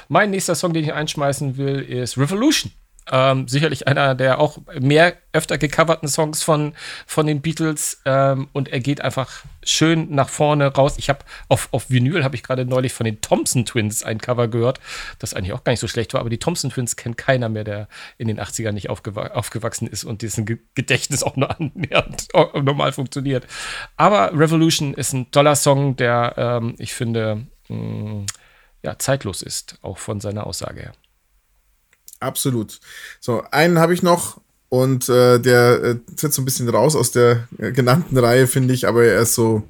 Mein 0.08 0.32
nächster 0.32 0.56
Song, 0.56 0.74
den 0.74 0.86
ich 0.86 0.94
einschmeißen 0.94 1.58
will, 1.58 1.80
ist 1.82 2.18
Revolution. 2.18 2.72
Ähm, 3.12 3.48
sicherlich 3.48 3.88
einer 3.88 4.14
der 4.14 4.40
auch 4.40 4.60
mehr 4.80 5.16
öfter 5.34 5.58
gecoverten 5.58 6.08
Songs 6.08 6.44
von, 6.44 6.74
von 7.08 7.26
den 7.26 7.42
Beatles 7.42 8.02
ähm, 8.06 8.48
und 8.54 8.70
er 8.70 8.80
geht 8.80 9.02
einfach 9.02 9.44
schön 9.64 10.14
nach 10.14 10.30
vorne 10.30 10.68
raus. 10.68 10.96
Ich 10.98 11.10
habe 11.10 11.20
auf, 11.50 11.70
auf 11.72 11.90
Vinyl 11.90 12.24
habe 12.24 12.36
ich 12.36 12.44
gerade 12.44 12.64
neulich 12.64 12.94
von 12.94 13.06
den 13.06 13.20
Thompson 13.20 13.66
Twins 13.66 14.04
ein 14.04 14.20
Cover 14.20 14.48
gehört, 14.48 14.80
das 15.18 15.34
eigentlich 15.34 15.54
auch 15.54 15.64
gar 15.64 15.74
nicht 15.74 15.80
so 15.80 15.88
schlecht 15.88 16.14
war, 16.14 16.22
aber 16.22 16.30
die 16.30 16.38
Thompson 16.38 16.70
Twins 16.70 16.96
kennt 16.96 17.18
keiner 17.18 17.50
mehr, 17.50 17.64
der 17.64 17.88
in 18.18 18.28
den 18.28 18.40
80ern 18.40 18.74
nicht 18.74 18.90
aufgew 18.90 19.20
aufgewachsen 19.20 19.88
ist 19.88 20.04
und 20.04 20.22
dessen 20.22 20.46
Ge 20.46 20.60
Gedächtnis 20.76 21.24
auch 21.24 21.36
nur 21.36 21.50
annähernd 21.50 22.28
normal 22.54 22.92
funktioniert. 22.92 23.48
Aber 23.98 24.32
Revolution 24.38 24.94
ist 24.94 25.14
ein 25.14 25.32
toller 25.32 25.56
Song, 25.56 25.96
der 25.96 26.36
ähm, 26.38 26.76
ich 26.78 26.94
finde 26.94 27.48
mh, 27.68 27.76
mm, 27.76 28.26
ja, 28.84 28.98
zeitlos 28.98 29.42
ist, 29.42 29.78
auch 29.82 29.98
von 29.98 30.20
seiner 30.20 30.48
Aussage 30.48 30.82
her. 30.82 30.94
Absolut. 32.22 32.80
So, 33.20 33.44
einen 33.52 33.80
habe 33.80 33.94
ich 33.94 34.04
noch 34.04 34.40
und 34.70 35.10
äh, 35.10 35.40
der 35.40 35.84
äh, 35.84 35.96
tritt 36.16 36.34
so 36.34 36.42
ein 36.42 36.46
bisschen 36.46 36.70
raus 36.70 36.96
aus 36.96 37.12
der 37.12 37.48
äh, 37.58 37.74
genannten 37.74 38.18
Reihe, 38.18 38.48
finde 38.48 38.74
ich, 38.74 38.88
aber 38.88 39.04
er 39.04 39.22
ist 39.22 39.36
so 39.36 39.64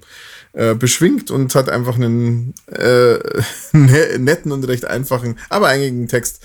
äh, 0.53 0.75
beschwingt 0.75 1.31
und 1.31 1.55
hat 1.55 1.69
einfach 1.69 1.95
einen 1.95 2.53
äh, 2.67 3.17
ne-, 3.71 4.19
netten 4.19 4.51
und 4.51 4.67
recht 4.67 4.85
einfachen, 4.85 5.39
aber 5.49 5.69
einigen 5.69 6.07
Text. 6.07 6.43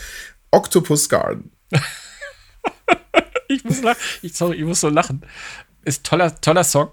Octopus 0.52 1.08
Garden. 1.08 1.50
ich 3.48 3.64
muss 3.64 3.82
lachen. 3.82 4.00
Ich, 4.22 4.34
sorry, 4.34 4.56
ich 4.56 4.64
muss 4.64 4.80
so 4.80 4.88
lachen. 4.88 5.22
Ist 5.84 6.04
toller, 6.04 6.40
toller 6.40 6.64
Song. 6.64 6.88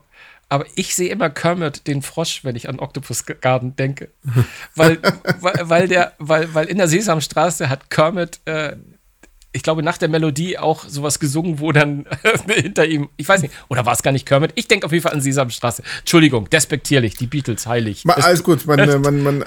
Aber 0.49 0.65
ich 0.76 0.93
sehe 0.93 1.10
immer 1.10 1.30
Kermit, 1.30 1.88
den 1.88 2.02
Frosch, 2.02 2.43
wenn 2.43 2.56
ich 2.56 2.67
an 2.67 2.80
Octopus 2.80 3.26
Garden 3.26 3.76
denke. 3.76 4.12
weil, 4.76 4.99
weil, 5.39 5.54
weil, 5.62 5.88
der, 5.88 6.13
weil, 6.19 6.54
weil 6.54 6.67
in 6.67 6.78
der 6.78 6.88
Sesamstraße 6.88 7.69
hat 7.69 7.89
Kermit 7.89 8.41
äh, 8.45 8.76
ich 9.53 9.61
glaube, 9.61 9.83
nach 9.83 9.99
der 9.99 10.09
Melodie 10.09 10.57
auch 10.57 10.83
sowas 10.87 11.19
gesungen, 11.19 11.59
wo 11.59 11.71
dann 11.71 12.05
hinter 12.47 12.85
ihm, 12.85 13.09
ich 13.17 13.29
weiß 13.29 13.43
nicht, 13.43 13.53
oder 13.69 13.85
war 13.85 13.93
es 13.93 14.01
gar 14.01 14.11
nicht 14.11 14.25
Kermit? 14.25 14.51
Ich 14.55 14.67
denke 14.67 14.85
auf 14.85 14.91
jeden 14.91 15.03
Fall 15.03 15.13
an 15.13 15.21
Sesamstraße. 15.21 15.83
Entschuldigung, 15.99 16.49
despektierlich, 16.49 17.15
die 17.15 17.27
Beatles, 17.27 17.67
heilig. 17.67 18.03
Ma, 18.03 18.13
alles 18.13 18.43
gut, 18.43 18.65
man, 18.65 18.79
äh, 18.79 18.97
man, 18.97 19.21
man 19.21 19.43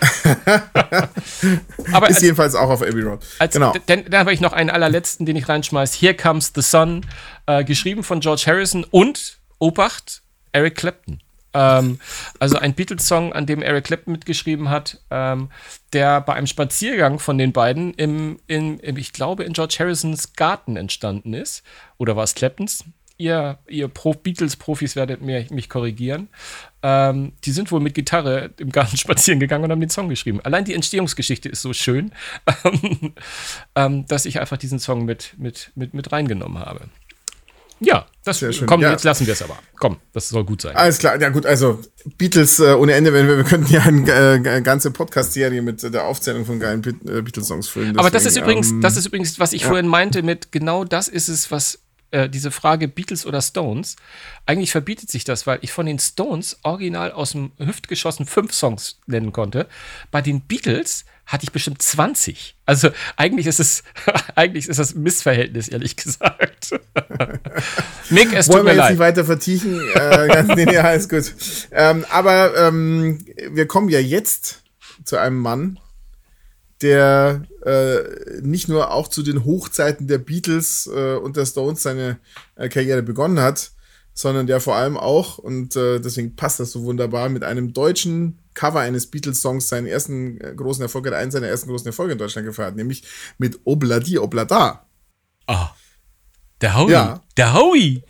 Aber 1.92 2.08
ist 2.08 2.16
als, 2.16 2.22
jedenfalls 2.22 2.54
auch 2.54 2.70
auf 2.70 2.82
Abbey 2.82 3.02
Road. 3.02 3.20
Als, 3.40 3.54
genau. 3.54 3.74
Dann, 3.86 4.04
dann 4.08 4.20
habe 4.20 4.32
ich 4.32 4.40
noch 4.40 4.52
einen 4.52 4.70
allerletzten, 4.70 5.26
den 5.26 5.34
ich 5.34 5.48
reinschmeiß. 5.48 5.94
Here 5.94 6.14
Comes 6.14 6.52
the 6.54 6.62
Sun, 6.62 7.04
äh, 7.46 7.64
geschrieben 7.64 8.04
von 8.04 8.20
George 8.20 8.44
Harrison 8.46 8.84
und, 8.84 9.38
Obacht, 9.58 10.22
Eric 10.52 10.76
Clapton. 10.76 11.20
Ähm, 11.56 11.98
also 12.38 12.58
ein 12.58 12.74
Beatles-Song, 12.74 13.32
an 13.32 13.46
dem 13.46 13.62
Eric 13.62 13.84
Clapton 13.84 14.12
mitgeschrieben 14.12 14.68
hat, 14.68 15.00
ähm, 15.10 15.50
der 15.92 16.20
bei 16.20 16.34
einem 16.34 16.46
Spaziergang 16.46 17.18
von 17.18 17.38
den 17.38 17.52
beiden 17.52 17.94
im, 17.94 18.38
in, 18.46 18.78
im, 18.80 18.96
ich 18.98 19.12
glaube, 19.12 19.44
in 19.44 19.54
George 19.54 19.76
Harrisons 19.78 20.34
Garten 20.34 20.76
entstanden 20.76 21.32
ist. 21.32 21.62
Oder 21.96 22.14
war 22.14 22.24
es 22.24 22.34
Claptons? 22.34 22.84
Ihr, 23.18 23.58
ihr 23.66 23.88
Pro 23.88 24.12
Beatles-Profis 24.12 24.94
werdet 24.94 25.22
mir, 25.22 25.46
mich 25.48 25.70
korrigieren. 25.70 26.28
Ähm, 26.82 27.32
die 27.44 27.52
sind 27.52 27.72
wohl 27.72 27.80
mit 27.80 27.94
Gitarre 27.94 28.50
im 28.58 28.70
Garten 28.70 28.96
spazieren 28.98 29.40
gegangen 29.40 29.64
und 29.64 29.70
haben 29.70 29.80
den 29.80 29.88
Song 29.88 30.10
geschrieben. 30.10 30.42
Allein 30.42 30.66
die 30.66 30.74
Entstehungsgeschichte 30.74 31.48
ist 31.48 31.62
so 31.62 31.72
schön, 31.72 32.12
ähm, 33.74 34.06
dass 34.06 34.26
ich 34.26 34.38
einfach 34.38 34.58
diesen 34.58 34.78
Song 34.78 35.06
mit, 35.06 35.34
mit, 35.38 35.72
mit, 35.74 35.94
mit 35.94 36.12
reingenommen 36.12 36.58
habe. 36.58 36.90
Ja, 37.80 38.06
das 38.24 38.38
Sehr 38.38 38.52
schön. 38.52 38.66
Komm, 38.66 38.80
ja. 38.80 38.92
jetzt 38.92 39.04
lassen 39.04 39.26
wir 39.26 39.34
es 39.34 39.42
aber. 39.42 39.58
Komm, 39.78 39.98
das 40.12 40.28
soll 40.28 40.44
gut 40.44 40.62
sein. 40.62 40.74
Alles 40.74 40.98
klar, 40.98 41.20
ja 41.20 41.28
gut, 41.28 41.44
also 41.44 41.80
Beatles 42.16 42.58
äh, 42.58 42.72
ohne 42.72 42.94
Ende, 42.94 43.12
wenn 43.12 43.28
wir, 43.28 43.36
wir 43.36 43.44
könnten 43.44 43.72
ja 43.72 43.82
eine, 43.82 44.10
äh, 44.10 44.34
eine 44.34 44.62
ganze 44.62 44.90
Podcast-Serie 44.90 45.60
mit 45.62 45.82
der 45.82 46.04
Aufzählung 46.04 46.46
von 46.46 46.58
geilen 46.58 46.82
äh, 46.84 47.20
Beatles-Songs 47.22 47.68
füllen. 47.68 47.88
Deswegen, 47.88 48.00
aber 48.00 48.10
das 48.10 48.24
ist 48.24 48.36
übrigens, 48.36 48.70
ähm, 48.70 48.80
das 48.80 48.96
ist 48.96 49.06
übrigens, 49.06 49.38
was 49.38 49.52
ich 49.52 49.62
ja. 49.62 49.68
vorhin 49.68 49.86
meinte, 49.86 50.22
mit 50.22 50.52
genau 50.52 50.84
das 50.84 51.08
ist 51.08 51.28
es, 51.28 51.50
was 51.50 51.80
äh, 52.10 52.28
diese 52.28 52.50
Frage 52.50 52.88
Beatles 52.88 53.26
oder 53.26 53.42
Stones, 53.42 53.96
eigentlich 54.46 54.70
verbietet 54.70 55.10
sich 55.10 55.24
das, 55.24 55.46
weil 55.46 55.58
ich 55.62 55.72
von 55.72 55.86
den 55.86 55.98
Stones 55.98 56.58
original 56.62 57.12
aus 57.12 57.32
dem 57.32 57.52
Hüftgeschossen 57.58 58.26
fünf 58.26 58.54
Songs 58.54 59.00
nennen 59.06 59.32
konnte. 59.32 59.66
Bei 60.10 60.22
den 60.22 60.40
Beatles 60.40 61.04
hatte 61.26 61.44
ich 61.44 61.52
bestimmt 61.52 61.82
20. 61.82 62.56
Also 62.64 62.90
eigentlich 63.16 63.46
ist 63.46 63.60
es, 63.60 63.82
eigentlich 64.36 64.68
ist 64.68 64.78
das 64.78 64.94
Missverhältnis, 64.94 65.68
ehrlich 65.68 65.96
gesagt. 65.96 66.70
Nick, 68.10 68.32
es 68.32 68.48
Wollen 68.48 68.58
tut 68.58 68.64
mir 68.64 68.70
wir 68.70 68.74
jetzt 68.76 68.90
nicht 68.90 68.98
weiter 68.98 69.24
vertiefen. 69.24 69.80
äh, 69.94 70.28
ganz, 70.28 70.54
nee, 70.54 70.64
nee, 70.64 70.78
alles 70.78 71.08
gut. 71.08 71.34
Ähm, 71.72 72.04
aber 72.10 72.56
ähm, 72.56 73.24
wir 73.50 73.66
kommen 73.66 73.88
ja 73.88 73.98
jetzt 73.98 74.62
zu 75.04 75.16
einem 75.16 75.38
Mann, 75.38 75.78
der 76.82 77.42
äh, 77.64 78.40
nicht 78.42 78.68
nur 78.68 78.92
auch 78.92 79.08
zu 79.08 79.22
den 79.22 79.44
Hochzeiten 79.44 80.06
der 80.06 80.18
Beatles 80.18 80.88
äh, 80.92 81.16
und 81.16 81.36
der 81.36 81.46
Stones 81.46 81.82
seine 81.82 82.18
äh, 82.54 82.68
Karriere 82.68 83.02
begonnen 83.02 83.40
hat, 83.40 83.72
sondern 84.14 84.46
der 84.46 84.60
vor 84.60 84.76
allem 84.76 84.96
auch, 84.96 85.38
und 85.38 85.74
äh, 85.74 86.00
deswegen 86.00 86.36
passt 86.36 86.60
das 86.60 86.72
so 86.72 86.84
wunderbar, 86.84 87.28
mit 87.28 87.44
einem 87.44 87.72
deutschen 87.72 88.38
Cover 88.56 88.80
eines 88.80 89.06
Beatles-Songs 89.08 89.68
seinen 89.68 89.86
ersten 89.86 90.40
äh, 90.40 90.52
großen 90.56 90.82
Erfolg, 90.82 91.06
einen 91.12 91.30
seiner 91.30 91.46
ersten 91.46 91.68
großen 91.68 91.86
Erfolge 91.86 92.14
in 92.14 92.18
Deutschland 92.18 92.48
gefeiert, 92.48 92.74
nämlich 92.74 93.04
mit 93.38 93.60
Obladi 93.64 94.18
Oblada. 94.18 94.86
Ah. 95.46 95.70
Der 96.60 96.74
Howie. 96.76 96.92
Ja. 96.92 97.22
Der 97.36 97.54
Howie. 97.54 98.02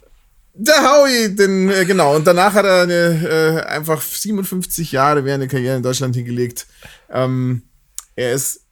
Der 0.54 0.76
Howie, 0.76 1.35
den, 1.35 1.68
äh, 1.68 1.85
genau. 1.85 2.16
Und 2.16 2.26
danach 2.26 2.54
hat 2.54 2.64
er 2.64 2.82
eine, 2.82 3.28
äh, 3.28 3.66
einfach 3.66 4.00
57 4.00 4.92
Jahre 4.92 5.24
während 5.24 5.42
der 5.42 5.48
Karriere 5.48 5.76
in 5.76 5.82
Deutschland 5.82 6.14
hingelegt. 6.14 6.66
Ähm, 7.11 7.62
er 8.14 8.32
ist 8.32 8.65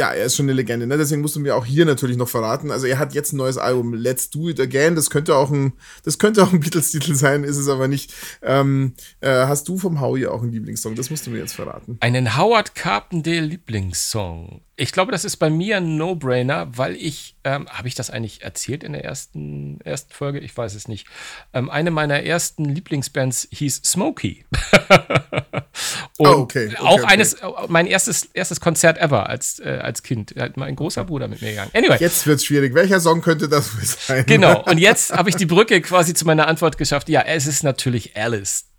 ja, 0.00 0.14
er 0.14 0.24
ist 0.24 0.34
schon 0.34 0.46
eine 0.46 0.54
Legende, 0.54 0.86
ne? 0.86 0.96
Deswegen 0.96 1.20
musst 1.20 1.36
du 1.36 1.40
mir 1.40 1.54
auch 1.54 1.66
hier 1.66 1.84
natürlich 1.84 2.16
noch 2.16 2.28
verraten. 2.28 2.70
Also 2.70 2.86
er 2.86 2.98
hat 2.98 3.12
jetzt 3.12 3.34
ein 3.34 3.36
neues 3.36 3.58
Album, 3.58 3.92
Let's 3.92 4.30
Do 4.30 4.48
It 4.48 4.58
Again. 4.58 4.96
Das 4.96 5.10
könnte 5.10 5.36
auch 5.36 5.50
ein, 5.50 5.74
das 6.04 6.18
könnte 6.18 6.42
auch 6.42 6.54
ein 6.54 6.60
Beatles-Titel 6.64 7.14
sein, 7.14 7.44
ist 7.44 7.58
es 7.58 7.68
aber 7.68 7.86
nicht. 7.86 8.14
Ähm, 8.40 8.94
äh, 9.20 9.28
hast 9.28 9.68
du 9.68 9.76
vom 9.76 10.00
Howie 10.00 10.26
auch 10.26 10.40
einen 10.40 10.52
Lieblingssong? 10.52 10.94
Das 10.94 11.10
musst 11.10 11.26
du 11.26 11.30
mir 11.30 11.38
jetzt 11.40 11.52
verraten. 11.52 11.98
Einen 12.00 12.38
Howard 12.38 12.74
Carpendale 12.74 13.42
Lieblingssong. 13.42 14.62
Ich 14.80 14.92
glaube, 14.92 15.12
das 15.12 15.26
ist 15.26 15.36
bei 15.36 15.50
mir 15.50 15.76
ein 15.76 15.98
No-Brainer, 15.98 16.68
weil 16.74 16.96
ich, 16.96 17.36
ähm, 17.44 17.68
habe 17.68 17.86
ich 17.86 17.94
das 17.94 18.08
eigentlich 18.08 18.42
erzählt 18.42 18.82
in 18.82 18.94
der 18.94 19.04
ersten, 19.04 19.78
ersten 19.82 20.10
Folge? 20.10 20.38
Ich 20.38 20.56
weiß 20.56 20.74
es 20.74 20.88
nicht. 20.88 21.06
Ähm, 21.52 21.68
eine 21.68 21.90
meiner 21.90 22.22
ersten 22.22 22.64
Lieblingsbands 22.64 23.46
hieß 23.50 23.82
Smokey. 23.84 24.46
Und 26.16 26.26
oh, 26.26 26.30
okay, 26.30 26.68
okay, 26.68 26.76
auch 26.78 26.94
okay. 26.94 27.04
eines, 27.08 27.36
mein 27.68 27.86
erstes, 27.86 28.24
erstes 28.32 28.60
Konzert 28.60 28.96
ever 28.96 29.28
als, 29.28 29.58
äh, 29.58 29.80
als 29.82 30.02
Kind. 30.02 30.34
Hat 30.38 30.56
mein 30.56 30.76
großer 30.76 31.04
Bruder 31.04 31.28
mit 31.28 31.42
mir 31.42 31.50
gegangen. 31.50 31.70
Anyway. 31.74 31.98
Jetzt 32.00 32.26
wird 32.26 32.38
es 32.38 32.46
schwierig. 32.46 32.74
Welcher 32.74 33.00
Song 33.00 33.20
könnte 33.20 33.50
das 33.50 33.70
sein? 34.06 34.24
Genau. 34.24 34.62
Und 34.64 34.78
jetzt 34.78 35.12
habe 35.12 35.28
ich 35.28 35.36
die 35.36 35.44
Brücke 35.44 35.82
quasi 35.82 36.14
zu 36.14 36.24
meiner 36.24 36.48
Antwort 36.48 36.78
geschafft. 36.78 37.10
Ja, 37.10 37.20
es 37.20 37.46
ist 37.46 37.64
natürlich 37.64 38.16
Alice. 38.16 38.69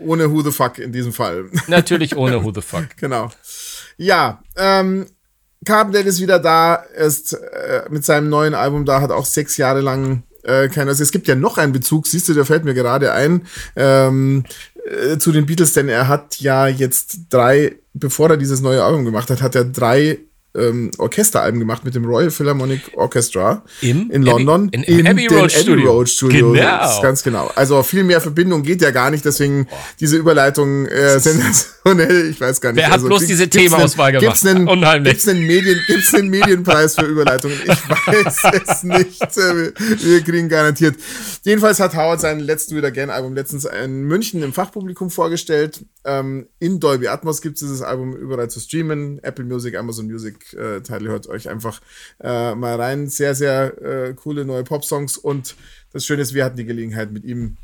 Ohne 0.00 0.30
Who 0.30 0.42
the 0.42 0.50
Fuck 0.50 0.78
in 0.78 0.92
diesem 0.92 1.12
Fall. 1.12 1.46
Natürlich 1.66 2.16
ohne 2.16 2.42
Who 2.44 2.52
the 2.54 2.62
Fuck. 2.62 2.96
genau. 2.96 3.30
Ja, 3.96 4.42
ähm, 4.56 5.06
Carpenter 5.64 6.00
ist 6.00 6.20
wieder 6.20 6.38
da, 6.38 6.76
ist 6.76 7.32
äh, 7.32 7.82
mit 7.90 8.04
seinem 8.04 8.28
neuen 8.28 8.54
Album 8.54 8.84
da, 8.84 9.00
hat 9.00 9.10
auch 9.10 9.24
sechs 9.24 9.56
Jahre 9.56 9.80
lang 9.80 10.22
äh, 10.44 10.68
keiner. 10.68 10.90
Also 10.90 11.02
es 11.02 11.10
gibt 11.10 11.26
ja 11.26 11.34
noch 11.34 11.58
einen 11.58 11.72
Bezug, 11.72 12.06
siehst 12.06 12.28
du, 12.28 12.34
der 12.34 12.44
fällt 12.44 12.64
mir 12.64 12.74
gerade 12.74 13.12
ein. 13.12 13.46
Ähm, 13.76 14.44
äh, 14.84 15.18
zu 15.18 15.32
den 15.32 15.46
Beatles, 15.46 15.72
denn 15.72 15.88
er 15.88 16.08
hat 16.08 16.40
ja 16.40 16.66
jetzt 16.66 17.18
drei, 17.30 17.76
bevor 17.92 18.30
er 18.30 18.36
dieses 18.36 18.60
neue 18.60 18.82
Album 18.82 19.04
gemacht 19.04 19.30
hat, 19.30 19.42
hat 19.42 19.54
er 19.54 19.64
drei 19.64 20.18
ähm, 20.58 20.90
Orchesteralben 20.98 21.60
gemacht 21.60 21.84
mit 21.84 21.94
dem 21.94 22.04
Royal 22.04 22.30
Philharmonic 22.30 22.92
Orchestra 22.94 23.62
Im, 23.80 24.10
in 24.10 24.22
London. 24.22 24.68
In, 24.70 24.82
in, 24.82 25.00
in 25.00 25.06
Abbey 25.06 25.26
Road 25.26 25.44
Abbey 25.44 25.50
Studio. 25.50 25.92
Road 25.92 26.08
Studio. 26.08 26.52
Genau. 26.52 27.02
Ganz 27.02 27.22
genau. 27.22 27.50
Also 27.54 27.82
viel 27.82 28.04
mehr 28.04 28.20
Verbindung 28.20 28.62
geht 28.62 28.82
ja 28.82 28.90
gar 28.90 29.10
nicht, 29.10 29.24
deswegen 29.24 29.66
Boah. 29.66 29.78
diese 30.00 30.16
Überleitung 30.16 30.86
äh, 30.86 31.18
sensationell. 31.20 32.30
Ich 32.30 32.40
weiß 32.40 32.60
gar 32.60 32.72
nicht. 32.72 32.78
Wer 32.78 32.86
hat 32.86 32.94
also, 32.94 33.06
bloß 33.06 33.26
diese 33.26 33.48
Themaauswahl 33.48 34.12
gemacht? 34.12 34.26
Gibt's 34.26 34.46
einen, 34.46 34.68
Unheimlich. 34.68 35.12
Gibt's 35.14 35.28
einen, 35.28 35.46
Medien, 35.46 35.78
gibt's 35.86 36.14
einen 36.14 36.28
Medienpreis 36.28 36.94
für 36.96 37.06
Überleitungen? 37.06 37.56
Ich 37.64 37.68
weiß 38.06 38.62
es 38.66 38.82
nicht. 38.82 39.36
Wir, 39.36 39.72
wir 39.74 40.20
kriegen 40.22 40.48
garantiert. 40.48 40.96
Jedenfalls 41.44 41.80
hat 41.80 41.94
Howard 41.94 42.20
sein 42.20 42.46
Do 42.46 42.76
It 42.78 42.84
Again 42.84 43.10
Album 43.10 43.34
letztens 43.34 43.64
in 43.64 44.02
München 44.02 44.42
im 44.42 44.52
Fachpublikum 44.52 45.10
vorgestellt. 45.10 45.84
Ähm, 46.04 46.48
in 46.58 46.80
Dolby 46.80 47.08
Atmos 47.08 47.42
gibt 47.42 47.56
es 47.56 47.60
dieses 47.60 47.82
Album 47.82 48.14
überall 48.14 48.48
zu 48.50 48.60
streamen. 48.60 49.22
Apple 49.22 49.44
Music, 49.44 49.76
Amazon 49.76 50.06
Music 50.06 50.47
äh, 50.47 50.47
Teile 50.82 51.08
hört 51.08 51.26
euch 51.28 51.48
einfach 51.48 51.80
äh, 52.20 52.54
mal 52.54 52.76
rein. 52.80 53.08
Sehr, 53.08 53.34
sehr 53.34 53.82
äh, 53.82 54.14
coole 54.14 54.44
neue 54.44 54.64
Pop-Songs 54.64 55.16
und 55.16 55.56
das 55.92 56.04
Schöne 56.04 56.22
ist, 56.22 56.34
wir 56.34 56.44
hatten 56.44 56.56
die 56.56 56.64
Gelegenheit 56.64 57.12
mit 57.12 57.24
ihm 57.24 57.56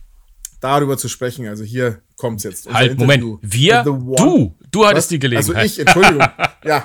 darüber 0.61 0.97
zu 0.97 1.09
sprechen. 1.09 1.47
Also 1.47 1.63
hier 1.63 2.01
kommt 2.17 2.39
es 2.39 2.45
jetzt. 2.45 2.73
Halt, 2.73 2.99
Moment. 2.99 3.39
Wir? 3.43 3.83
Du? 3.83 4.57
Du 4.71 4.87
hattest 4.87 5.07
Was? 5.07 5.09
die 5.09 5.19
Gelegenheit. 5.19 5.57
Also 5.57 5.67
ich, 5.67 5.79
Entschuldigung. 5.79 6.27
ja, 6.65 6.83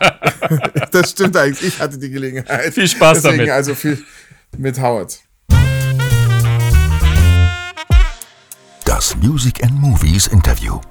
das 0.92 1.12
stimmt 1.12 1.38
eigentlich. 1.38 1.76
Ich 1.76 1.80
hatte 1.80 1.98
die 1.98 2.10
Gelegenheit. 2.10 2.74
Viel 2.74 2.88
Spaß 2.88 3.22
Deswegen 3.22 3.38
damit. 3.38 3.52
Also 3.52 3.76
viel 3.76 4.04
mit 4.58 4.80
Howard. 4.80 5.20
Das 8.86 9.16
Music 9.16 9.64
and 9.64 9.80
Movies 9.80 10.28
Interview. 10.28 10.82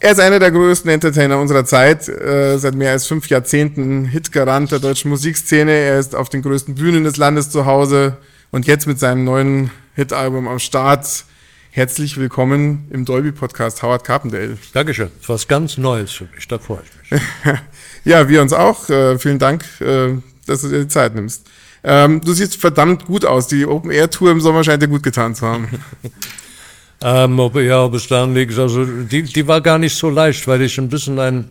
Er 0.00 0.12
ist 0.12 0.20
einer 0.20 0.38
der 0.38 0.52
größten 0.52 0.88
Entertainer 0.88 1.40
unserer 1.40 1.64
Zeit, 1.64 2.08
äh, 2.08 2.56
seit 2.58 2.76
mehr 2.76 2.92
als 2.92 3.08
fünf 3.08 3.28
Jahrzehnten 3.28 4.04
Hitgarant 4.04 4.70
der 4.70 4.78
deutschen 4.78 5.08
Musikszene. 5.08 5.72
Er 5.72 5.98
ist 5.98 6.14
auf 6.14 6.28
den 6.28 6.42
größten 6.42 6.76
Bühnen 6.76 7.02
des 7.02 7.16
Landes 7.16 7.50
zu 7.50 7.66
Hause 7.66 8.16
und 8.52 8.68
jetzt 8.68 8.86
mit 8.86 9.00
seinem 9.00 9.24
neuen 9.24 9.72
Hitalbum 9.96 10.46
am 10.46 10.60
Start. 10.60 11.24
Herzlich 11.72 12.16
willkommen 12.16 12.86
im 12.90 13.04
Dolby 13.04 13.32
Podcast, 13.32 13.82
Howard 13.82 14.04
Carpendale. 14.04 14.56
Dankeschön. 14.72 15.10
Was 15.26 15.48
ganz 15.48 15.78
Neues 15.78 16.12
für 16.12 16.28
mich, 16.32 16.46
da 16.46 16.60
freue 16.60 16.82
ich 16.84 17.10
mich. 17.10 17.22
ja, 18.04 18.28
wir 18.28 18.40
uns 18.40 18.52
auch. 18.52 18.88
Äh, 18.88 19.18
vielen 19.18 19.40
Dank, 19.40 19.64
äh, 19.80 20.10
dass 20.46 20.60
du 20.62 20.68
dir 20.68 20.82
die 20.82 20.88
Zeit 20.88 21.16
nimmst. 21.16 21.48
Ähm, 21.82 22.20
du 22.20 22.32
siehst 22.34 22.54
verdammt 22.54 23.06
gut 23.06 23.24
aus. 23.24 23.48
Die 23.48 23.66
Open 23.66 23.90
Air 23.90 24.10
Tour 24.10 24.30
im 24.30 24.40
Sommer 24.40 24.62
scheint 24.62 24.80
dir 24.80 24.88
gut 24.88 25.02
getan 25.02 25.34
zu 25.34 25.44
haben. 25.44 25.68
Ähm, 27.00 27.38
ob, 27.38 27.54
ja, 27.56 27.84
ob 27.84 27.94
es 27.94 28.08
daran 28.08 28.34
liegt, 28.34 28.58
also 28.58 28.84
die, 28.84 29.22
die 29.22 29.46
war 29.46 29.60
gar 29.60 29.78
nicht 29.78 29.96
so 29.96 30.10
leicht, 30.10 30.48
weil 30.48 30.62
ich 30.62 30.78
ein 30.78 30.88
bisschen 30.88 31.18
ein 31.18 31.48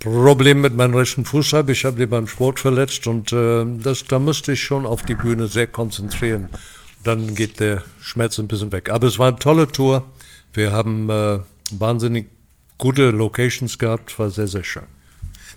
Problem 0.00 0.62
mit 0.62 0.74
meinem 0.74 0.94
rechten 0.94 1.24
Fuß 1.24 1.52
habe. 1.52 1.72
Ich 1.72 1.84
habe 1.84 1.96
die 1.96 2.06
beim 2.06 2.26
Sport 2.26 2.58
verletzt 2.58 3.06
und 3.06 3.32
äh, 3.32 3.64
das, 3.82 4.04
da 4.04 4.18
musste 4.18 4.52
ich 4.52 4.62
schon 4.62 4.86
auf 4.86 5.02
die 5.02 5.14
Bühne 5.14 5.46
sehr 5.46 5.66
konzentrieren. 5.66 6.48
dann 7.04 7.34
geht 7.34 7.60
der 7.60 7.82
Schmerz 8.00 8.38
ein 8.38 8.48
bisschen 8.48 8.72
weg. 8.72 8.90
Aber 8.90 9.06
es 9.06 9.18
war 9.18 9.28
eine 9.28 9.38
tolle 9.38 9.68
Tour. 9.68 10.04
Wir 10.52 10.72
haben 10.72 11.08
äh, 11.08 11.38
wahnsinnig 11.70 12.26
gute 12.78 13.10
Locations 13.10 13.78
gehabt, 13.78 14.18
war 14.18 14.30
sehr, 14.30 14.48
sehr 14.48 14.64
schön. 14.64 14.86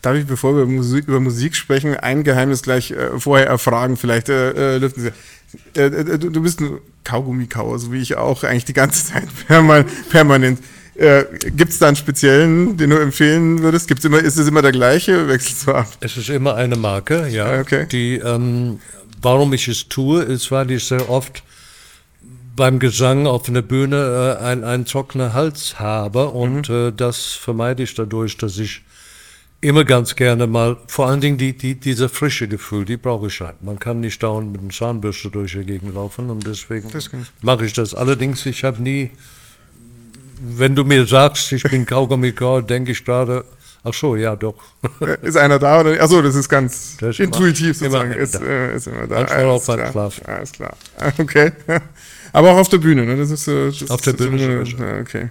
Darf 0.03 0.17
ich, 0.17 0.27
bevor 0.27 0.57
wir 0.57 0.65
Musik, 0.65 1.07
über 1.07 1.21
Musik 1.21 1.55
sprechen, 1.55 1.95
ein 1.95 2.25
Geheimnis 2.25 2.61
gleich 2.61 2.91
äh, 2.91 3.17
vorher 3.17 3.47
erfragen? 3.47 3.95
Vielleicht 3.95 4.27
äh, 4.27 4.75
äh 4.75 4.77
lüften 4.77 5.01
Sie. 5.01 5.79
Äh, 5.79 5.85
äh, 5.85 6.19
du, 6.19 6.29
du, 6.29 6.41
bist 6.43 6.59
ein 6.59 6.79
Kaugummikauer, 7.05 7.79
so 7.79 7.93
wie 7.93 8.01
ich 8.01 8.17
auch 8.17 8.43
eigentlich 8.43 8.65
die 8.65 8.73
ganze 8.73 9.05
Zeit 9.13 9.29
permanent. 9.47 10.59
Äh, 10.95 11.23
Gibt 11.55 11.71
es 11.71 11.79
da 11.79 11.87
einen 11.87 11.95
speziellen, 11.95 12.75
den 12.75 12.89
du 12.89 12.97
empfehlen 12.97 13.61
würdest? 13.61 13.87
Gibt's 13.87 14.03
immer, 14.03 14.19
ist 14.19 14.37
es 14.37 14.45
immer 14.45 14.61
der 14.61 14.73
gleiche? 14.73 15.29
Wechselst 15.29 15.67
du 15.67 15.71
ab? 15.71 15.87
Es 16.01 16.17
ist 16.17 16.29
immer 16.29 16.55
eine 16.55 16.75
Marke, 16.75 17.29
ja. 17.29 17.61
Okay. 17.61 17.87
Die, 17.89 18.15
ähm, 18.15 18.81
warum 19.21 19.53
ich 19.53 19.69
es 19.69 19.87
tue, 19.87 20.21
ist, 20.21 20.51
weil 20.51 20.69
ich 20.71 20.83
sehr 20.83 21.09
oft 21.09 21.43
beim 22.57 22.79
Gesang 22.79 23.25
auf 23.25 23.47
einer 23.47 23.61
Bühne 23.61 24.37
äh, 24.37 24.43
einen, 24.43 24.65
einen 24.65 24.85
trockenen 24.85 25.33
Hals 25.33 25.79
habe 25.79 26.27
und 26.27 26.67
mhm. 26.67 26.75
äh, 26.75 26.91
das 26.91 27.31
vermeide 27.31 27.83
ich 27.83 27.95
dadurch, 27.95 28.35
dass 28.37 28.57
ich 28.57 28.81
immer 29.63 29.85
ganz 29.85 30.15
gerne 30.15 30.45
mal, 30.45 30.77
vor 30.87 31.07
allen 31.07 31.21
Dingen 31.21 31.37
die, 31.37 31.57
die, 31.57 31.75
diese 31.75 32.09
frische 32.09 32.47
Gefühl, 32.47 32.83
die 32.85 32.97
brauche 32.97 33.27
ich 33.27 33.39
halt. 33.39 33.63
Man 33.63 33.79
kann 33.79 34.01
nicht 34.01 34.21
dauernd 34.21 34.51
mit 34.51 34.61
einem 34.61 34.71
Zahnbürste 34.71 35.29
durch 35.29 35.53
die 35.53 35.63
Gegend 35.63 35.95
laufen 35.95 36.29
und 36.29 36.45
deswegen 36.45 36.89
mache 37.41 37.65
ich 37.65 37.73
das. 37.73 37.95
Allerdings, 37.95 38.45
ich 38.45 38.63
habe 38.63 38.81
nie, 38.81 39.11
wenn 40.41 40.75
du 40.75 40.83
mir 40.83 41.05
sagst, 41.05 41.51
ich 41.53 41.63
bin 41.63 41.85
kaugummi 41.85 42.33
denke 42.67 42.91
ich 42.91 43.05
gerade, 43.05 43.45
ach 43.83 43.93
so, 43.93 44.17
ja, 44.17 44.35
doch. 44.35 44.55
Ist 45.21 45.37
einer 45.37 45.59
da? 45.59 45.79
Oder? 45.79 45.95
Ach 46.01 46.09
so, 46.09 46.21
das 46.21 46.35
ist 46.35 46.49
ganz 46.49 46.97
das 46.97 47.19
intuitiv 47.19 47.77
sozusagen. 47.77 48.11
Immer, 48.11 48.21
ist, 48.21 48.41
äh, 48.41 48.75
ist 48.75 48.87
immer 48.87 49.07
da. 49.07 49.19
Manchmal 49.19 49.45
auch 49.45 49.65
beim 49.65 49.91
Schlafen. 49.91 50.25
Alles 50.25 50.51
klar. 50.51 50.75
Okay. 51.17 51.51
Aber 52.33 52.51
auch 52.51 52.57
auf 52.57 52.69
der 52.69 52.79
Bühne, 52.79 53.05
ne? 53.05 53.15
Das 53.15 53.29
ist, 53.29 53.47
das 53.47 53.89
auf 53.89 54.01
der 54.01 54.13
Bühne. 54.13 54.65
So 54.65 54.75
okay. 54.99 55.29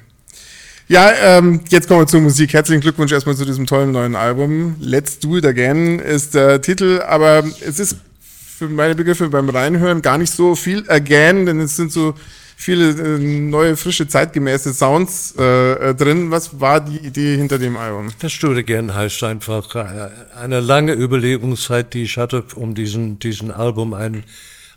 Ja, 0.88 1.12
ähm, 1.22 1.60
jetzt 1.68 1.88
kommen 1.88 2.00
wir 2.00 2.06
zur 2.06 2.20
Musik. 2.20 2.52
Herzlichen 2.52 2.80
Glückwunsch 2.80 3.12
erstmal 3.12 3.36
zu 3.36 3.44
diesem 3.44 3.66
tollen 3.66 3.92
neuen 3.92 4.16
Album. 4.16 4.76
Let's 4.80 5.18
Do 5.18 5.36
It 5.38 5.46
Again 5.46 6.00
ist 6.00 6.34
der 6.34 6.60
Titel, 6.60 7.00
aber 7.06 7.44
es 7.60 7.78
ist 7.78 7.96
für 8.20 8.68
meine 8.68 8.94
Begriffe 8.94 9.28
beim 9.28 9.48
Reinhören 9.48 10.02
gar 10.02 10.18
nicht 10.18 10.32
so 10.32 10.56
viel 10.56 10.84
Again, 10.88 11.46
denn 11.46 11.60
es 11.60 11.76
sind 11.76 11.92
so 11.92 12.14
viele 12.56 12.90
äh, 12.90 13.18
neue, 13.18 13.76
frische, 13.76 14.08
zeitgemäße 14.08 14.74
Sounds 14.74 15.34
äh, 15.38 15.90
äh 15.90 15.94
drin. 15.94 16.30
Was 16.30 16.60
war 16.60 16.80
die 16.80 16.98
Idee 16.98 17.36
hinter 17.36 17.58
dem 17.58 17.76
Album? 17.76 18.10
Das 18.20 18.36
Do 18.40 18.52
It 18.52 18.58
Again 18.58 18.92
heißt 18.92 19.22
einfach 19.22 19.74
äh, 19.76 20.10
eine 20.40 20.60
lange 20.60 20.92
Überlegungszeit, 20.94 21.94
die 21.94 22.02
ich 22.02 22.18
hatte, 22.18 22.44
um 22.56 22.74
diesen, 22.74 23.20
diesen 23.20 23.52
Album 23.52 23.94
einen, 23.94 24.24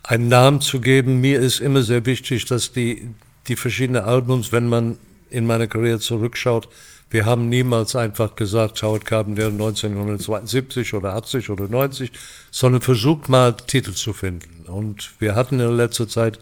einen 0.04 0.28
Namen 0.28 0.60
zu 0.60 0.80
geben. 0.80 1.20
Mir 1.20 1.40
ist 1.40 1.60
immer 1.60 1.82
sehr 1.82 2.06
wichtig, 2.06 2.44
dass 2.44 2.72
die, 2.72 3.08
die 3.48 3.56
verschiedenen 3.56 4.04
Albums, 4.04 4.52
wenn 4.52 4.68
man 4.68 4.98
in 5.30 5.46
meiner 5.46 5.66
Karriere 5.66 6.00
zurückschaut, 6.00 6.68
wir 7.08 7.24
haben 7.24 7.48
niemals 7.48 7.94
einfach 7.94 8.34
gesagt, 8.34 8.82
Howard 8.82 9.04
Carpenter 9.04 9.46
1972 9.46 10.92
oder 10.94 11.14
80 11.14 11.50
oder 11.50 11.68
90, 11.68 12.10
sondern 12.50 12.82
versucht 12.82 13.28
mal 13.28 13.52
Titel 13.52 13.92
zu 13.92 14.12
finden. 14.12 14.66
Und 14.66 15.12
wir 15.20 15.36
hatten 15.36 15.60
in 15.60 15.76
letzter 15.76 16.08
Zeit 16.08 16.40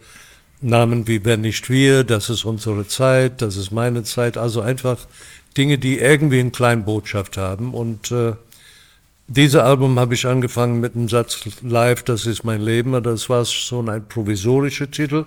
Namen 0.62 1.06
wie 1.06 1.24
Wenn 1.24 1.42
nicht 1.42 1.68
wir, 1.68 2.04
das 2.04 2.30
ist 2.30 2.46
unsere 2.46 2.88
Zeit, 2.88 3.42
das 3.42 3.56
ist 3.56 3.70
meine 3.70 4.02
Zeit, 4.04 4.38
also 4.38 4.62
einfach 4.62 4.98
Dinge, 5.56 5.76
die 5.76 5.98
irgendwie 5.98 6.40
eine 6.40 6.50
kleine 6.50 6.82
Botschaft 6.82 7.36
haben. 7.36 7.74
Und 7.74 8.10
äh, 8.10 8.32
dieses 9.26 9.60
Album 9.60 9.98
habe 9.98 10.14
ich 10.14 10.26
angefangen 10.26 10.80
mit 10.80 10.94
einem 10.94 11.08
Satz 11.08 11.40
live, 11.62 12.02
das 12.02 12.24
ist 12.24 12.44
mein 12.44 12.62
Leben. 12.62 13.02
Das 13.02 13.28
war 13.28 13.44
so 13.44 13.82
ein 13.82 14.08
provisorischer 14.08 14.90
Titel. 14.90 15.26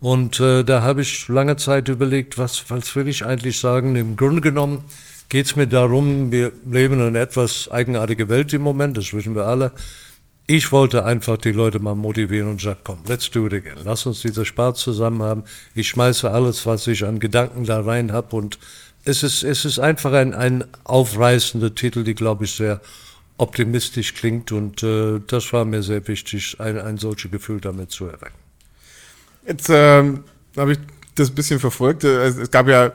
Und 0.00 0.38
äh, 0.38 0.62
da 0.62 0.82
habe 0.82 1.02
ich 1.02 1.28
lange 1.28 1.56
Zeit 1.56 1.88
überlegt, 1.88 2.38
was, 2.38 2.70
was 2.70 2.94
will 2.94 3.08
ich 3.08 3.24
eigentlich 3.24 3.58
sagen? 3.58 3.96
Im 3.96 4.16
Grunde 4.16 4.40
genommen 4.40 4.84
geht 5.28 5.46
es 5.46 5.56
mir 5.56 5.66
darum, 5.66 6.30
wir 6.30 6.52
leben 6.64 6.94
in 6.94 7.08
einer 7.08 7.20
etwas 7.20 7.68
eigenartige 7.70 8.28
Welt 8.28 8.52
im 8.52 8.62
Moment, 8.62 8.96
das 8.96 9.12
wissen 9.12 9.34
wir 9.34 9.46
alle. 9.46 9.72
Ich 10.46 10.72
wollte 10.72 11.04
einfach 11.04 11.36
die 11.36 11.52
Leute 11.52 11.78
mal 11.78 11.94
motivieren 11.94 12.48
und 12.48 12.60
sagen, 12.62 12.80
komm, 12.82 13.00
let's 13.06 13.30
do 13.30 13.46
it 13.46 13.52
again. 13.52 13.76
Lass 13.84 14.06
uns 14.06 14.22
diese 14.22 14.46
Spaß 14.46 14.78
zusammen 14.78 15.22
haben. 15.22 15.44
Ich 15.74 15.88
schmeiße 15.88 16.30
alles, 16.30 16.64
was 16.64 16.86
ich 16.86 17.04
an 17.04 17.18
Gedanken 17.18 17.64
da 17.64 17.80
rein 17.80 18.12
habe. 18.12 18.34
Und 18.34 18.58
es 19.04 19.22
ist, 19.22 19.42
es 19.42 19.66
ist 19.66 19.78
einfach 19.78 20.14
ein, 20.14 20.32
ein 20.32 20.64
aufreißender 20.84 21.74
Titel, 21.74 22.02
die, 22.02 22.14
glaube 22.14 22.46
ich, 22.46 22.52
sehr 22.52 22.80
optimistisch 23.36 24.14
klingt. 24.14 24.50
Und 24.50 24.82
äh, 24.82 25.20
das 25.26 25.52
war 25.52 25.66
mir 25.66 25.82
sehr 25.82 26.08
wichtig, 26.08 26.56
ein, 26.60 26.78
ein 26.78 26.96
solches 26.96 27.30
Gefühl 27.30 27.60
damit 27.60 27.90
zu 27.90 28.06
erwecken. 28.06 28.47
Jetzt 29.48 29.68
ähm, 29.70 30.24
habe 30.56 30.72
ich 30.72 30.78
das 31.14 31.30
ein 31.30 31.34
bisschen 31.34 31.58
verfolgt. 31.58 32.04
Äh, 32.04 32.26
es 32.26 32.50
gab 32.50 32.68
ja 32.68 32.92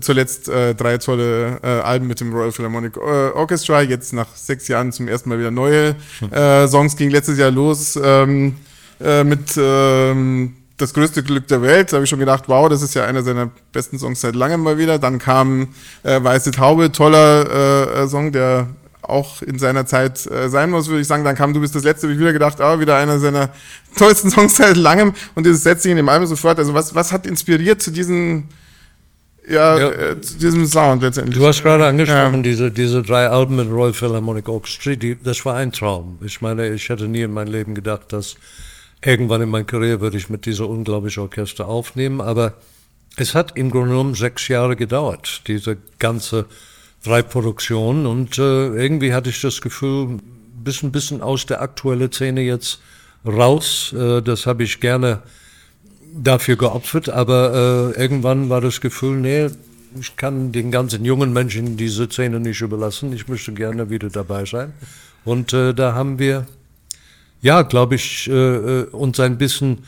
zuletzt 0.00 0.48
äh, 0.48 0.74
drei 0.74 0.98
tolle 0.98 1.58
äh, 1.62 1.66
Alben 1.66 2.06
mit 2.06 2.20
dem 2.20 2.32
Royal 2.32 2.52
Philharmonic 2.52 2.96
äh, 2.96 3.00
Orchestra. 3.00 3.82
Jetzt 3.82 4.12
nach 4.12 4.28
sechs 4.34 4.68
Jahren 4.68 4.92
zum 4.92 5.08
ersten 5.08 5.28
Mal 5.28 5.38
wieder 5.38 5.50
neue 5.50 5.96
äh, 6.30 6.66
Songs. 6.68 6.96
Ging 6.96 7.10
letztes 7.10 7.38
Jahr 7.38 7.50
los 7.50 7.98
ähm, 8.02 8.54
äh, 9.00 9.24
mit 9.24 9.56
ähm, 9.56 10.54
Das 10.76 10.94
größte 10.94 11.22
Glück 11.22 11.48
der 11.48 11.60
Welt. 11.62 11.92
Da 11.92 11.96
habe 11.96 12.04
ich 12.04 12.10
schon 12.10 12.18
gedacht, 12.20 12.44
wow, 12.46 12.68
das 12.68 12.82
ist 12.82 12.94
ja 12.94 13.04
einer 13.04 13.22
seiner 13.22 13.50
besten 13.72 13.98
Songs 13.98 14.20
seit 14.20 14.34
langem 14.34 14.62
mal 14.62 14.78
wieder. 14.78 14.98
Dann 14.98 15.18
kam 15.18 15.68
Weiße 16.02 16.50
Taube, 16.52 16.90
toller 16.92 18.08
Song, 18.08 18.32
der 18.32 18.68
auch 19.08 19.42
in 19.42 19.58
seiner 19.58 19.86
Zeit 19.86 20.26
äh, 20.26 20.48
sein 20.48 20.70
muss, 20.70 20.88
würde 20.88 21.00
ich 21.00 21.06
sagen. 21.06 21.24
Dann 21.24 21.36
kam 21.36 21.54
Du 21.54 21.60
bist 21.60 21.74
das 21.74 21.84
Letzte, 21.84 22.06
habe 22.06 22.14
ich 22.14 22.20
wieder 22.20 22.32
gedacht, 22.32 22.60
ah, 22.60 22.80
wieder 22.80 22.96
einer 22.96 23.18
seiner 23.18 23.50
tollsten 23.96 24.30
Songs 24.30 24.56
seit 24.56 24.76
langem. 24.76 25.14
Und 25.34 25.46
dieses 25.46 25.62
setzt 25.62 25.82
sich 25.82 25.90
in 25.90 25.96
dem 25.96 26.08
Album 26.08 26.26
sofort. 26.26 26.58
Also 26.58 26.74
was, 26.74 26.94
was 26.94 27.12
hat 27.12 27.26
inspiriert 27.26 27.82
zu 27.82 27.90
diesem, 27.90 28.44
ja, 29.48 29.78
ja. 29.78 29.90
Äh, 29.90 30.20
zu 30.20 30.38
diesem 30.38 30.66
Sound 30.66 31.02
letztendlich? 31.02 31.36
Du 31.38 31.46
hast 31.46 31.62
gerade 31.62 31.86
angesprochen, 31.86 32.36
ja. 32.36 32.42
diese, 32.42 32.70
diese 32.70 33.02
drei 33.02 33.28
Alben 33.28 33.56
mit 33.56 33.70
Royal 33.70 33.92
Philharmonic 33.92 34.48
Orchestra, 34.48 34.94
die, 34.94 35.16
das 35.22 35.44
war 35.44 35.56
ein 35.56 35.72
Traum. 35.72 36.18
Ich 36.24 36.40
meine, 36.40 36.68
ich 36.68 36.88
hätte 36.88 37.08
nie 37.08 37.22
in 37.22 37.32
meinem 37.32 37.52
Leben 37.52 37.74
gedacht, 37.74 38.12
dass 38.12 38.36
irgendwann 39.04 39.42
in 39.42 39.50
meiner 39.50 39.64
Karriere 39.64 40.00
würde 40.00 40.16
ich 40.16 40.30
mit 40.30 40.46
dieser 40.46 40.68
unglaublichen 40.68 41.22
Orchester 41.22 41.68
aufnehmen, 41.68 42.20
aber 42.20 42.54
es 43.16 43.34
hat 43.34 43.56
im 43.56 43.70
Grunde 43.70 43.90
genommen 43.90 44.14
sechs 44.14 44.48
Jahre 44.48 44.76
gedauert, 44.76 45.42
diese 45.46 45.76
ganze 45.98 46.46
drei 47.04 47.22
Produktionen 47.22 48.06
und 48.06 48.38
äh, 48.38 48.68
irgendwie 48.74 49.12
hatte 49.12 49.30
ich 49.30 49.40
das 49.40 49.60
Gefühl, 49.60 50.18
ein 50.66 50.92
bisschen, 50.92 51.20
aus 51.20 51.46
der 51.46 51.60
aktuellen 51.60 52.10
Szene 52.10 52.40
jetzt 52.40 52.80
raus. 53.26 53.94
Äh, 53.96 54.22
das 54.22 54.46
habe 54.46 54.64
ich 54.64 54.80
gerne 54.80 55.22
dafür 56.14 56.56
geopfert, 56.56 57.08
aber 57.10 57.92
äh, 57.96 58.00
irgendwann 58.00 58.48
war 58.48 58.60
das 58.60 58.80
Gefühl, 58.80 59.18
nee, 59.18 59.50
ich 60.00 60.16
kann 60.16 60.52
den 60.52 60.70
ganzen 60.70 61.04
jungen 61.04 61.32
Menschen 61.32 61.76
diese 61.76 62.06
Szene 62.06 62.40
nicht 62.40 62.60
überlassen. 62.60 63.12
Ich 63.12 63.28
möchte 63.28 63.52
gerne 63.52 63.90
wieder 63.90 64.10
dabei 64.10 64.44
sein. 64.44 64.72
Und 65.24 65.52
äh, 65.52 65.72
da 65.74 65.94
haben 65.94 66.18
wir, 66.18 66.46
ja, 67.42 67.62
glaube 67.62 67.94
ich, 67.94 68.28
äh, 68.28 68.32
äh, 68.32 68.84
uns 68.90 69.20
ein 69.20 69.38
bisschen 69.38 69.84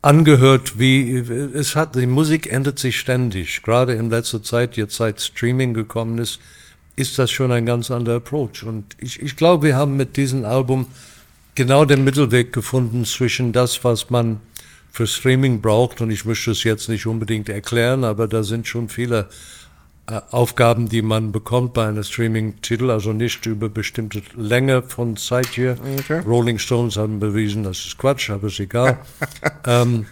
angehört, 0.00 0.78
wie 0.78 1.18
es 1.54 1.74
hat, 1.74 1.96
die 1.96 2.06
Musik 2.06 2.50
ändert 2.52 2.78
sich 2.78 2.98
ständig. 3.00 3.62
Gerade 3.62 3.94
in 3.94 4.10
letzter 4.10 4.42
Zeit, 4.42 4.76
jetzt 4.76 4.96
seit 4.96 5.20
Streaming 5.20 5.74
gekommen 5.74 6.18
ist, 6.18 6.38
ist 6.98 7.18
das 7.18 7.30
schon 7.30 7.52
ein 7.52 7.64
ganz 7.64 7.90
anderer 7.90 8.16
Approach. 8.16 8.64
Und 8.64 8.96
ich, 8.98 9.22
ich 9.22 9.36
glaube, 9.36 9.68
wir 9.68 9.76
haben 9.76 9.96
mit 9.96 10.16
diesem 10.16 10.44
Album 10.44 10.86
genau 11.54 11.84
den 11.84 12.02
Mittelweg 12.02 12.52
gefunden 12.52 13.04
zwischen 13.04 13.52
das, 13.52 13.84
was 13.84 14.10
man 14.10 14.40
für 14.90 15.06
Streaming 15.06 15.60
braucht. 15.60 16.00
Und 16.00 16.10
ich 16.10 16.24
möchte 16.24 16.50
es 16.50 16.64
jetzt 16.64 16.88
nicht 16.88 17.06
unbedingt 17.06 17.48
erklären, 17.48 18.02
aber 18.02 18.26
da 18.26 18.42
sind 18.42 18.66
schon 18.66 18.88
viele 18.88 19.28
äh, 20.10 20.20
Aufgaben, 20.32 20.88
die 20.88 21.02
man 21.02 21.30
bekommt 21.30 21.72
bei 21.72 21.86
einem 21.86 22.02
Streaming-Titel, 22.02 22.90
also 22.90 23.12
nicht 23.12 23.46
über 23.46 23.68
bestimmte 23.68 24.22
Länge 24.36 24.82
von 24.82 25.16
Zeit 25.16 25.48
hier. 25.48 25.76
Okay. 26.00 26.20
Rolling 26.26 26.58
Stones 26.58 26.96
haben 26.96 27.20
bewiesen, 27.20 27.62
das 27.62 27.78
ist 27.86 27.98
Quatsch, 27.98 28.28
aber 28.30 28.48
ist 28.48 28.58
egal. 28.58 28.98
ähm, 29.66 30.06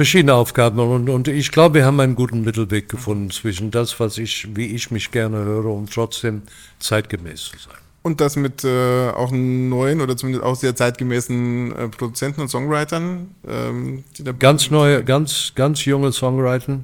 verschiedene 0.00 0.32
Aufgaben 0.32 0.78
und, 0.78 1.10
und 1.10 1.28
ich 1.28 1.52
glaube, 1.52 1.74
wir 1.74 1.84
haben 1.84 2.00
einen 2.00 2.14
guten 2.14 2.40
Mittelweg 2.42 2.88
gefunden 2.88 3.30
zwischen 3.30 3.70
das, 3.70 4.00
was 4.00 4.16
ich, 4.16 4.48
wie 4.56 4.64
ich 4.64 4.90
mich 4.90 5.10
gerne 5.10 5.44
höre 5.44 5.66
und 5.66 5.92
trotzdem 5.92 6.40
zeitgemäß 6.78 7.50
zu 7.50 7.58
sein. 7.58 7.76
Und 8.00 8.22
das 8.22 8.34
mit 8.36 8.64
äh, 8.64 9.10
auch 9.10 9.30
neuen 9.30 10.00
oder 10.00 10.16
zumindest 10.16 10.42
auch 10.42 10.56
sehr 10.56 10.74
zeitgemäßen 10.74 11.76
äh, 11.76 11.88
Produzenten 11.88 12.40
und 12.40 12.48
Songwritern? 12.48 13.34
Ähm, 13.46 14.04
ganz 14.38 14.70
neue, 14.70 15.04
ganz, 15.04 15.52
ganz 15.54 15.84
junge 15.84 16.12
Songwriter, 16.12 16.80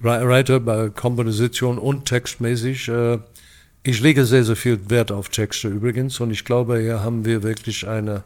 Writer 0.00 0.58
bei 0.58 0.88
Komposition 0.88 1.76
und 1.76 2.06
textmäßig. 2.06 2.88
Äh, 2.88 3.18
ich 3.82 4.00
lege 4.00 4.24
sehr, 4.24 4.42
sehr 4.42 4.56
viel 4.56 4.88
Wert 4.88 5.12
auf 5.12 5.28
Texte 5.28 5.68
übrigens 5.68 6.18
und 6.18 6.30
ich 6.30 6.46
glaube, 6.46 6.80
hier 6.80 7.00
haben 7.00 7.26
wir 7.26 7.42
wirklich 7.42 7.86
eine 7.86 8.24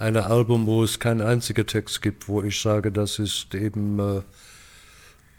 ein 0.00 0.16
Album, 0.16 0.66
wo 0.66 0.82
es 0.82 0.98
keinen 0.98 1.20
einzigen 1.20 1.66
Text 1.66 2.00
gibt, 2.00 2.28
wo 2.28 2.42
ich 2.42 2.60
sage, 2.60 2.90
das 2.90 3.18
ist 3.18 3.54
eben 3.54 3.98
äh, 3.98 4.22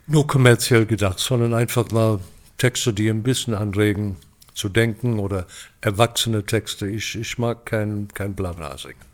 nur 0.07 0.27
kommerziell 0.27 0.85
gedacht, 0.85 1.19
sondern 1.19 1.53
einfach 1.53 1.89
mal 1.91 2.19
Texte, 2.57 2.93
die 2.93 3.09
ein 3.09 3.23
bisschen 3.23 3.55
anregen 3.55 4.17
zu 4.53 4.69
denken 4.69 5.19
oder 5.19 5.47
erwachsene 5.81 6.45
Texte. 6.45 6.87
Ich, 6.87 7.15
ich 7.15 7.39
mag 7.39 7.65
kein, 7.65 8.07
kein 8.13 8.35
Blabla 8.35 8.77
singen. 8.77 9.11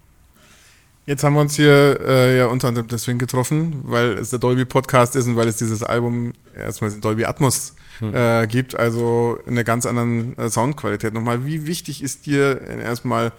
Jetzt 1.06 1.24
haben 1.24 1.36
wir 1.36 1.42
uns 1.42 1.56
hier 1.56 2.02
äh, 2.02 2.38
ja 2.38 2.48
unter 2.48 2.68
anderem 2.68 2.90
deswegen 2.90 3.18
getroffen, 3.18 3.80
weil 3.84 4.18
es 4.18 4.32
der 4.32 4.40
Dolby 4.40 4.66
Podcast 4.66 5.16
ist 5.16 5.28
und 5.28 5.38
weil 5.38 5.48
es 5.48 5.56
dieses 5.56 5.82
Album 5.82 6.34
erstmal 6.54 6.92
in 6.92 7.00
Dolby 7.00 7.24
Atmos 7.24 7.76
hm. 8.00 8.14
äh, 8.14 8.48
gibt, 8.48 8.78
also 8.78 9.40
in 9.46 9.54
einer 9.54 9.64
ganz 9.64 9.86
anderen 9.86 10.38
äh, 10.38 10.50
Soundqualität. 10.50 11.14
Nochmal, 11.14 11.46
wie 11.46 11.66
wichtig 11.66 12.04
ist 12.04 12.26
dir 12.26 12.60
erstmal 12.60 13.32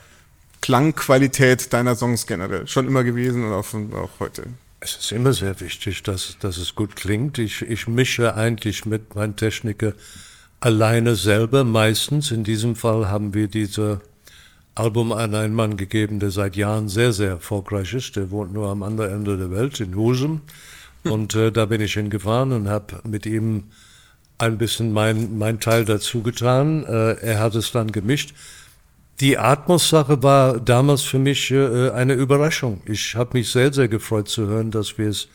Klangqualität 0.60 1.72
deiner 1.72 1.96
Songs 1.96 2.26
generell? 2.26 2.66
Schon 2.66 2.86
immer 2.86 3.04
gewesen 3.04 3.44
und 3.44 3.52
auch, 3.52 3.66
auch 3.94 4.20
heute? 4.20 4.44
Es 4.80 4.96
ist 4.96 5.12
immer 5.12 5.32
sehr 5.32 5.60
wichtig, 5.60 6.02
dass, 6.02 6.36
dass 6.40 6.56
es 6.56 6.74
gut 6.74 6.94
klingt. 6.94 7.38
Ich, 7.38 7.62
ich 7.62 7.88
mische 7.88 8.34
eigentlich 8.34 8.86
mit 8.86 9.14
meinen 9.14 9.36
Techniker 9.36 9.94
alleine 10.60 11.16
selber 11.16 11.64
meistens. 11.64 12.30
In 12.30 12.44
diesem 12.44 12.76
Fall 12.76 13.08
haben 13.08 13.34
wir 13.34 13.48
diese 13.48 14.00
Album 14.74 15.12
an 15.12 15.34
einen 15.34 15.54
Mann 15.54 15.76
gegeben, 15.76 16.20
der 16.20 16.30
seit 16.30 16.54
Jahren 16.54 16.88
sehr, 16.88 17.12
sehr 17.12 17.30
erfolgreich 17.30 17.92
ist. 17.94 18.14
Der 18.16 18.30
wohnt 18.30 18.52
nur 18.52 18.68
am 18.68 18.82
anderen 18.82 19.12
Ende 19.12 19.36
der 19.36 19.50
Welt, 19.50 19.80
in 19.80 19.96
Husum. 19.96 20.42
Und 21.04 21.34
äh, 21.34 21.50
da 21.50 21.66
bin 21.66 21.80
ich 21.80 21.94
hingefahren 21.94 22.52
und 22.52 22.68
habe 22.68 23.00
mit 23.04 23.26
ihm 23.26 23.64
ein 24.38 24.58
bisschen 24.58 24.92
mein, 24.92 25.38
mein 25.38 25.58
Teil 25.58 25.84
dazu 25.84 26.22
getan. 26.22 26.84
Äh, 26.84 27.14
er 27.14 27.40
hat 27.40 27.54
es 27.54 27.72
dann 27.72 27.90
gemischt. 27.90 28.34
Die 29.20 29.36
Atmos-Sache 29.36 30.22
war 30.22 30.60
damals 30.60 31.02
für 31.02 31.18
mich 31.18 31.50
äh, 31.50 31.90
eine 31.90 32.14
Überraschung. 32.14 32.80
Ich 32.86 33.16
habe 33.16 33.36
mich 33.36 33.50
sehr, 33.50 33.72
sehr 33.72 33.88
gefreut 33.88 34.28
zu 34.28 34.46
hören, 34.46 34.70
dass 34.70 34.96
wir 34.96 35.08
es 35.08 35.28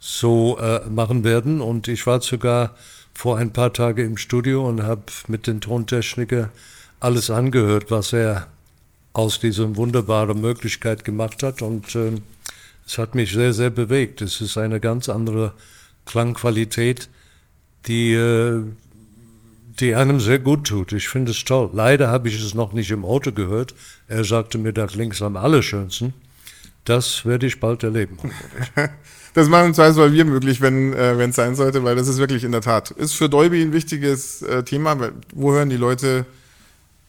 so 0.00 0.58
äh, 0.58 0.80
machen 0.88 1.22
werden. 1.22 1.60
Und 1.60 1.86
ich 1.86 2.04
war 2.06 2.20
sogar 2.20 2.74
vor 3.14 3.38
ein 3.38 3.52
paar 3.52 3.72
Tagen 3.72 4.04
im 4.04 4.16
Studio 4.16 4.68
und 4.68 4.82
habe 4.82 5.02
mit 5.28 5.46
den 5.46 5.60
Tontechniker 5.60 6.50
alles 6.98 7.30
angehört, 7.30 7.92
was 7.92 8.12
er 8.12 8.48
aus 9.12 9.38
dieser 9.38 9.76
wunderbaren 9.76 10.40
Möglichkeit 10.40 11.04
gemacht 11.04 11.44
hat. 11.44 11.62
Und 11.62 11.94
äh, 11.94 12.20
es 12.86 12.98
hat 12.98 13.14
mich 13.14 13.32
sehr, 13.32 13.52
sehr 13.52 13.70
bewegt. 13.70 14.20
Es 14.20 14.40
ist 14.40 14.58
eine 14.58 14.80
ganz 14.80 15.08
andere 15.08 15.52
Klangqualität, 16.06 17.08
die, 17.86 18.14
äh, 18.14 18.64
die 19.80 19.94
einem 19.94 20.20
sehr 20.20 20.38
gut 20.38 20.66
tut. 20.66 20.92
Ich 20.92 21.08
finde 21.08 21.30
es 21.30 21.44
toll. 21.44 21.70
Leider 21.72 22.08
habe 22.08 22.28
ich 22.28 22.42
es 22.42 22.54
noch 22.54 22.72
nicht 22.72 22.90
im 22.90 23.04
Auto 23.04 23.32
gehört. 23.32 23.74
Er 24.08 24.24
sagte 24.24 24.58
mir, 24.58 24.72
das 24.72 24.94
links 24.94 25.22
am 25.22 25.36
allerschönsten. 25.36 26.14
Das 26.84 27.24
werde 27.24 27.46
ich 27.46 27.60
bald 27.60 27.82
erleben. 27.82 28.18
das 29.34 29.48
machen 29.48 29.74
zweifelsfall 29.74 30.12
wir 30.12 30.24
möglich, 30.24 30.60
wenn 30.60 30.92
äh, 30.94 31.12
es 31.22 31.36
sein 31.36 31.54
sollte, 31.54 31.84
weil 31.84 31.96
das 31.96 32.08
ist 32.08 32.18
wirklich 32.18 32.44
in 32.44 32.52
der 32.52 32.62
Tat. 32.62 32.90
Ist 32.92 33.12
für 33.14 33.28
Dolby 33.28 33.62
ein 33.62 33.72
wichtiges 33.72 34.42
äh, 34.42 34.62
Thema. 34.64 34.98
Weil, 34.98 35.12
wo 35.34 35.52
hören 35.52 35.68
die 35.68 35.76
Leute 35.76 36.26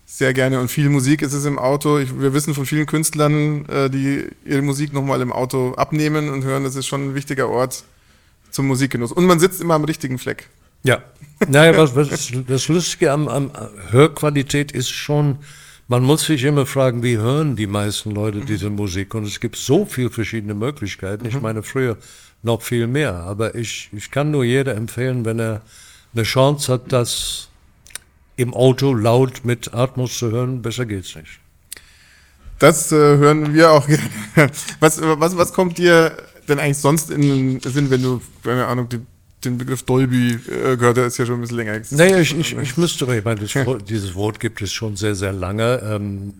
sehr 0.05 0.33
gerne 0.33 0.59
und 0.59 0.69
viel 0.69 0.89
Musik 0.89 1.21
ist 1.21 1.33
es 1.33 1.45
im 1.45 1.57
Auto. 1.57 1.97
Ich, 1.97 2.19
wir 2.19 2.33
wissen 2.33 2.53
von 2.53 2.65
vielen 2.65 2.85
Künstlern, 2.85 3.65
äh, 3.67 3.89
die 3.89 4.27
ihre 4.43 4.61
Musik 4.61 4.91
nochmal 4.91 5.21
im 5.21 5.31
Auto 5.31 5.73
abnehmen 5.75 6.29
und 6.29 6.43
hören, 6.43 6.63
das 6.63 6.75
ist 6.75 6.87
schon 6.87 7.09
ein 7.09 7.15
wichtiger 7.15 7.47
Ort 7.47 7.83
zum 8.51 8.67
Musikgenuss. 8.67 9.11
Und 9.11 9.25
man 9.25 9.39
sitzt 9.39 9.61
immer 9.61 9.75
am 9.75 9.83
richtigen 9.83 10.17
Fleck. 10.17 10.49
Ja, 10.83 11.03
naja, 11.47 11.77
was, 11.77 11.95
was 11.95 12.31
das 12.47 12.67
Lustige 12.67 13.11
am, 13.11 13.27
am 13.27 13.51
Hörqualität 13.91 14.71
ist 14.71 14.89
schon, 14.89 15.39
man 15.87 16.03
muss 16.03 16.25
sich 16.25 16.43
immer 16.43 16.65
fragen, 16.65 17.01
wie 17.01 17.17
hören 17.17 17.55
die 17.55 17.67
meisten 17.67 18.11
Leute 18.11 18.41
diese 18.41 18.69
Musik? 18.69 19.15
Und 19.15 19.23
es 19.25 19.39
gibt 19.39 19.55
so 19.55 19.85
viele 19.85 20.09
verschiedene 20.09 20.53
Möglichkeiten. 20.53 21.25
Ich 21.25 21.35
mhm. 21.35 21.41
meine, 21.41 21.63
früher 21.63 21.97
noch 22.43 22.61
viel 22.61 22.87
mehr. 22.87 23.15
Aber 23.15 23.55
ich, 23.55 23.89
ich 23.93 24.11
kann 24.11 24.31
nur 24.31 24.43
jeder 24.43 24.75
empfehlen, 24.75 25.25
wenn 25.25 25.39
er 25.39 25.61
eine 26.13 26.23
Chance 26.23 26.73
hat, 26.73 26.91
das 26.91 27.49
im 28.35 28.53
Auto 28.53 28.93
laut 28.93 29.43
mit 29.43 29.73
Atmos 29.73 30.17
zu 30.17 30.31
hören, 30.31 30.61
besser 30.61 30.85
geht's 30.85 31.15
nicht. 31.15 31.39
Das 32.59 32.91
äh, 32.91 32.95
hören 32.95 33.53
wir 33.53 33.71
auch 33.71 33.87
gerne. 34.35 34.51
Was, 34.79 35.01
was, 35.01 35.37
was 35.37 35.53
kommt 35.53 35.77
dir 35.77 36.15
denn 36.47 36.59
eigentlich 36.59 36.77
sonst 36.77 37.09
in 37.09 37.21
den 37.21 37.59
Sinn, 37.61 37.89
wenn 37.89 38.01
du, 38.01 38.21
keine 38.43 38.67
Ahnung, 38.67 38.89
den, 38.89 39.07
den 39.43 39.57
Begriff 39.57 39.83
Dolby 39.83 40.33
äh, 40.33 40.75
gehört, 40.77 40.97
der 40.97 41.05
ist 41.07 41.17
ja 41.17 41.25
schon 41.25 41.35
ein 41.35 41.41
bisschen 41.41 41.57
länger 41.57 41.73
existiert. 41.73 42.09
Naja, 42.09 42.21
ich, 42.21 42.37
ich, 42.37 42.57
ich 42.57 42.77
müsste, 42.77 43.05
ich 43.15 43.23
meine, 43.23 43.41
das, 43.41 43.53
dieses 43.85 44.15
Wort 44.15 44.39
gibt 44.39 44.61
es 44.61 44.71
schon 44.71 44.95
sehr, 44.95 45.15
sehr 45.15 45.33
lange. 45.33 45.81
Ähm, 45.83 46.33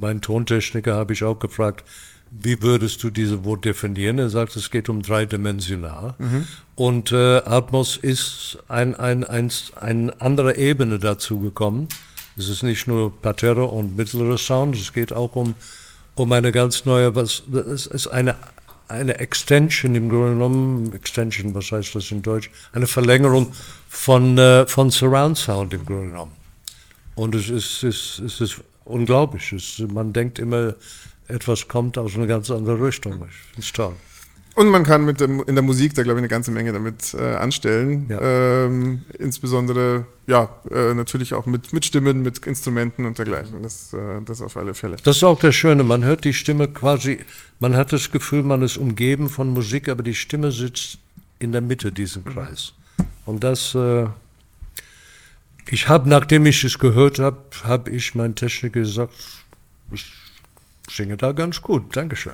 mein 0.00 0.20
Tontechniker 0.20 0.94
habe 0.94 1.12
ich 1.12 1.24
auch 1.24 1.38
gefragt, 1.38 1.84
wie 2.30 2.62
würdest 2.62 3.02
du 3.02 3.10
diese 3.10 3.44
Wort 3.44 3.64
definieren? 3.64 4.18
Er 4.18 4.28
sagt, 4.28 4.54
es 4.56 4.70
geht 4.70 4.88
um 4.88 5.02
dreidimensional. 5.02 6.14
Mhm. 6.18 6.46
Und 6.74 7.12
äh, 7.12 7.38
Atmos 7.38 7.96
ist 7.96 8.58
ein, 8.68 8.94
ein, 8.94 9.24
ein, 9.24 9.50
eine 9.76 10.20
andere 10.20 10.56
Ebene 10.56 10.98
dazu 10.98 11.40
gekommen. 11.40 11.88
Es 12.36 12.48
ist 12.48 12.62
nicht 12.62 12.86
nur 12.86 13.20
Parterre 13.20 13.64
und 13.64 13.96
mittlerer 13.96 14.38
Sound, 14.38 14.76
es 14.76 14.92
geht 14.92 15.12
auch 15.12 15.34
um, 15.34 15.54
um 16.14 16.30
eine 16.32 16.52
ganz 16.52 16.84
neue, 16.84 17.14
was, 17.16 17.42
es 17.50 17.86
ist 17.86 18.06
eine, 18.06 18.36
eine 18.88 19.18
Extension 19.18 19.94
im 19.94 20.08
Grunde 20.08 20.30
genommen, 20.30 20.92
Extension, 20.94 21.54
was 21.54 21.70
heißt 21.70 21.94
das 21.94 22.10
in 22.10 22.22
Deutsch? 22.22 22.50
Eine 22.72 22.86
Verlängerung 22.86 23.52
von, 23.88 24.36
äh, 24.38 24.66
von 24.66 24.90
Surround 24.90 25.36
Sound 25.36 25.74
im 25.74 25.84
Grunde 25.84 26.08
genommen. 26.08 26.32
Und 27.14 27.34
es 27.34 27.48
ist, 27.48 27.82
es, 27.82 28.18
es 28.18 28.40
ist 28.40 28.60
unglaublich. 28.84 29.52
Es, 29.52 29.78
man 29.78 30.12
denkt 30.12 30.38
immer, 30.38 30.74
etwas 31.26 31.68
kommt 31.68 31.98
aus 31.98 32.16
einer 32.16 32.26
ganz 32.26 32.50
anderen 32.50 32.82
Richtung. 32.82 33.12
Ich 33.28 33.36
finde 33.36 33.60
es 33.60 33.72
toll. 33.72 33.96
Und 34.58 34.70
man 34.70 34.82
kann 34.82 35.04
mit 35.04 35.20
dem, 35.20 35.40
in 35.44 35.54
der 35.54 35.62
Musik 35.62 35.94
da, 35.94 36.02
glaube 36.02 36.18
ich, 36.18 36.22
eine 36.22 36.26
ganze 36.26 36.50
Menge 36.50 36.72
damit 36.72 37.14
äh, 37.14 37.36
anstellen. 37.36 38.06
Ja. 38.08 38.20
Ähm, 38.20 39.02
insbesondere, 39.16 40.04
ja, 40.26 40.48
äh, 40.68 40.94
natürlich 40.94 41.32
auch 41.32 41.46
mit, 41.46 41.72
mit 41.72 41.84
Stimmen, 41.84 42.22
mit 42.22 42.44
Instrumenten 42.44 43.06
und 43.06 43.18
dergleichen. 43.18 43.62
Das, 43.62 43.92
äh, 43.92 44.20
das 44.24 44.42
auf 44.42 44.56
alle 44.56 44.74
Fälle. 44.74 44.96
Das 45.04 45.18
ist 45.18 45.22
auch 45.22 45.38
das 45.38 45.54
Schöne. 45.54 45.84
Man 45.84 46.02
hört 46.04 46.24
die 46.24 46.34
Stimme 46.34 46.66
quasi, 46.66 47.20
man 47.60 47.76
hat 47.76 47.92
das 47.92 48.10
Gefühl, 48.10 48.42
man 48.42 48.62
ist 48.62 48.78
umgeben 48.78 49.28
von 49.28 49.50
Musik, 49.50 49.88
aber 49.88 50.02
die 50.02 50.14
Stimme 50.14 50.50
sitzt 50.50 50.98
in 51.38 51.52
der 51.52 51.60
Mitte 51.60 51.92
diesen 51.92 52.24
Kreis. 52.24 52.72
Und 53.26 53.44
das, 53.44 53.76
äh, 53.76 54.06
ich 55.70 55.88
habe, 55.88 56.08
nachdem 56.08 56.46
ich 56.46 56.64
es 56.64 56.80
gehört 56.80 57.20
habe, 57.20 57.38
habe 57.62 57.90
ich 57.90 58.16
meinen 58.16 58.34
Techniker 58.34 58.80
gesagt, 58.80 59.14
ich 59.92 60.04
singe 60.90 61.16
da 61.16 61.30
ganz 61.30 61.62
gut. 61.62 61.96
Dankeschön. 61.96 62.32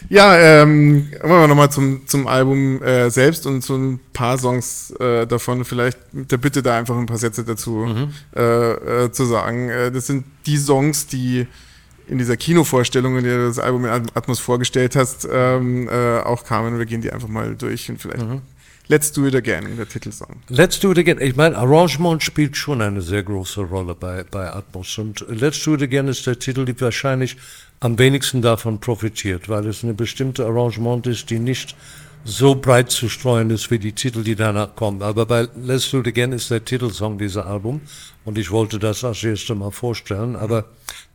ja, 0.09 0.37
ähm, 0.37 1.07
kommen 1.19 1.33
wir 1.33 1.47
nochmal 1.47 1.71
zum, 1.71 2.07
zum 2.07 2.27
Album 2.27 2.81
äh, 2.81 3.09
selbst 3.09 3.45
und 3.45 3.61
zu 3.61 3.75
ein 3.75 3.99
paar 4.13 4.37
Songs 4.37 4.91
äh, 4.99 5.25
davon. 5.25 5.65
Vielleicht 5.65 5.97
mit 6.13 6.31
der 6.31 6.37
Bitte, 6.37 6.61
da 6.61 6.77
einfach 6.77 6.97
ein 6.97 7.05
paar 7.05 7.17
Sätze 7.17 7.43
dazu 7.43 7.71
mhm. 7.71 8.13
äh, 8.35 9.03
äh 9.05 9.11
zu 9.11 9.25
sagen. 9.25 9.69
Äh, 9.69 9.91
das 9.91 10.07
sind 10.07 10.25
die 10.45 10.57
Songs, 10.57 11.07
die 11.07 11.47
in 12.07 12.17
dieser 12.17 12.37
Kinovorstellung, 12.37 13.17
in 13.17 13.23
der 13.23 13.37
du 13.37 13.47
das 13.47 13.59
Album 13.59 13.85
in 13.85 13.91
Atmos 13.91 14.39
vorgestellt 14.39 14.95
hast, 14.95 15.27
ähm, 15.31 15.87
äh, 15.87 16.19
auch 16.19 16.43
kamen. 16.43 16.77
Wir 16.77 16.85
gehen 16.85 17.01
die 17.01 17.11
einfach 17.11 17.29
mal 17.29 17.55
durch 17.55 17.89
und 17.89 18.01
vielleicht 18.01 18.27
mhm. 18.27 18.41
Let's 18.87 19.11
Do 19.13 19.25
It 19.25 19.35
Again, 19.35 19.77
der 19.77 19.87
Titelsong. 19.87 20.41
Let's 20.49 20.79
Do 20.79 20.91
It 20.91 20.97
Again. 20.97 21.17
Ich 21.21 21.37
meine, 21.37 21.57
Arrangement 21.57 22.21
spielt 22.21 22.57
schon 22.57 22.81
eine 22.81 23.01
sehr 23.01 23.23
große 23.23 23.61
Rolle 23.61 23.95
bei, 23.95 24.23
bei 24.29 24.51
Atmos. 24.51 24.97
Und 24.97 25.25
Let's 25.29 25.63
Do 25.63 25.75
It 25.75 25.83
Again 25.83 26.09
ist 26.09 26.27
der 26.27 26.37
Titel, 26.37 26.65
der 26.65 26.79
wahrscheinlich 26.81 27.37
am 27.79 27.97
wenigsten 27.97 28.41
davon 28.41 28.79
profitiert, 28.79 29.47
weil 29.47 29.67
es 29.67 29.83
eine 29.83 29.93
bestimmte 29.93 30.45
Arrangement 30.45 31.07
ist, 31.07 31.29
die 31.29 31.39
nicht 31.39 31.75
so 32.25 32.55
breit 32.55 32.91
zu 32.91 33.09
streuen 33.09 33.49
ist 33.49 33.71
wie 33.71 33.79
die 33.79 33.93
Titel, 33.93 34.23
die 34.23 34.35
danach 34.35 34.75
kommen. 34.75 35.01
Aber 35.01 35.25
bei 35.25 35.47
Let's 35.55 35.89
Do 35.89 35.99
It 36.01 36.07
Again 36.07 36.33
ist 36.33 36.51
der 36.51 36.65
Titelsong 36.65 37.17
dieser 37.17 37.45
Album. 37.45 37.81
Und 38.25 38.37
ich 38.37 38.51
wollte 38.51 38.79
das 38.79 39.05
als 39.05 39.23
erstes 39.23 39.55
Mal 39.55 39.71
vorstellen. 39.71 40.35
Aber 40.35 40.65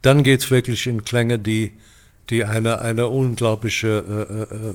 dann 0.00 0.22
geht 0.22 0.40
es 0.40 0.50
wirklich 0.50 0.86
in 0.86 1.04
Klänge, 1.04 1.38
die, 1.38 1.72
die 2.30 2.44
eine, 2.44 2.80
eine 2.80 3.08
unglaubliche 3.08 4.48
äh, 4.50 4.54
äh, 4.54 4.74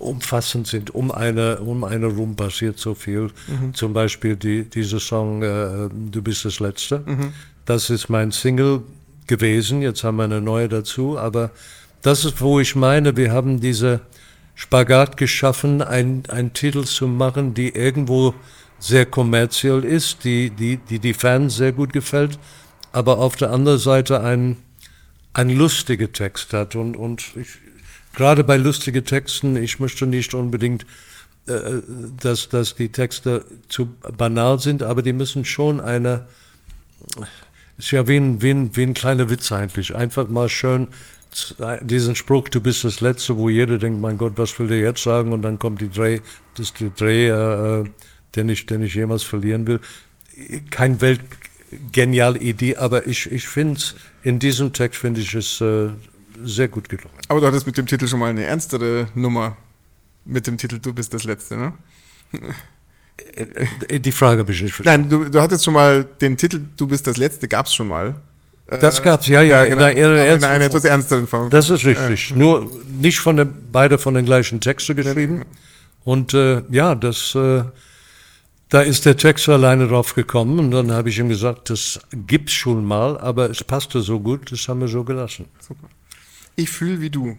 umfassend 0.00 0.66
sind. 0.66 0.94
Um 0.94 1.10
eine, 1.10 1.58
um 1.58 1.84
eine 1.84 2.06
Rum 2.06 2.36
passiert 2.36 2.78
so 2.78 2.94
viel. 2.94 3.30
Mhm. 3.46 3.74
Zum 3.74 3.92
Beispiel 3.92 4.36
die, 4.36 4.64
diese 4.64 5.00
Song 5.00 5.42
äh, 5.42 5.88
Du 6.10 6.22
bist 6.22 6.44
das 6.44 6.60
Letzte. 6.60 7.02
Mhm. 7.04 7.32
Das 7.64 7.90
ist 7.90 8.08
mein 8.08 8.32
Single 8.32 8.82
gewesen. 9.26 9.82
Jetzt 9.82 10.04
haben 10.04 10.16
wir 10.16 10.24
eine 10.24 10.40
neue 10.40 10.68
dazu. 10.68 11.18
Aber 11.18 11.50
das 12.02 12.24
ist, 12.24 12.40
wo 12.40 12.60
ich 12.60 12.76
meine, 12.76 13.16
wir 13.16 13.32
haben 13.32 13.60
diese 13.60 14.00
Spagat 14.54 15.16
geschaffen, 15.16 15.82
einen 15.82 16.52
Titel 16.52 16.84
zu 16.84 17.06
machen, 17.06 17.54
die 17.54 17.68
irgendwo 17.68 18.34
sehr 18.80 19.06
kommerziell 19.06 19.84
ist, 19.84 20.24
die 20.24 20.50
die, 20.50 20.78
die, 20.78 20.98
die 20.98 21.14
Fans 21.14 21.56
sehr 21.56 21.72
gut 21.72 21.92
gefällt, 21.92 22.38
aber 22.92 23.18
auf 23.18 23.36
der 23.36 23.50
anderen 23.50 23.78
Seite 23.78 24.20
ein, 24.20 24.56
ein 25.32 25.50
lustiger 25.50 26.12
Text 26.12 26.52
hat. 26.52 26.74
Und, 26.74 26.96
und 26.96 27.36
ich, 27.36 27.58
gerade 28.18 28.42
bei 28.42 28.56
lustigen 28.56 29.04
Texten, 29.04 29.56
ich 29.56 29.78
möchte 29.78 30.04
nicht 30.04 30.34
unbedingt, 30.34 30.84
äh, 31.46 31.80
dass, 32.20 32.48
dass 32.48 32.74
die 32.74 32.90
Texte 32.90 33.44
zu 33.68 33.94
banal 34.16 34.58
sind, 34.58 34.82
aber 34.82 35.02
die 35.02 35.12
müssen 35.12 35.44
schon 35.44 35.80
eine, 35.80 36.26
ist 37.78 37.92
ja 37.92 38.08
wie 38.08 38.16
ein, 38.16 38.42
wie 38.42 38.50
ein, 38.50 38.76
wie 38.76 38.82
ein 38.82 38.94
kleiner 38.94 39.30
Witz 39.30 39.52
eigentlich, 39.52 39.94
einfach 39.94 40.28
mal 40.28 40.48
schön 40.48 40.88
diesen 41.82 42.16
Spruch, 42.16 42.48
du 42.48 42.60
bist 42.60 42.84
das 42.84 43.00
Letzte, 43.02 43.36
wo 43.36 43.50
jeder 43.50 43.78
denkt, 43.78 44.00
mein 44.00 44.16
Gott, 44.16 44.32
was 44.36 44.58
will 44.58 44.66
der 44.66 44.78
jetzt 44.78 45.02
sagen? 45.02 45.32
Und 45.32 45.42
dann 45.42 45.58
kommt 45.58 45.80
die 45.80 45.90
Dreh, 45.90 46.20
das 46.56 46.72
die 46.72 46.90
Dreh, 46.90 47.28
äh, 47.28 47.84
den, 48.34 48.48
ich, 48.48 48.64
den 48.64 48.82
ich 48.82 48.94
jemals 48.94 49.22
verlieren 49.22 49.66
will. 49.66 49.78
Kein 50.70 51.02
Welt, 51.02 51.20
geniale 51.92 52.38
Idee, 52.38 52.76
aber 52.76 53.06
ich, 53.06 53.30
ich 53.30 53.46
finde 53.46 53.78
in 54.22 54.38
diesem 54.38 54.72
Text 54.72 55.00
finde 55.00 55.20
ich 55.20 55.34
es 55.34 55.60
äh, 55.60 55.90
sehr 56.44 56.68
gut 56.68 56.88
gelungen. 56.88 57.16
Aber 57.28 57.40
du 57.40 57.46
hattest 57.46 57.66
mit 57.66 57.76
dem 57.76 57.86
Titel 57.86 58.06
schon 58.06 58.20
mal 58.20 58.30
eine 58.30 58.44
ernstere 58.44 59.08
Nummer 59.14 59.56
mit 60.24 60.46
dem 60.46 60.58
Titel 60.58 60.78
Du 60.78 60.92
bist 60.92 61.14
das 61.14 61.24
Letzte, 61.24 61.56
ne? 61.56 61.72
Äh, 63.34 64.00
die 64.00 64.12
Frage 64.12 64.40
habe 64.40 64.52
ich 64.52 64.62
nicht 64.62 64.74
verstanden. 64.74 65.08
Nein, 65.08 65.24
du, 65.24 65.30
du 65.30 65.40
hattest 65.40 65.64
schon 65.64 65.74
mal 65.74 66.04
den 66.04 66.36
Titel 66.36 66.60
Du 66.76 66.86
bist 66.86 67.06
das 67.06 67.16
Letzte, 67.16 67.48
gab 67.48 67.66
es 67.66 67.74
schon 67.74 67.88
mal. 67.88 68.14
Das 68.68 69.02
gab 69.02 69.22
es, 69.22 69.28
ja, 69.28 69.40
ja, 69.40 69.64
in, 69.64 69.78
einer, 69.78 69.92
in 69.92 70.44
einer 70.44 70.64
etwas 70.64 70.84
ernsteren 70.84 71.26
Form. 71.26 71.48
Das 71.48 71.70
ist 71.70 71.86
richtig. 71.86 72.32
Äh. 72.32 72.34
Nur 72.34 72.70
nicht 73.00 73.18
von 73.18 73.38
den, 73.38 73.54
beide 73.72 73.96
von 73.96 74.12
den 74.12 74.26
gleichen 74.26 74.60
Texten 74.60 74.94
geschrieben. 74.94 75.46
Und 76.04 76.34
äh, 76.34 76.62
ja, 76.70 76.94
das, 76.94 77.34
äh, 77.34 77.64
da 78.68 78.82
ist 78.82 79.06
der 79.06 79.16
Text 79.16 79.48
alleine 79.48 79.88
drauf 79.88 80.14
gekommen 80.14 80.58
und 80.58 80.70
dann 80.70 80.92
habe 80.92 81.08
ich 81.08 81.18
ihm 81.18 81.30
gesagt, 81.30 81.70
das 81.70 81.98
gibt's 82.12 82.52
schon 82.52 82.84
mal, 82.84 83.18
aber 83.18 83.48
es 83.48 83.64
passte 83.64 84.02
so 84.02 84.20
gut, 84.20 84.52
das 84.52 84.68
haben 84.68 84.80
wir 84.80 84.88
so 84.88 85.02
gelassen. 85.02 85.46
Super. 85.60 85.88
Ich 86.58 86.70
fühle 86.70 87.00
wie 87.00 87.08
du. 87.08 87.38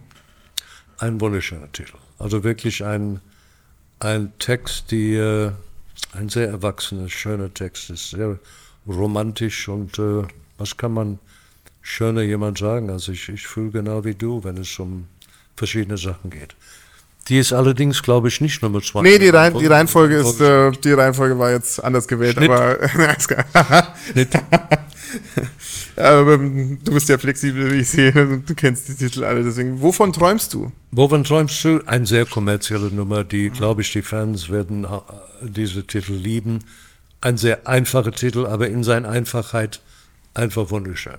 Ein 0.96 1.20
wunderschöner 1.20 1.70
Titel. 1.70 1.98
Also 2.18 2.42
wirklich 2.42 2.82
ein, 2.82 3.20
ein 3.98 4.32
Text, 4.38 4.90
die 4.90 5.14
äh, 5.14 5.52
ein 6.14 6.30
sehr 6.30 6.48
erwachsener, 6.48 7.10
schöner 7.10 7.52
Text 7.52 7.90
ist, 7.90 8.12
sehr 8.12 8.38
romantisch 8.88 9.68
und 9.68 9.98
äh, 9.98 10.22
was 10.56 10.78
kann 10.78 10.94
man 10.94 11.18
schöner 11.82 12.22
jemand 12.22 12.56
sagen? 12.56 12.88
Also 12.88 13.12
ich, 13.12 13.28
ich 13.28 13.46
fühle 13.46 13.72
genau 13.72 14.06
wie 14.06 14.14
du, 14.14 14.42
wenn 14.42 14.56
es 14.56 14.78
um 14.78 15.06
verschiedene 15.54 15.98
Sachen 15.98 16.30
geht. 16.30 16.56
Die 17.28 17.38
ist 17.38 17.52
allerdings, 17.52 18.02
glaube 18.02 18.28
ich, 18.28 18.40
nicht 18.40 18.62
Nummer 18.62 18.80
zwei. 18.80 19.02
Nee, 19.02 19.18
die, 19.18 19.28
Rein, 19.28 19.52
die 19.52 19.66
Reihenfolge 19.66 20.16
ist, 20.16 20.40
äh, 20.40 20.70
die 20.70 20.92
Reihenfolge 20.92 21.38
war 21.38 21.50
jetzt 21.50 21.84
anders 21.84 22.08
gewählt, 22.08 22.38
Schnitt. 22.38 22.50
aber 22.50 22.88
Schnitt. 24.12 24.30
aber 25.96 26.38
du 26.38 26.92
bist 26.92 27.08
ja 27.08 27.18
flexibel, 27.18 27.72
wie 27.72 27.80
ich 27.80 27.88
sehe, 27.88 28.12
du 28.12 28.54
kennst 28.54 28.88
die 28.88 28.94
Titel 28.94 29.24
alle, 29.24 29.42
deswegen. 29.42 29.80
Wovon 29.80 30.12
träumst 30.12 30.54
du? 30.54 30.72
Wovon 30.90 31.24
träumst 31.24 31.62
du? 31.64 31.80
Eine 31.86 32.06
sehr 32.06 32.26
kommerzielle 32.26 32.90
Nummer, 32.90 33.24
die, 33.24 33.50
glaube 33.50 33.82
ich, 33.82 33.92
die 33.92 34.02
Fans 34.02 34.50
werden 34.50 34.84
äh, 34.84 34.88
diese 35.42 35.86
Titel 35.86 36.14
lieben. 36.14 36.60
Ein 37.20 37.36
sehr 37.36 37.66
einfacher 37.66 38.12
Titel, 38.12 38.46
aber 38.46 38.68
in 38.68 38.82
seiner 38.82 39.08
Einfachheit 39.08 39.80
einfach 40.34 40.70
wunderschön. 40.70 41.18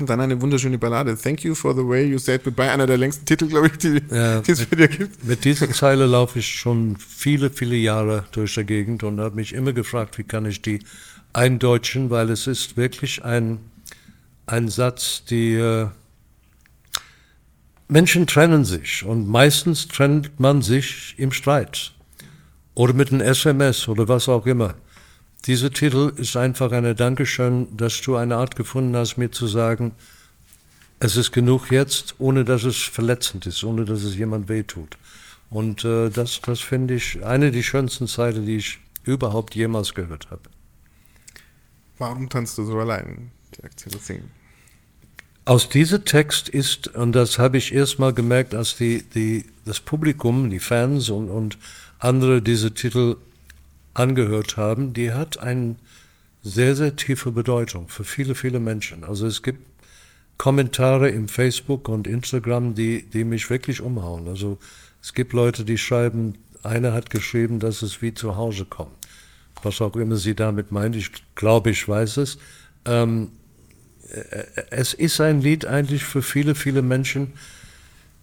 Und 0.00 0.08
dann 0.08 0.20
eine 0.20 0.40
wunderschöne 0.40 0.78
Ballade. 0.78 1.16
Thank 1.16 1.44
you 1.44 1.54
for 1.54 1.74
the 1.74 1.86
way 1.86 2.04
you 2.04 2.18
said 2.18 2.42
goodbye. 2.42 2.70
Einer 2.70 2.86
der 2.86 2.96
längsten 2.96 3.24
Titel, 3.24 3.46
glaube 3.46 3.68
ich, 3.68 3.78
die, 3.78 4.02
ja, 4.10 4.40
die 4.40 4.50
es 4.50 4.62
für 4.62 4.74
dir 4.74 4.88
gibt. 4.88 5.24
Mit 5.24 5.44
dieser 5.44 5.70
Zeile 5.70 6.06
laufe 6.06 6.38
ich 6.38 6.48
schon 6.48 6.96
viele, 6.96 7.50
viele 7.50 7.76
Jahre 7.76 8.24
durch 8.32 8.54
die 8.54 8.64
Gegend 8.64 9.04
und 9.04 9.20
habe 9.20 9.36
mich 9.36 9.52
immer 9.52 9.72
gefragt, 9.72 10.18
wie 10.18 10.24
kann 10.24 10.46
ich 10.46 10.62
die 10.62 10.80
eindeutschen, 11.32 12.10
weil 12.10 12.30
es 12.30 12.46
ist 12.46 12.76
wirklich 12.76 13.24
ein, 13.24 13.58
ein 14.46 14.68
Satz, 14.68 15.24
die 15.24 15.54
äh, 15.54 15.88
Menschen 17.88 18.26
trennen 18.26 18.64
sich 18.64 19.04
und 19.04 19.28
meistens 19.28 19.88
trennt 19.88 20.40
man 20.40 20.62
sich 20.62 21.14
im 21.18 21.32
Streit 21.32 21.92
oder 22.74 22.94
mit 22.94 23.12
einem 23.12 23.20
SMS 23.20 23.88
oder 23.88 24.08
was 24.08 24.28
auch 24.28 24.46
immer. 24.46 24.74
Dieser 25.46 25.72
Titel 25.72 26.12
ist 26.16 26.36
einfach 26.36 26.72
eine 26.72 26.94
Dankeschön, 26.94 27.76
dass 27.76 28.00
du 28.00 28.16
eine 28.16 28.36
Art 28.36 28.56
gefunden 28.56 28.96
hast, 28.96 29.16
mir 29.16 29.30
zu 29.30 29.46
sagen, 29.46 29.92
es 31.00 31.16
ist 31.16 31.32
genug 31.32 31.70
jetzt, 31.72 32.14
ohne 32.18 32.44
dass 32.44 32.62
es 32.62 32.76
verletzend 32.76 33.46
ist, 33.46 33.64
ohne 33.64 33.84
dass 33.84 34.04
es 34.04 34.16
jemand 34.16 34.48
wehtut. 34.48 34.96
Und 35.50 35.84
äh, 35.84 36.10
das, 36.10 36.40
das 36.40 36.60
finde 36.60 36.94
ich 36.94 37.24
eine 37.24 37.50
der 37.50 37.62
schönsten 37.62 38.06
Zeilen, 38.06 38.46
die 38.46 38.56
ich 38.56 38.78
überhaupt 39.04 39.54
jemals 39.54 39.94
gehört 39.94 40.30
habe. 40.30 40.42
Warum 41.98 42.28
tanzt 42.28 42.58
du 42.58 42.64
so 42.64 42.78
allein? 42.78 43.30
Aus 45.44 45.68
diesem 45.68 46.04
Text 46.04 46.48
ist, 46.48 46.88
und 46.94 47.12
das 47.12 47.38
habe 47.38 47.58
ich 47.58 47.74
erst 47.74 47.98
mal 47.98 48.12
gemerkt, 48.12 48.54
als 48.54 48.76
die, 48.76 49.02
die, 49.02 49.44
das 49.64 49.80
Publikum, 49.80 50.50
die 50.50 50.60
Fans 50.60 51.10
und, 51.10 51.28
und 51.28 51.58
andere 51.98 52.42
diese 52.42 52.72
Titel 52.74 53.16
angehört 53.94 54.56
haben, 54.56 54.92
die 54.92 55.12
hat 55.12 55.38
eine 55.38 55.76
sehr, 56.42 56.74
sehr 56.74 56.96
tiefe 56.96 57.32
Bedeutung 57.32 57.88
für 57.88 58.04
viele, 58.04 58.34
viele 58.34 58.60
Menschen. 58.60 59.04
Also 59.04 59.26
es 59.26 59.42
gibt 59.42 59.66
Kommentare 60.38 61.08
im 61.10 61.28
Facebook 61.28 61.88
und 61.88 62.06
Instagram, 62.06 62.74
die, 62.74 63.08
die 63.08 63.24
mich 63.24 63.50
wirklich 63.50 63.80
umhauen. 63.80 64.28
Also 64.28 64.58
es 65.00 65.12
gibt 65.12 65.32
Leute, 65.32 65.64
die 65.64 65.78
schreiben, 65.78 66.34
einer 66.62 66.92
hat 66.92 67.10
geschrieben, 67.10 67.60
dass 67.60 67.82
es 67.82 68.02
wie 68.02 68.14
zu 68.14 68.36
Hause 68.36 68.64
kommt. 68.64 68.92
Was 69.62 69.80
auch 69.80 69.96
immer 69.96 70.16
sie 70.16 70.34
damit 70.34 70.72
meint, 70.72 70.96
ich 70.96 71.10
glaube, 71.34 71.70
ich 71.70 71.88
weiß 71.88 72.18
es. 72.18 72.38
Ähm, 72.84 73.30
äh, 74.10 74.44
es 74.70 74.94
ist 74.94 75.20
ein 75.20 75.40
Lied 75.40 75.66
eigentlich 75.66 76.04
für 76.04 76.22
viele, 76.22 76.54
viele 76.54 76.82
Menschen, 76.82 77.32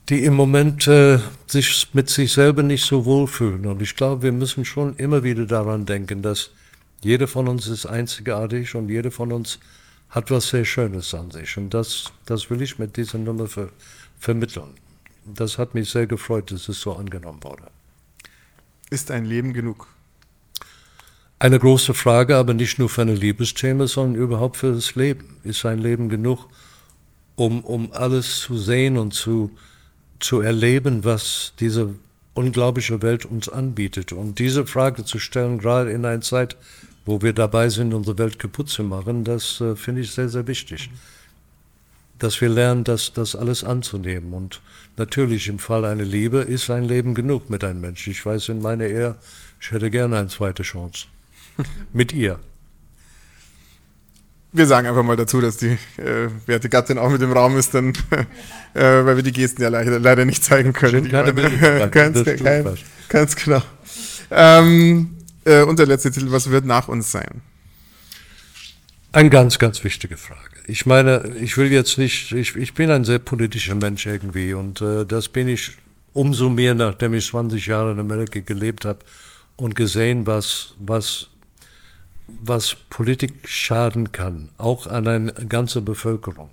die 0.10 0.24
im 0.24 0.34
Moment 0.34 0.88
äh, 0.88 1.20
sich 1.48 1.88
mit 1.94 2.10
sich 2.10 2.34
selber 2.34 2.64
nicht 2.64 2.86
so 2.86 3.06
wohlfühlen. 3.06 3.66
Und 3.68 3.82
ich 3.82 3.96
glaube, 3.96 4.24
wir 4.24 4.32
müssen 4.32 4.66
schon 4.66 4.96
immer 4.98 5.24
wieder 5.24 5.46
daran 5.46 5.86
denken, 5.86 6.22
dass 6.22 6.52
jeder 7.02 7.28
von 7.28 7.48
uns 7.48 7.68
ist 7.68 7.86
einzigartig 7.86 8.76
und 8.76 8.90
jeder 8.90 9.12
von 9.12 9.32
uns 9.32 9.60
hat 10.10 10.32
was 10.32 10.50
sehr 10.50 10.66
Schönes 10.66 11.14
an 11.14 11.32
sich. 11.32 11.58
Und 11.58 11.74
das, 11.74 12.12
das 12.26 12.50
will 12.50 12.62
ich 12.62 12.80
mit 12.80 12.98
dieser 12.98 13.20
Nummer 13.20 13.48
ver 13.48 13.70
vermitteln. 14.20 14.72
Das 15.26 15.58
hat 15.58 15.76
mich 15.76 15.90
sehr 15.90 16.08
gefreut, 16.08 16.52
dass 16.52 16.68
es 16.68 16.82
so 16.82 16.94
angenommen 16.94 17.42
wurde. 17.44 17.72
Ist 18.90 19.12
ein 19.12 19.24
Leben 19.24 19.54
genug? 19.54 19.88
Eine 21.42 21.58
große 21.58 21.94
Frage, 21.94 22.36
aber 22.36 22.54
nicht 22.54 22.80
nur 22.80 22.90
für 22.90 23.04
ein 23.04 23.16
Liebesthema, 23.16 23.88
sondern 23.88 24.22
überhaupt 24.22 24.58
für 24.58 24.74
das 24.74 24.96
Leben. 24.96 25.38
Ist 25.46 25.66
ein 25.66 25.80
Leben 25.80 26.10
genug, 26.10 26.50
um, 27.38 27.62
um 27.64 27.94
alles 27.94 28.42
zu 28.42 28.58
sehen 28.58 28.98
und 28.98 29.14
zu, 29.14 29.50
zu 30.20 30.42
erleben, 30.42 31.06
was 31.06 31.54
diese 31.62 31.96
unglaubliche 32.34 33.02
Welt 33.02 33.24
uns 33.24 33.48
anbietet. 33.48 34.12
Und 34.12 34.38
diese 34.40 34.66
Frage 34.66 35.06
zu 35.06 35.18
stellen, 35.18 35.60
gerade 35.60 35.92
in 35.92 36.04
einer 36.04 36.20
Zeit, 36.20 36.58
wo 37.06 37.22
wir 37.22 37.32
dabei 37.32 37.70
sind, 37.70 37.94
unsere 37.94 38.18
Welt 38.18 38.38
kaputt 38.38 38.68
zu 38.68 38.84
machen, 38.84 39.24
das 39.24 39.62
äh, 39.62 39.78
finde 39.78 40.02
ich 40.02 40.12
sehr, 40.12 40.28
sehr 40.28 40.46
wichtig. 40.46 40.90
Dass 42.18 42.42
wir 42.42 42.50
lernen, 42.50 42.84
das, 42.84 43.14
das 43.14 43.38
alles 43.38 43.64
anzunehmen. 43.64 44.34
Und 44.34 44.60
natürlich 44.98 45.48
im 45.48 45.60
Fall 45.60 45.86
einer 45.86 46.04
Liebe 46.04 46.40
ist 46.40 46.70
ein 46.70 46.84
Leben 46.84 47.14
genug 47.14 47.50
mit 47.50 47.64
einem 47.64 47.80
Menschen. 47.80 48.12
Ich 48.12 48.26
weiß 48.26 48.50
in 48.50 48.62
meiner 48.62 48.88
Ehe, 48.88 49.16
ich 49.62 49.72
hätte 49.72 49.90
gerne 49.90 50.18
eine 50.18 50.28
zweite 50.28 50.64
Chance. 50.64 51.08
mit 51.93 52.14
ihr. 52.14 52.39
Wir 54.51 54.66
sagen 54.66 54.88
einfach 54.88 55.03
mal 55.03 55.16
dazu, 55.16 55.41
dass 55.41 55.57
die 55.57 55.78
äh, 55.97 56.30
werte 56.47 56.70
Gattin 56.70 56.97
auch 56.97 57.10
mit 57.10 57.22
im 57.22 57.32
Raum 57.32 57.57
ist, 57.57 57.76
dann, 57.76 57.89
äh, 58.74 58.82
weil 58.82 59.16
wir 59.16 59.24
die 59.24 59.32
Gesten 59.32 59.62
ja 59.62 59.70
leider, 59.70 59.99
leider 59.99 60.26
nicht 60.26 60.43
zeigen 60.43 60.74
können. 60.74 61.10
Ganz, 61.91 62.24
kein, 62.24 62.78
ganz 63.10 63.36
genau. 63.36 63.62
Ähm, 64.32 65.18
äh, 65.45 65.62
und 65.64 65.78
der 65.80 65.86
letzte 65.86 66.12
Titel, 66.12 66.32
was 66.32 66.49
wird 66.49 66.66
nach 66.66 66.88
uns 66.88 67.12
sein? 67.12 67.41
Eine 69.12 69.30
ganz, 69.30 69.57
ganz 69.57 69.84
wichtige 69.84 70.18
Frage. 70.18 70.49
Ich 70.68 70.86
meine, 70.86 71.34
ich 71.41 71.57
will 71.57 71.72
jetzt 71.72 71.97
nicht, 71.97 72.32
ich, 72.32 72.55
ich 72.55 72.76
bin 72.76 72.91
ein 72.91 73.03
sehr 73.03 73.18
politischer 73.18 73.74
Mensch 73.74 74.05
irgendwie 74.05 74.53
und 74.53 74.82
äh, 74.82 75.05
das 75.05 75.30
bin 75.30 75.47
ich 75.47 75.72
umso 76.14 76.49
mehr, 76.49 76.76
nachdem 76.76 77.16
ich 77.16 77.28
20 77.28 77.66
Jahre 77.66 77.91
in 77.91 77.99
Amerika 77.99 78.39
gelebt 78.39 78.86
habe 78.86 78.99
und 79.55 79.76
gesehen, 79.76 80.28
was, 80.28 80.76
was 80.80 81.30
was 82.42 82.76
Politik 82.90 83.48
schaden 83.48 84.12
kann, 84.12 84.50
auch 84.58 84.88
an 84.88 85.08
eine 85.08 85.34
ganze 85.34 85.82
Bevölkerung. 85.82 86.50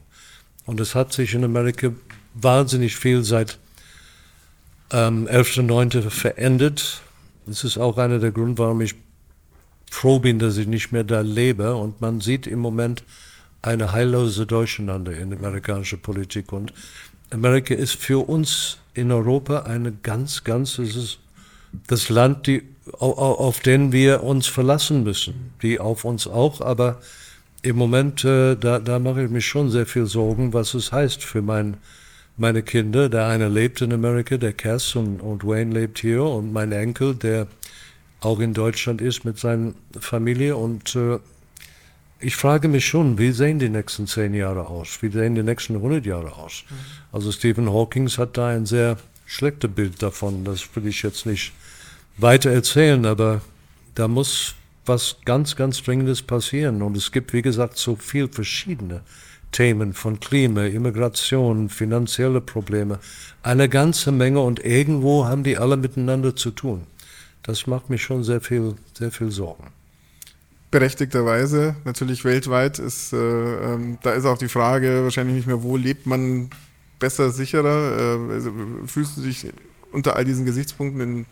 Und 0.64 0.80
es 0.80 0.94
hat 0.94 1.12
sich 1.12 1.34
in 1.34 1.44
Amerika 1.44 1.92
wahnsinnig 2.34 2.96
viel 2.96 3.22
seit 3.22 3.58
ähm, 4.92 5.26
11.9. 5.28 6.10
verändert. 6.10 7.02
Das 7.46 7.64
ist 7.64 7.78
auch 7.78 7.98
einer 7.98 8.18
der 8.18 8.32
Gründe, 8.32 8.58
warum 8.58 8.80
ich 8.80 8.94
froh 9.90 10.18
bin, 10.18 10.38
dass 10.38 10.56
ich 10.56 10.66
nicht 10.66 10.92
mehr 10.92 11.04
da 11.04 11.20
lebe. 11.20 11.76
Und 11.76 12.00
man 12.00 12.20
sieht 12.20 12.46
im 12.46 12.58
Moment 12.58 13.04
eine 13.62 13.92
heillose 13.92 14.46
Durcheinander 14.46 15.12
in 15.12 15.30
der 15.30 15.38
amerikanischen 15.38 16.00
Politik. 16.00 16.52
Und 16.52 16.72
Amerika 17.30 17.74
ist 17.74 17.96
für 17.96 18.28
uns 18.28 18.78
in 18.94 19.12
Europa 19.12 19.60
eine 19.62 19.92
ganz, 19.92 20.44
ganz, 20.44 20.78
es 20.78 20.96
ist 20.96 21.18
das 21.86 22.08
Land, 22.08 22.46
die 22.46 22.62
auf 22.98 23.60
den 23.60 23.92
wir 23.92 24.22
uns 24.22 24.46
verlassen 24.46 25.02
müssen, 25.02 25.52
die 25.62 25.80
auf 25.80 26.04
uns 26.04 26.26
auch, 26.26 26.60
aber 26.60 27.00
im 27.62 27.76
Moment, 27.76 28.24
äh, 28.24 28.54
da, 28.54 28.78
da 28.78 28.98
mache 28.98 29.24
ich 29.24 29.30
mich 29.30 29.46
schon 29.46 29.70
sehr 29.70 29.86
viel 29.86 30.06
Sorgen, 30.06 30.52
was 30.52 30.74
es 30.74 30.92
heißt 30.92 31.24
für 31.24 31.42
mein, 31.42 31.78
meine 32.36 32.62
Kinder. 32.62 33.08
Der 33.08 33.26
eine 33.26 33.48
lebt 33.48 33.80
in 33.80 33.92
Amerika, 33.92 34.36
der 34.36 34.52
Cass 34.52 34.94
und, 34.94 35.20
und 35.20 35.44
Wayne 35.44 35.74
lebt 35.74 35.98
hier 35.98 36.22
und 36.22 36.52
mein 36.52 36.70
Enkel, 36.70 37.14
der 37.16 37.48
auch 38.20 38.38
in 38.38 38.54
Deutschland 38.54 39.00
ist 39.00 39.24
mit 39.24 39.38
seiner 39.38 39.72
Familie 39.98 40.56
und 40.56 40.94
äh, 40.94 41.18
ich 42.18 42.34
frage 42.34 42.68
mich 42.68 42.86
schon, 42.86 43.18
wie 43.18 43.30
sehen 43.32 43.58
die 43.58 43.68
nächsten 43.68 44.06
zehn 44.06 44.32
Jahre 44.32 44.68
aus? 44.68 44.98
Wie 45.02 45.10
sehen 45.10 45.34
die 45.34 45.42
nächsten 45.42 45.76
100 45.76 46.06
Jahre 46.06 46.32
aus? 46.36 46.64
Mhm. 46.68 46.74
Also 47.12 47.30
Stephen 47.30 47.70
Hawking 47.70 48.08
hat 48.08 48.38
da 48.38 48.48
ein 48.48 48.64
sehr 48.64 48.96
schlechtes 49.26 49.70
Bild 49.70 50.02
davon. 50.02 50.44
Das 50.44 50.64
will 50.74 50.86
ich 50.86 51.02
jetzt 51.02 51.26
nicht 51.26 51.52
weiter 52.18 52.50
erzählen, 52.50 53.04
aber 53.06 53.40
da 53.94 54.08
muss 54.08 54.54
was 54.84 55.16
ganz, 55.24 55.56
ganz 55.56 55.82
Dringendes 55.82 56.22
passieren. 56.22 56.82
Und 56.82 56.96
es 56.96 57.12
gibt, 57.12 57.32
wie 57.32 57.42
gesagt, 57.42 57.76
so 57.76 57.96
viel 57.96 58.28
verschiedene 58.28 59.02
Themen 59.52 59.94
von 59.94 60.20
Klima, 60.20 60.64
Immigration, 60.64 61.68
finanzielle 61.68 62.40
Probleme, 62.40 62.98
eine 63.42 63.68
ganze 63.68 64.12
Menge 64.12 64.40
und 64.40 64.64
irgendwo 64.64 65.26
haben 65.26 65.44
die 65.44 65.56
alle 65.56 65.76
miteinander 65.76 66.36
zu 66.36 66.50
tun. 66.50 66.86
Das 67.42 67.66
macht 67.66 67.90
mich 67.90 68.02
schon 68.02 68.24
sehr 68.24 68.40
viel, 68.40 68.74
sehr 68.94 69.10
viel 69.10 69.30
Sorgen. 69.30 69.68
Berechtigterweise, 70.70 71.76
natürlich 71.84 72.24
weltweit 72.24 72.78
ist, 72.78 73.12
äh, 73.12 73.16
ähm, 73.16 73.98
da 74.02 74.12
ist 74.12 74.26
auch 74.26 74.36
die 74.36 74.48
Frage 74.48 75.04
wahrscheinlich 75.04 75.36
nicht 75.36 75.46
mehr, 75.46 75.62
wo 75.62 75.76
lebt 75.76 76.06
man 76.06 76.50
besser, 76.98 77.30
sicherer. 77.30 78.18
Äh, 78.28 78.32
also 78.32 78.52
fühlst 78.86 79.16
du 79.16 79.22
dich 79.22 79.46
unter 79.92 80.16
all 80.16 80.24
diesen 80.24 80.44
Gesichtspunkten 80.44 81.00
in, 81.00 81.26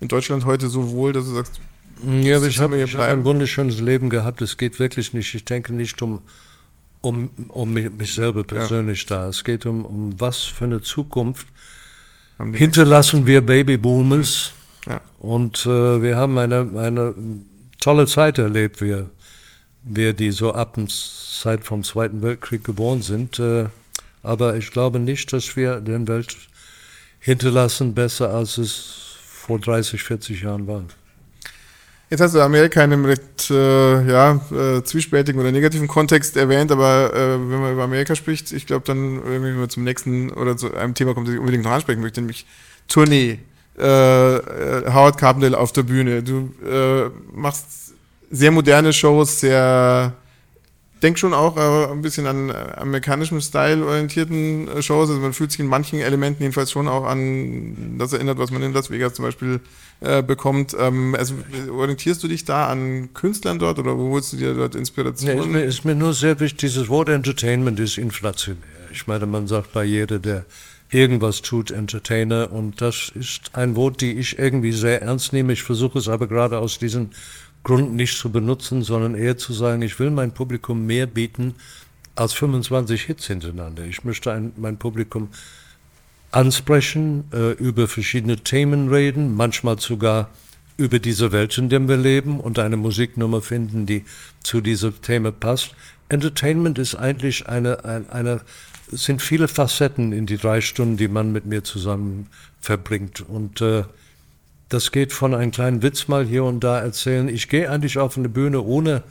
in 0.00 0.08
Deutschland 0.08 0.44
heute 0.44 0.68
so 0.68 0.90
wohl, 0.90 1.12
dass 1.12 1.24
du 1.24 1.34
sagst, 1.34 1.60
ja, 2.22 2.36
aber 2.36 2.46
ich 2.46 2.60
habe 2.60 2.80
hab 2.80 3.00
ein 3.00 3.24
wunderschönes 3.24 3.80
Leben 3.80 4.08
gehabt. 4.08 4.40
Es 4.40 4.56
geht 4.56 4.78
wirklich 4.78 5.14
nicht. 5.14 5.34
Ich 5.34 5.44
denke 5.44 5.74
nicht 5.74 6.00
um, 6.00 6.22
um, 7.00 7.30
um 7.48 7.72
mich, 7.72 7.90
mich 7.90 8.14
selber 8.14 8.44
persönlich 8.44 9.02
ja. 9.10 9.16
da. 9.16 9.28
Es 9.28 9.42
geht 9.42 9.66
um, 9.66 9.84
um 9.84 10.20
was 10.20 10.44
für 10.44 10.66
eine 10.66 10.80
Zukunft 10.80 11.48
hinterlassen 12.52 13.26
wir 13.26 13.40
Babyboomers. 13.40 14.52
Ja. 14.86 15.00
Und 15.18 15.66
äh, 15.66 16.02
wir 16.02 16.16
haben 16.16 16.38
eine, 16.38 16.70
eine 16.76 17.14
tolle 17.80 18.06
Zeit 18.06 18.38
erlebt, 18.38 18.80
wir, 18.80 19.10
wir 19.82 20.12
die 20.12 20.30
so 20.30 20.54
ab 20.54 20.74
der 20.74 20.86
Zeit 20.88 21.64
vom 21.64 21.82
Zweiten 21.82 22.22
Weltkrieg 22.22 22.64
geboren 22.64 23.02
sind. 23.02 23.38
Äh, 23.38 23.66
aber 24.22 24.56
ich 24.56 24.70
glaube 24.70 24.98
nicht, 24.98 25.32
dass 25.32 25.56
wir 25.56 25.80
den 25.80 26.08
Welt 26.08 26.36
hinterlassen 27.20 27.94
besser, 27.94 28.30
als 28.30 28.58
es 28.58 29.07
vor 29.48 29.58
30, 29.58 30.02
40 30.02 30.42
Jahren 30.42 30.66
war. 30.66 30.84
Jetzt 32.10 32.20
hast 32.20 32.34
du 32.34 32.40
Amerika 32.40 32.84
in 32.84 32.92
einem 32.92 33.04
recht 33.06 33.50
äh, 33.50 34.10
ja, 34.10 34.40
äh, 34.50 34.82
zwiespältigen 34.82 35.40
oder 35.40 35.52
negativen 35.52 35.88
Kontext 35.88 36.36
erwähnt, 36.36 36.70
aber 36.70 37.12
äh, 37.14 37.32
wenn 37.32 37.60
man 37.60 37.72
über 37.72 37.84
Amerika 37.84 38.14
spricht, 38.14 38.52
ich 38.52 38.66
glaube 38.66 38.84
dann, 38.86 39.22
wenn 39.24 39.58
wir 39.58 39.68
zum 39.70 39.84
nächsten 39.84 40.30
oder 40.30 40.56
zu 40.56 40.74
einem 40.74 40.94
Thema 40.94 41.14
kommen, 41.14 41.24
das 41.24 41.34
ich 41.34 41.40
unbedingt 41.40 41.64
noch 41.64 41.70
ansprechen 41.70 42.02
möchte, 42.02 42.20
nämlich 42.20 42.46
Tournee. 42.88 43.38
Äh, 43.78 44.36
äh, 44.36 44.92
Howard 44.92 45.18
Carpendale 45.18 45.56
auf 45.56 45.72
der 45.72 45.84
Bühne. 45.84 46.22
Du 46.22 46.52
äh, 46.66 47.10
machst 47.32 47.94
sehr 48.30 48.50
moderne 48.50 48.92
Shows, 48.92 49.40
sehr 49.40 50.12
denk 51.02 51.18
schon 51.18 51.34
auch 51.34 51.56
äh, 51.56 51.92
ein 51.92 52.02
bisschen 52.02 52.26
an 52.26 52.50
äh, 52.50 52.52
amerikanischem 52.76 53.40
Style 53.40 53.84
orientierten 53.84 54.68
äh, 54.68 54.82
Shows. 54.82 55.08
Also 55.08 55.20
man 55.20 55.32
fühlt 55.32 55.50
sich 55.50 55.60
in 55.60 55.66
manchen 55.66 56.00
Elementen 56.00 56.42
jedenfalls 56.42 56.70
schon 56.70 56.88
auch 56.88 57.04
an 57.04 57.96
das 57.98 58.12
erinnert, 58.12 58.38
was 58.38 58.50
man 58.50 58.62
in 58.62 58.72
Las 58.72 58.90
Vegas 58.90 59.14
zum 59.14 59.24
Beispiel 59.24 59.60
äh, 60.00 60.22
bekommt. 60.22 60.76
Ähm, 60.78 61.14
also 61.16 61.34
orientierst 61.72 62.22
du 62.22 62.28
dich 62.28 62.44
da 62.44 62.68
an 62.68 63.10
Künstlern 63.14 63.58
dort 63.58 63.78
oder 63.78 63.96
wo 63.96 64.10
holst 64.10 64.32
du 64.32 64.36
dir 64.36 64.54
dort 64.54 64.74
Inspiration? 64.74 65.34
Nee, 65.34 65.40
ist, 65.40 65.48
mir, 65.48 65.64
ist 65.64 65.84
mir 65.84 65.94
nur 65.94 66.14
sehr 66.14 66.40
wichtig, 66.40 66.58
dieses 66.58 66.88
Wort 66.88 67.08
Entertainment 67.08 67.78
ist 67.80 67.98
inflationär. 67.98 68.62
Ich 68.92 69.06
meine, 69.06 69.26
man 69.26 69.46
sagt 69.46 69.72
bei 69.72 69.84
jeder, 69.84 70.18
der 70.18 70.44
irgendwas 70.90 71.42
tut, 71.42 71.70
Entertainer. 71.70 72.52
Und 72.52 72.80
das 72.80 73.12
ist 73.14 73.50
ein 73.54 73.76
Wort, 73.76 74.00
die 74.00 74.12
ich 74.12 74.38
irgendwie 74.38 74.72
sehr 74.72 75.02
ernst 75.02 75.32
nehme. 75.32 75.52
Ich 75.52 75.62
versuche 75.62 75.98
es 75.98 76.08
aber 76.08 76.26
gerade 76.26 76.58
aus 76.58 76.78
diesem 76.78 77.10
Grund 77.68 77.94
nicht 77.94 78.16
zu 78.16 78.30
benutzen, 78.30 78.82
sondern 78.82 79.14
eher 79.14 79.36
zu 79.36 79.52
sagen, 79.52 79.82
ich 79.82 79.98
will 79.98 80.10
mein 80.10 80.32
Publikum 80.32 80.86
mehr 80.86 81.06
bieten 81.06 81.54
als 82.14 82.32
25 82.32 83.02
Hits 83.02 83.26
hintereinander. 83.26 83.84
Ich 83.84 84.04
möchte 84.04 84.32
ein, 84.32 84.52
mein 84.56 84.78
Publikum 84.78 85.28
ansprechen, 86.30 87.24
äh, 87.30 87.52
über 87.52 87.86
verschiedene 87.86 88.38
Themen 88.38 88.88
reden, 88.88 89.36
manchmal 89.36 89.78
sogar 89.78 90.30
über 90.78 90.98
diese 90.98 91.30
Welt, 91.30 91.58
in 91.58 91.68
der 91.68 91.86
wir 91.86 91.98
leben 91.98 92.40
und 92.40 92.58
eine 92.58 92.78
Musiknummer 92.78 93.42
finden, 93.42 93.84
die 93.84 94.04
zu 94.42 94.62
diesem 94.62 95.02
Thema 95.02 95.30
passt. 95.30 95.74
Entertainment 96.08 96.78
ist 96.78 96.94
eigentlich 96.94 97.48
eine, 97.48 97.84
eine, 97.84 98.10
eine 98.10 98.40
sind 98.90 99.20
viele 99.20 99.46
Facetten 99.46 100.12
in 100.12 100.24
die 100.24 100.38
drei 100.38 100.62
Stunden, 100.62 100.96
die 100.96 101.08
man 101.08 101.32
mit 101.32 101.44
mir 101.44 101.64
zusammen 101.64 102.28
verbringt. 102.62 103.20
Und 103.20 103.60
äh, 103.60 103.84
das 104.68 104.92
geht 104.92 105.12
von 105.12 105.34
einem 105.34 105.50
kleinen 105.50 105.82
Witz 105.82 106.08
mal 106.08 106.24
hier 106.24 106.44
und 106.44 106.62
da 106.62 106.78
erzählen. 106.78 107.28
Ich 107.28 107.48
gehe 107.48 107.70
eigentlich 107.70 107.98
auf 107.98 108.18
eine 108.18 108.28
Bühne, 108.28 108.62
ohne, 108.62 109.02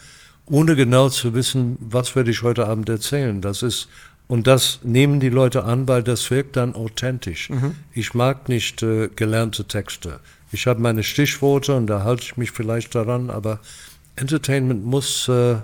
ohne 0.45 0.75
genau 0.75 1.09
zu 1.09 1.33
wissen, 1.33 1.77
was 1.79 2.15
werde 2.15 2.31
ich 2.31 2.43
heute 2.43 2.67
Abend 2.67 2.89
erzählen. 2.89 3.41
Das 3.41 3.63
ist, 3.63 3.87
und 4.27 4.45
das 4.45 4.79
nehmen 4.83 5.19
die 5.19 5.29
Leute 5.29 5.63
an, 5.63 5.87
weil 5.87 6.03
das 6.03 6.29
wirkt 6.29 6.57
dann 6.57 6.75
authentisch. 6.75 7.49
Mhm. 7.49 7.75
Ich 7.93 8.13
mag 8.13 8.49
nicht 8.49 8.83
äh, 8.83 9.09
gelernte 9.15 9.65
Texte. 9.65 10.19
Ich 10.51 10.67
habe 10.67 10.81
meine 10.81 11.03
Stichworte 11.03 11.75
und 11.75 11.87
da 11.87 12.03
halte 12.03 12.23
ich 12.23 12.37
mich 12.37 12.51
vielleicht 12.51 12.93
daran, 12.93 13.29
aber 13.29 13.59
Entertainment 14.15 14.85
muss 14.85 15.27
äh, 15.27 15.55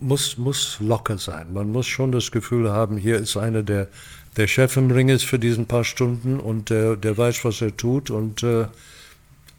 muss, 0.00 0.38
muss 0.38 0.76
locker 0.80 1.18
sein. 1.18 1.52
Man 1.52 1.72
muss 1.72 1.86
schon 1.86 2.12
das 2.12 2.30
Gefühl 2.30 2.70
haben, 2.70 2.96
hier 2.96 3.16
ist 3.16 3.36
einer, 3.36 3.62
der, 3.62 3.88
der 4.36 4.46
Chef 4.46 4.76
im 4.76 4.90
Ring 4.90 5.08
ist 5.08 5.24
für 5.24 5.38
diesen 5.38 5.66
paar 5.66 5.84
Stunden 5.84 6.38
und 6.38 6.70
der, 6.70 6.96
der 6.96 7.16
weiß, 7.16 7.44
was 7.44 7.60
er 7.60 7.76
tut 7.76 8.10
und 8.10 8.42
äh, 8.42 8.66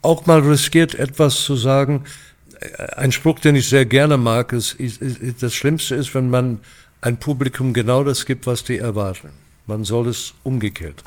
auch 0.02 0.26
mal 0.26 0.40
riskiert, 0.40 0.94
etwas 0.94 1.42
zu 1.42 1.56
sagen. 1.56 2.04
Ein 2.96 3.12
Spruch, 3.12 3.38
den 3.40 3.56
ich 3.56 3.68
sehr 3.68 3.84
gerne 3.84 4.16
mag, 4.16 4.52
ist, 4.52 4.74
ist, 4.74 5.00
ist, 5.02 5.42
das 5.42 5.54
Schlimmste 5.54 5.94
ist, 5.94 6.14
wenn 6.14 6.30
man 6.30 6.60
ein 7.00 7.18
Publikum 7.18 7.72
genau 7.72 8.04
das 8.04 8.26
gibt, 8.26 8.46
was 8.46 8.64
die 8.64 8.78
erwarten. 8.78 9.30
Man 9.66 9.84
soll 9.84 10.08
es 10.08 10.34
umgekehrt. 10.42 11.02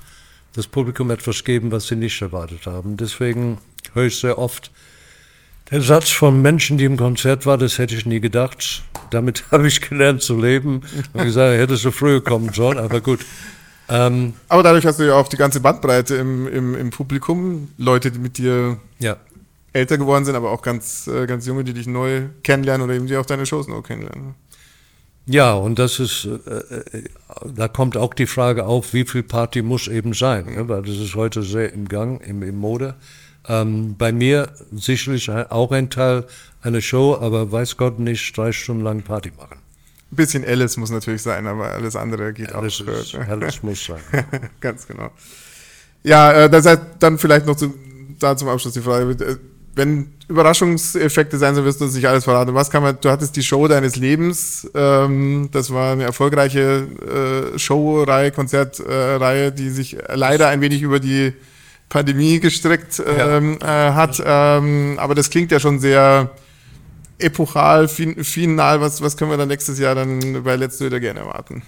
Das 0.54 0.68
Publikum 0.68 1.10
etwas 1.10 1.44
geben, 1.44 1.72
was 1.72 1.88
sie 1.88 1.96
nicht 1.96 2.22
erwartet 2.22 2.66
haben. 2.66 2.98
Deswegen 2.98 3.58
höre 3.94 4.06
ich 4.06 4.20
sehr 4.20 4.38
oft, 4.38 4.72
der 5.72 5.82
Satz 5.82 6.10
von 6.10 6.42
Menschen, 6.42 6.78
die 6.78 6.86
im 6.86 6.98
Konzert 6.98 7.46
war, 7.46 7.58
das 7.58 7.80
hätte 7.80 7.96
ich 7.96 8.06
nie 8.06 8.20
gedacht. 8.20 8.84
Damit 9.14 9.46
habe 9.52 9.68
ich 9.68 9.82
gelernt 9.82 10.22
zu 10.22 10.40
leben. 10.40 10.82
Und 11.14 11.24
gesagt, 11.24 11.58
hätte 11.58 11.76
so 11.78 11.92
früher 11.92 12.24
kommen 12.24 12.52
sollen, 12.54 12.78
aber 12.78 13.02
gut. 13.02 13.20
Ähm, 13.90 14.34
aber 14.48 14.64
dadurch 14.64 14.86
hast 14.86 15.00
du 15.00 15.04
ja 15.06 15.16
auch 15.16 15.28
die 15.28 15.38
ganze 15.38 15.60
Bandbreite 15.60 16.16
im, 16.16 16.48
im, 16.48 16.76
im 16.76 16.90
Publikum. 16.90 17.70
Leute, 17.78 18.12
die 18.12 18.20
mit 18.20 18.38
dir 18.38 18.78
ja. 19.00 19.18
älter 19.74 19.98
geworden 19.98 20.26
sind, 20.26 20.36
aber 20.36 20.52
auch 20.52 20.62
ganz, 20.62 21.08
äh, 21.08 21.26
ganz 21.28 21.46
junge, 21.46 21.64
die 21.64 21.74
dich 21.74 21.88
neu 21.88 22.24
kennenlernen 22.44 22.86
oder 22.86 22.96
eben 22.96 23.08
die 23.08 23.18
auch 23.18 23.26
deine 23.26 23.46
Shows 23.46 23.68
neu 23.68 23.82
kennenlernen. 23.82 24.36
Ja, 25.26 25.54
und 25.54 25.80
das 25.80 26.00
ist, 26.00 26.26
äh, 26.26 26.98
äh, 26.98 27.04
da 27.56 27.68
kommt 27.70 27.96
auch 27.96 28.14
die 28.14 28.26
Frage 28.26 28.66
auf, 28.66 28.94
wie 28.94 29.06
viel 29.06 29.24
Party 29.24 29.62
muss 29.62 29.88
eben 29.88 30.14
sein, 30.14 30.54
ne? 30.54 30.68
weil 30.68 30.82
das 30.82 30.98
ist 30.98 31.16
heute 31.16 31.44
sehr 31.44 31.72
im 31.72 31.88
Gang, 31.88 32.22
im, 32.26 32.44
im 32.44 32.58
Mode. 32.58 32.96
Ähm, 33.48 33.96
bei 33.98 34.12
mir 34.12 34.50
sicherlich 34.72 35.30
auch 35.30 35.72
ein 35.72 35.90
Teil 35.90 36.26
einer 36.64 36.82
Show, 36.82 37.18
aber 37.20 37.52
weiß 37.52 37.78
Gott 37.78 38.00
nicht 38.00 38.36
drei 38.36 38.52
Stunden 38.52 38.84
lang 38.84 39.02
Party 39.02 39.32
machen. 39.38 39.58
Ein 40.12 40.16
bisschen 40.16 40.46
Alice 40.46 40.78
muss 40.78 40.92
natürlich 40.92 41.22
sein, 41.22 41.48
aber 41.48 41.72
alles 41.72 41.96
andere 41.96 42.34
geht 42.34 42.54
Alice 42.54 42.84
auch. 42.88 42.92
Ist, 42.92 43.16
Alice 43.16 43.64
muss 43.64 43.86
sein. 43.86 44.00
Ganz 44.60 44.88
genau. 44.88 45.12
Ja, 46.04 46.32
äh, 46.32 46.78
dann 47.00 47.18
vielleicht 47.18 47.46
noch 47.46 47.56
zu, 47.56 47.74
da 48.20 48.38
zum 48.38 48.48
Abschluss 48.50 48.74
die 48.74 48.82
Frage. 48.82 49.12
Äh, 49.12 49.38
wenn 49.76 50.14
Überraschungseffekte 50.28 51.38
sein 51.38 51.56
sollen, 51.56 51.66
wirst 51.66 51.82
du 51.82 51.86
uns 51.86 51.96
nicht 51.96 52.08
alles 52.08 52.26
verraten. 52.26 52.54
Was 52.54 52.70
kann 52.70 52.84
man, 52.84 52.98
du 53.02 53.10
hattest 53.10 53.36
die 53.36 53.42
Show 53.42 53.68
deines 53.68 53.96
Lebens, 53.96 54.70
ähm, 54.76 55.50
das 55.52 55.74
war 55.74 55.94
eine 55.94 56.04
erfolgreiche 56.04 57.54
äh, 57.56 57.58
Showreihe, 57.58 58.32
Konzertreihe, 58.32 59.52
die 59.52 59.70
sich 59.70 59.98
leider 60.14 60.50
ein 60.50 60.62
wenig 60.62 60.84
über 60.84 61.00
die 61.00 61.34
Pandemie 61.90 62.40
gestreckt 62.40 63.02
ähm, 63.06 63.58
ja. 63.62 63.90
äh, 63.90 63.94
hat. 63.94 64.22
Ähm, 64.24 64.96
aber 64.98 65.16
das 65.16 65.30
klingt 65.32 65.52
ja 65.52 65.60
schon 65.60 65.80
sehr 65.80 66.30
epochal, 67.24 67.88
fin 67.88 68.24
final. 68.24 68.82
Was, 68.82 69.02
was 69.02 69.18
können 69.18 69.32
wir 69.32 69.38
dann 69.38 69.48
nächstes 69.48 69.80
Jahr 69.80 69.96
dann 69.96 70.44
bei 70.44 70.56
Let's 70.56 70.78
Do 70.78 70.86
It 70.86 70.94
Again 70.94 71.18
erwarten? 71.18 71.64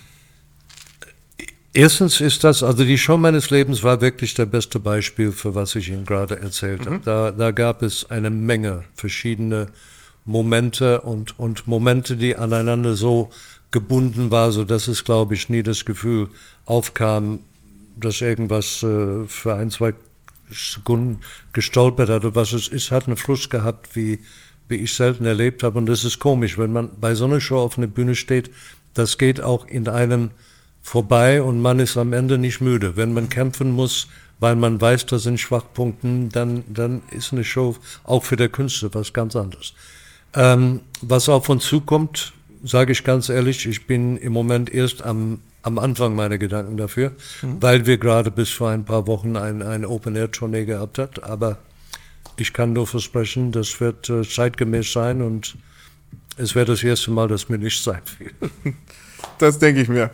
Erstens 1.73 2.21
ist 2.21 2.45
das, 2.45 2.63
also 2.63 2.85
die 2.85 2.97
Show 2.97 3.17
meines 3.17 3.49
Lebens 3.49 3.83
war 3.83 3.99
wirklich 3.99 4.33
der 4.33 4.45
beste 4.45 4.79
Beispiel 4.79 5.33
für 5.33 5.55
was 5.55 5.75
ich 5.75 5.89
Ihnen 5.89 6.05
gerade 6.05 6.39
erzählt 6.39 6.85
habe. 6.85 6.97
Mhm. 6.97 7.01
Da, 7.03 7.31
da 7.31 7.51
gab 7.51 7.81
es 7.81 8.09
eine 8.09 8.29
Menge 8.29 8.85
verschiedene 8.93 9.67
Momente 10.23 11.01
und, 11.01 11.37
und 11.37 11.67
Momente, 11.67 12.15
die 12.15 12.37
aneinander 12.37 12.95
so 12.95 13.29
gebunden 13.71 14.31
waren, 14.31 14.53
so 14.53 14.63
dass 14.63 14.87
es, 14.87 15.03
glaube 15.03 15.33
ich, 15.33 15.49
nie 15.49 15.63
das 15.63 15.83
Gefühl 15.83 16.29
aufkam, 16.65 17.39
dass 17.97 18.21
irgendwas 18.21 18.81
äh, 18.81 19.27
für 19.27 19.55
ein, 19.55 19.69
zwei 19.69 19.93
Sekunden 20.49 21.19
gestolpert 21.51 22.09
hat 22.09 22.23
oder 22.23 22.35
was 22.35 22.53
es 22.53 22.69
ist, 22.69 22.91
hat 22.91 23.07
einen 23.07 23.17
Fluss 23.17 23.49
gehabt, 23.49 23.97
wie, 23.97 24.19
wie 24.67 24.75
ich 24.75 24.93
selten 24.93 25.25
erlebt 25.25 25.63
habe. 25.63 25.77
Und 25.77 25.85
das 25.85 26.03
ist 26.03 26.19
komisch, 26.19 26.57
wenn 26.57 26.71
man 26.71 26.89
bei 26.99 27.15
so 27.15 27.25
einer 27.25 27.41
Show 27.41 27.59
auf 27.59 27.77
einer 27.77 27.87
Bühne 27.87 28.15
steht, 28.15 28.51
das 28.93 29.17
geht 29.17 29.41
auch 29.41 29.67
in 29.67 29.87
einem 29.87 30.31
vorbei 30.81 31.41
und 31.41 31.61
man 31.61 31.79
ist 31.79 31.97
am 31.97 32.13
Ende 32.13 32.37
nicht 32.37 32.61
müde. 32.61 32.95
Wenn 32.95 33.13
man 33.13 33.29
kämpfen 33.29 33.71
muss, 33.71 34.07
weil 34.39 34.55
man 34.55 34.79
weiß, 34.79 35.05
das 35.07 35.23
sind 35.23 35.39
Schwachpunkten, 35.39 36.29
dann, 36.29 36.63
dann 36.67 37.01
ist 37.11 37.33
eine 37.33 37.43
Show 37.43 37.75
auch 38.03 38.23
für 38.23 38.35
der 38.35 38.49
Künstler 38.49 38.89
was 38.93 39.13
ganz 39.13 39.35
anderes. 39.35 39.73
Ähm, 40.33 40.81
was 41.01 41.29
auf 41.29 41.49
uns 41.49 41.65
zukommt, 41.65 42.33
sage 42.63 42.91
ich 42.91 43.03
ganz 43.03 43.29
ehrlich, 43.29 43.65
ich 43.65 43.87
bin 43.87 44.17
im 44.17 44.33
Moment 44.33 44.73
erst 44.73 45.03
am 45.03 45.39
am 45.65 45.79
Anfang 45.79 46.15
meine 46.15 46.37
Gedanken 46.37 46.77
dafür, 46.77 47.13
mhm. 47.41 47.57
weil 47.59 47.87
wir 47.87 47.97
gerade 47.97 48.29
bis 48.29 48.51
vor 48.51 48.69
ein 48.69 48.85
paar 48.85 49.07
Wochen 49.07 49.35
ein, 49.35 49.63
ein 49.63 49.83
Open-Air-Tournee 49.83 50.65
gehabt 50.65 50.99
hat. 50.99 51.23
Aber 51.23 51.57
ich 52.37 52.53
kann 52.53 52.73
nur 52.73 52.87
versprechen, 52.87 53.51
das 53.51 53.79
wird 53.79 54.09
äh, 54.09 54.23
zeitgemäß 54.23 54.91
sein 54.91 55.21
und 55.21 55.55
es 56.37 56.55
wäre 56.55 56.65
das 56.65 56.83
erste 56.83 57.11
Mal, 57.11 57.27
dass 57.27 57.49
mir 57.49 57.57
nicht 57.57 57.81
sein 57.81 58.01
wird. 58.19 58.51
Das 59.39 59.57
denke 59.57 59.81
ich 59.81 59.87
mir. 59.87 60.11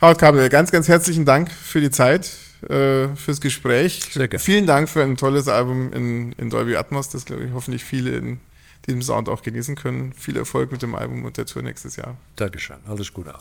Haut 0.00 0.18
Kabel, 0.18 0.48
ganz, 0.48 0.70
ganz 0.70 0.86
herzlichen 0.86 1.24
Dank 1.24 1.50
für 1.50 1.80
die 1.80 1.90
Zeit, 1.90 2.30
äh, 2.68 3.08
fürs 3.16 3.40
Gespräch. 3.40 4.00
Sehr 4.10 4.28
gerne. 4.28 4.42
Vielen 4.42 4.66
Dank 4.66 4.88
für 4.88 5.02
ein 5.02 5.16
tolles 5.16 5.48
Album 5.48 5.92
in, 5.92 6.32
in 6.32 6.48
Dolby 6.48 6.76
Atmos, 6.76 7.08
das, 7.08 7.24
glaube 7.24 7.44
ich, 7.44 7.52
hoffentlich 7.52 7.82
viele 7.82 8.10
in 8.10 8.40
diesem 8.86 9.02
Sound 9.02 9.28
auch 9.28 9.42
genießen 9.42 9.74
können. 9.74 10.12
Viel 10.12 10.36
Erfolg 10.36 10.70
mit 10.70 10.82
dem 10.82 10.94
Album 10.94 11.24
und 11.24 11.36
der 11.36 11.46
Tour 11.46 11.62
nächstes 11.62 11.96
Jahr. 11.96 12.16
Dankeschön. 12.36 12.76
Alles 12.86 13.12
Gute. 13.12 13.34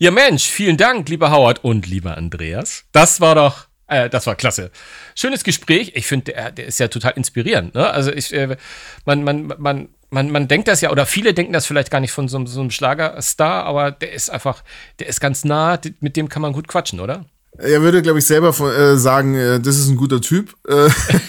Ja, 0.00 0.10
Mensch, 0.10 0.46
vielen 0.46 0.76
Dank, 0.76 1.08
lieber 1.08 1.30
Howard 1.30 1.64
und 1.64 1.86
lieber 1.86 2.16
Andreas. 2.16 2.84
Das 2.92 3.20
war 3.20 3.34
doch, 3.34 3.67
äh, 3.88 4.08
das 4.08 4.26
war 4.26 4.36
klasse. 4.36 4.70
Schönes 5.14 5.44
Gespräch. 5.44 5.92
Ich 5.94 6.06
finde, 6.06 6.32
der, 6.32 6.52
der 6.52 6.66
ist 6.66 6.78
ja 6.78 6.88
total 6.88 7.12
inspirierend. 7.16 7.74
Ne? 7.74 7.90
Also 7.90 8.12
ich, 8.12 8.32
äh, 8.32 8.56
man, 9.04 9.24
man, 9.24 9.52
man, 9.58 9.88
man, 10.10 10.30
man 10.30 10.48
denkt 10.48 10.68
das 10.68 10.80
ja, 10.80 10.90
oder 10.90 11.06
viele 11.06 11.34
denken 11.34 11.52
das 11.52 11.66
vielleicht 11.66 11.90
gar 11.90 12.00
nicht 12.00 12.12
von 12.12 12.28
so, 12.28 12.44
so 12.46 12.60
einem 12.60 12.70
Schlagerstar, 12.70 13.64
aber 13.64 13.90
der 13.90 14.12
ist 14.12 14.30
einfach, 14.30 14.62
der 14.98 15.08
ist 15.08 15.20
ganz 15.20 15.44
nah, 15.44 15.78
mit 16.00 16.16
dem 16.16 16.28
kann 16.28 16.42
man 16.42 16.52
gut 16.52 16.68
quatschen, 16.68 17.00
oder? 17.00 17.24
Er 17.56 17.82
würde, 17.82 18.02
glaube 18.02 18.20
ich, 18.20 18.26
selber 18.26 18.52
von, 18.52 18.70
äh, 18.70 18.96
sagen, 18.96 19.34
äh, 19.34 19.58
das 19.58 19.78
ist 19.78 19.88
ein 19.88 19.96
guter 19.96 20.20
Typ. 20.20 20.54
Äh, 20.68 20.88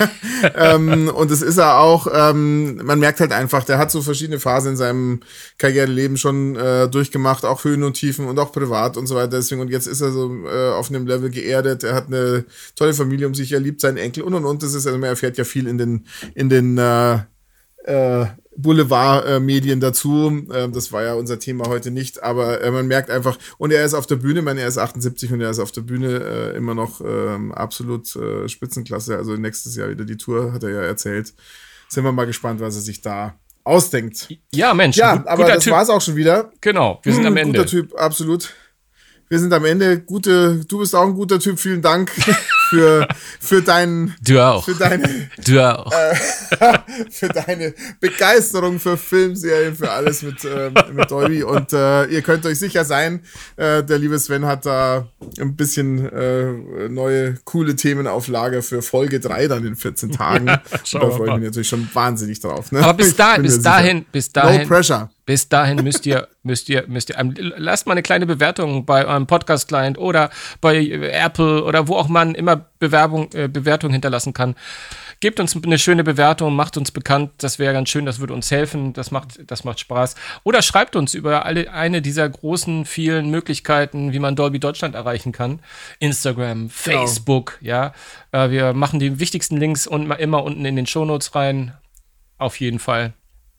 ähm, 0.55 1.07
und 1.07 1.31
das 1.31 1.41
ist 1.41 1.57
er 1.57 1.79
auch. 1.79 2.07
Ähm, 2.13 2.75
man 2.83 2.99
merkt 2.99 3.19
halt 3.19 3.31
einfach, 3.31 3.63
der 3.63 3.79
hat 3.79 3.89
so 3.89 4.01
verschiedene 4.01 4.39
Phasen 4.39 4.71
in 4.71 4.77
seinem 4.77 5.21
Karriereleben 5.57 6.17
schon 6.17 6.55
äh, 6.55 6.87
durchgemacht, 6.87 7.45
auch 7.45 7.63
Höhen 7.63 7.83
und 7.83 7.93
Tiefen 7.93 8.27
und 8.27 8.37
auch 8.37 8.51
privat 8.51 8.95
und 8.95 9.07
so 9.07 9.15
weiter. 9.15 9.37
Deswegen, 9.37 9.61
und 9.61 9.71
jetzt 9.71 9.87
ist 9.87 10.01
er 10.01 10.11
so 10.11 10.31
äh, 10.45 10.69
auf 10.71 10.89
einem 10.89 11.07
Level 11.07 11.31
geerdet. 11.31 11.83
Er 11.83 11.95
hat 11.95 12.07
eine 12.07 12.45
tolle 12.75 12.93
Familie 12.93 13.25
um 13.25 13.33
sich, 13.33 13.51
er 13.51 13.59
liebt 13.59 13.81
seinen 13.81 13.97
Enkel 13.97 14.23
und 14.23 14.35
und 14.35 14.45
und. 14.45 14.61
Das 14.61 14.75
ist, 14.75 14.85
also 14.85 14.99
man 14.99 15.09
erfährt 15.09 15.37
ja 15.37 15.45
viel 15.45 15.67
in 15.67 15.79
den, 15.79 16.05
in 16.35 16.49
den 16.49 16.77
äh, 17.85 18.25
Boulevard-Medien 18.61 19.79
dazu. 19.79 20.45
Ähm, 20.53 20.73
das 20.73 20.91
war 20.91 21.03
ja 21.03 21.13
unser 21.13 21.39
Thema 21.39 21.67
heute 21.67 21.91
nicht, 21.91 22.21
aber 22.23 22.61
äh, 22.61 22.71
man 22.71 22.87
merkt 22.87 23.09
einfach, 23.09 23.37
und 23.57 23.71
er 23.71 23.85
ist 23.85 23.93
auf 23.93 24.05
der 24.05 24.17
Bühne, 24.17 24.39
ich 24.39 24.45
meine, 24.45 24.61
er 24.61 24.67
ist 24.67 24.77
78 24.77 25.31
und 25.31 25.41
er 25.41 25.49
ist 25.49 25.59
auf 25.59 25.71
der 25.71 25.81
Bühne 25.81 26.19
äh, 26.53 26.57
immer 26.57 26.75
noch 26.75 27.01
ähm, 27.01 27.51
absolut 27.51 28.15
äh, 28.15 28.47
Spitzenklasse. 28.49 29.17
Also 29.17 29.35
nächstes 29.35 29.75
Jahr 29.75 29.89
wieder 29.89 30.05
die 30.05 30.17
Tour, 30.17 30.51
hat 30.51 30.63
er 30.63 30.69
ja 30.69 30.81
erzählt. 30.81 31.33
Sind 31.87 32.03
wir 32.03 32.11
mal 32.11 32.25
gespannt, 32.25 32.59
was 32.59 32.75
er 32.75 32.81
sich 32.81 33.01
da 33.01 33.35
ausdenkt. 33.63 34.33
Ja, 34.53 34.73
Mensch. 34.73 34.97
Ja, 34.97 35.15
gut, 35.15 35.27
aber 35.27 35.45
das 35.45 35.65
war 35.67 35.81
es 35.81 35.89
auch 35.89 36.01
schon 36.01 36.15
wieder. 36.15 36.51
Genau, 36.61 36.99
wir 37.03 37.13
sind 37.13 37.25
am 37.25 37.37
Ende. 37.37 37.59
Guter 37.59 37.69
Typ, 37.69 37.95
absolut. 37.95 38.53
Wir 39.29 39.39
sind 39.39 39.53
am 39.53 39.63
Ende. 39.63 39.99
Gute, 40.01 40.65
du 40.67 40.79
bist 40.79 40.95
auch 40.95 41.05
ein 41.05 41.13
guter 41.13 41.39
Typ. 41.39 41.59
Vielen 41.59 41.81
Dank 41.81 42.11
für, 42.69 43.07
für 43.39 43.61
deinen. 43.61 44.15
Du 44.21 44.39
auch. 44.39 44.63
Für 44.63 44.75
deine. 44.75 45.29
Du 45.43 45.59
auch. 45.59 45.91
Äh, 45.91 46.15
für 47.11 47.27
deine 47.27 47.73
Begeisterung 47.99 48.79
für 48.79 48.97
Filmserien, 48.97 49.75
für 49.75 49.91
alles 49.91 50.21
mit, 50.21 50.43
äh, 50.45 50.71
mit 50.91 51.09
Dolby. 51.09 51.43
Und 51.43 51.73
äh, 51.73 52.05
ihr 52.05 52.21
könnt 52.21 52.45
euch 52.45 52.59
sicher 52.59 52.85
sein, 52.85 53.21
äh, 53.55 53.83
der 53.83 53.97
liebe 53.99 54.17
Sven 54.19 54.45
hat 54.45 54.65
da 54.65 55.07
ein 55.39 55.55
bisschen 55.55 56.07
äh, 56.09 56.89
neue, 56.89 57.35
coole 57.43 57.75
Themen 57.75 58.07
auf 58.07 58.27
Lager 58.27 58.61
für 58.61 58.81
Folge 58.81 59.19
3 59.19 59.47
dann 59.47 59.65
in 59.65 59.75
14 59.75 60.11
Tagen. 60.11 60.45
da 60.45 60.61
freue 60.83 61.29
ich 61.29 61.35
mich 61.35 61.45
natürlich 61.45 61.69
schon 61.69 61.87
wahnsinnig 61.93 62.39
drauf. 62.39 62.71
Ne? 62.71 62.79
Aber 62.81 62.93
bis, 62.93 63.15
da, 63.17 63.37
bis 63.37 63.61
dahin, 63.61 64.05
bis 64.11 64.31
dahin. 64.31 64.61
No 64.61 64.67
pressure. 64.67 65.09
Bis 65.29 65.47
dahin 65.47 65.83
müsst 65.83 66.07
ihr, 66.07 66.27
müsst 66.43 66.69
ihr, 66.69 66.85
müsst 66.87 67.11
ihr, 67.11 67.15
lasst 67.55 67.85
mal 67.85 67.91
eine 67.91 68.01
kleine 68.01 68.25
Bewertung 68.25 68.87
bei 68.87 69.05
eurem 69.05 69.27
Podcast-Client 69.27 69.99
oder 69.99 70.31
bei 70.59 70.83
Apple 70.89 71.63
oder 71.65 71.87
wo 71.87 71.97
auch 71.97 72.07
man 72.07 72.33
immer 72.33 72.65
Bewerbung, 72.79 73.31
äh, 73.33 73.47
Bewertung 73.47 73.91
hinterlassen 73.91 74.33
kann. 74.33 74.55
Gebt 75.19 75.39
uns 75.39 75.55
eine 75.55 75.77
schöne 75.77 76.03
Bewertung, 76.03 76.55
macht 76.55 76.77
uns 76.77 76.89
bekannt. 76.89 77.29
Das 77.37 77.59
wäre 77.59 77.73
ganz 77.73 77.89
schön, 77.89 78.07
das 78.07 78.19
würde 78.19 78.33
uns 78.33 78.49
helfen. 78.49 78.93
Das 78.93 79.11
macht, 79.11 79.39
das 79.45 79.63
macht 79.63 79.79
Spaß. 79.79 80.15
Oder 80.45 80.63
schreibt 80.63 80.95
uns 80.95 81.13
über 81.13 81.45
alle, 81.45 81.71
eine 81.71 82.01
dieser 82.01 82.27
großen, 82.27 82.85
vielen 82.85 83.29
Möglichkeiten, 83.29 84.13
wie 84.13 84.19
man 84.19 84.35
Dolby 84.35 84.59
Deutschland 84.59 84.95
erreichen 84.95 85.31
kann. 85.31 85.59
Instagram, 85.99 86.57
genau. 86.57 86.71
Facebook, 86.71 87.59
genau. 87.59 87.69
ja. 87.69 87.93
Äh, 88.31 88.49
wir 88.49 88.73
machen 88.73 88.99
die 88.99 89.19
wichtigsten 89.19 89.57
Links 89.57 89.85
und 89.85 90.09
immer 90.09 90.43
unten 90.43 90.65
in 90.65 90.75
den 90.75 90.87
Shownotes 90.87 91.35
rein. 91.35 91.73
Auf 92.39 92.59
jeden 92.59 92.79
Fall. 92.79 93.13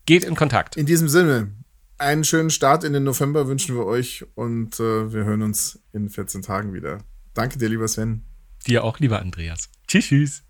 Geht 0.06 0.24
in 0.24 0.34
Kontakt. 0.34 0.76
In 0.76 0.86
diesem 0.86 1.08
Sinne, 1.08 1.52
einen 2.00 2.24
schönen 2.24 2.50
Start 2.50 2.82
in 2.84 2.92
den 2.92 3.04
November 3.04 3.46
wünschen 3.46 3.76
wir 3.76 3.86
euch 3.86 4.24
und 4.34 4.80
äh, 4.80 5.12
wir 5.12 5.24
hören 5.24 5.42
uns 5.42 5.80
in 5.92 6.08
14 6.08 6.42
Tagen 6.42 6.72
wieder. 6.72 6.98
Danke 7.34 7.58
dir, 7.58 7.68
lieber 7.68 7.86
Sven. 7.86 8.24
Dir 8.66 8.84
auch, 8.84 8.98
lieber 8.98 9.20
Andreas. 9.20 9.68
Tschüss, 9.86 10.08
tschüss. 10.08 10.42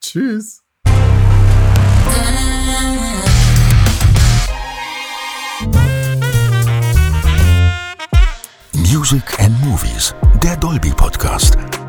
Tschüss. 0.00 0.62
Music 8.74 9.22
and 9.38 9.58
Movies, 9.64 10.14
der 10.42 10.56
Dolby 10.56 10.90
Podcast. 10.90 11.81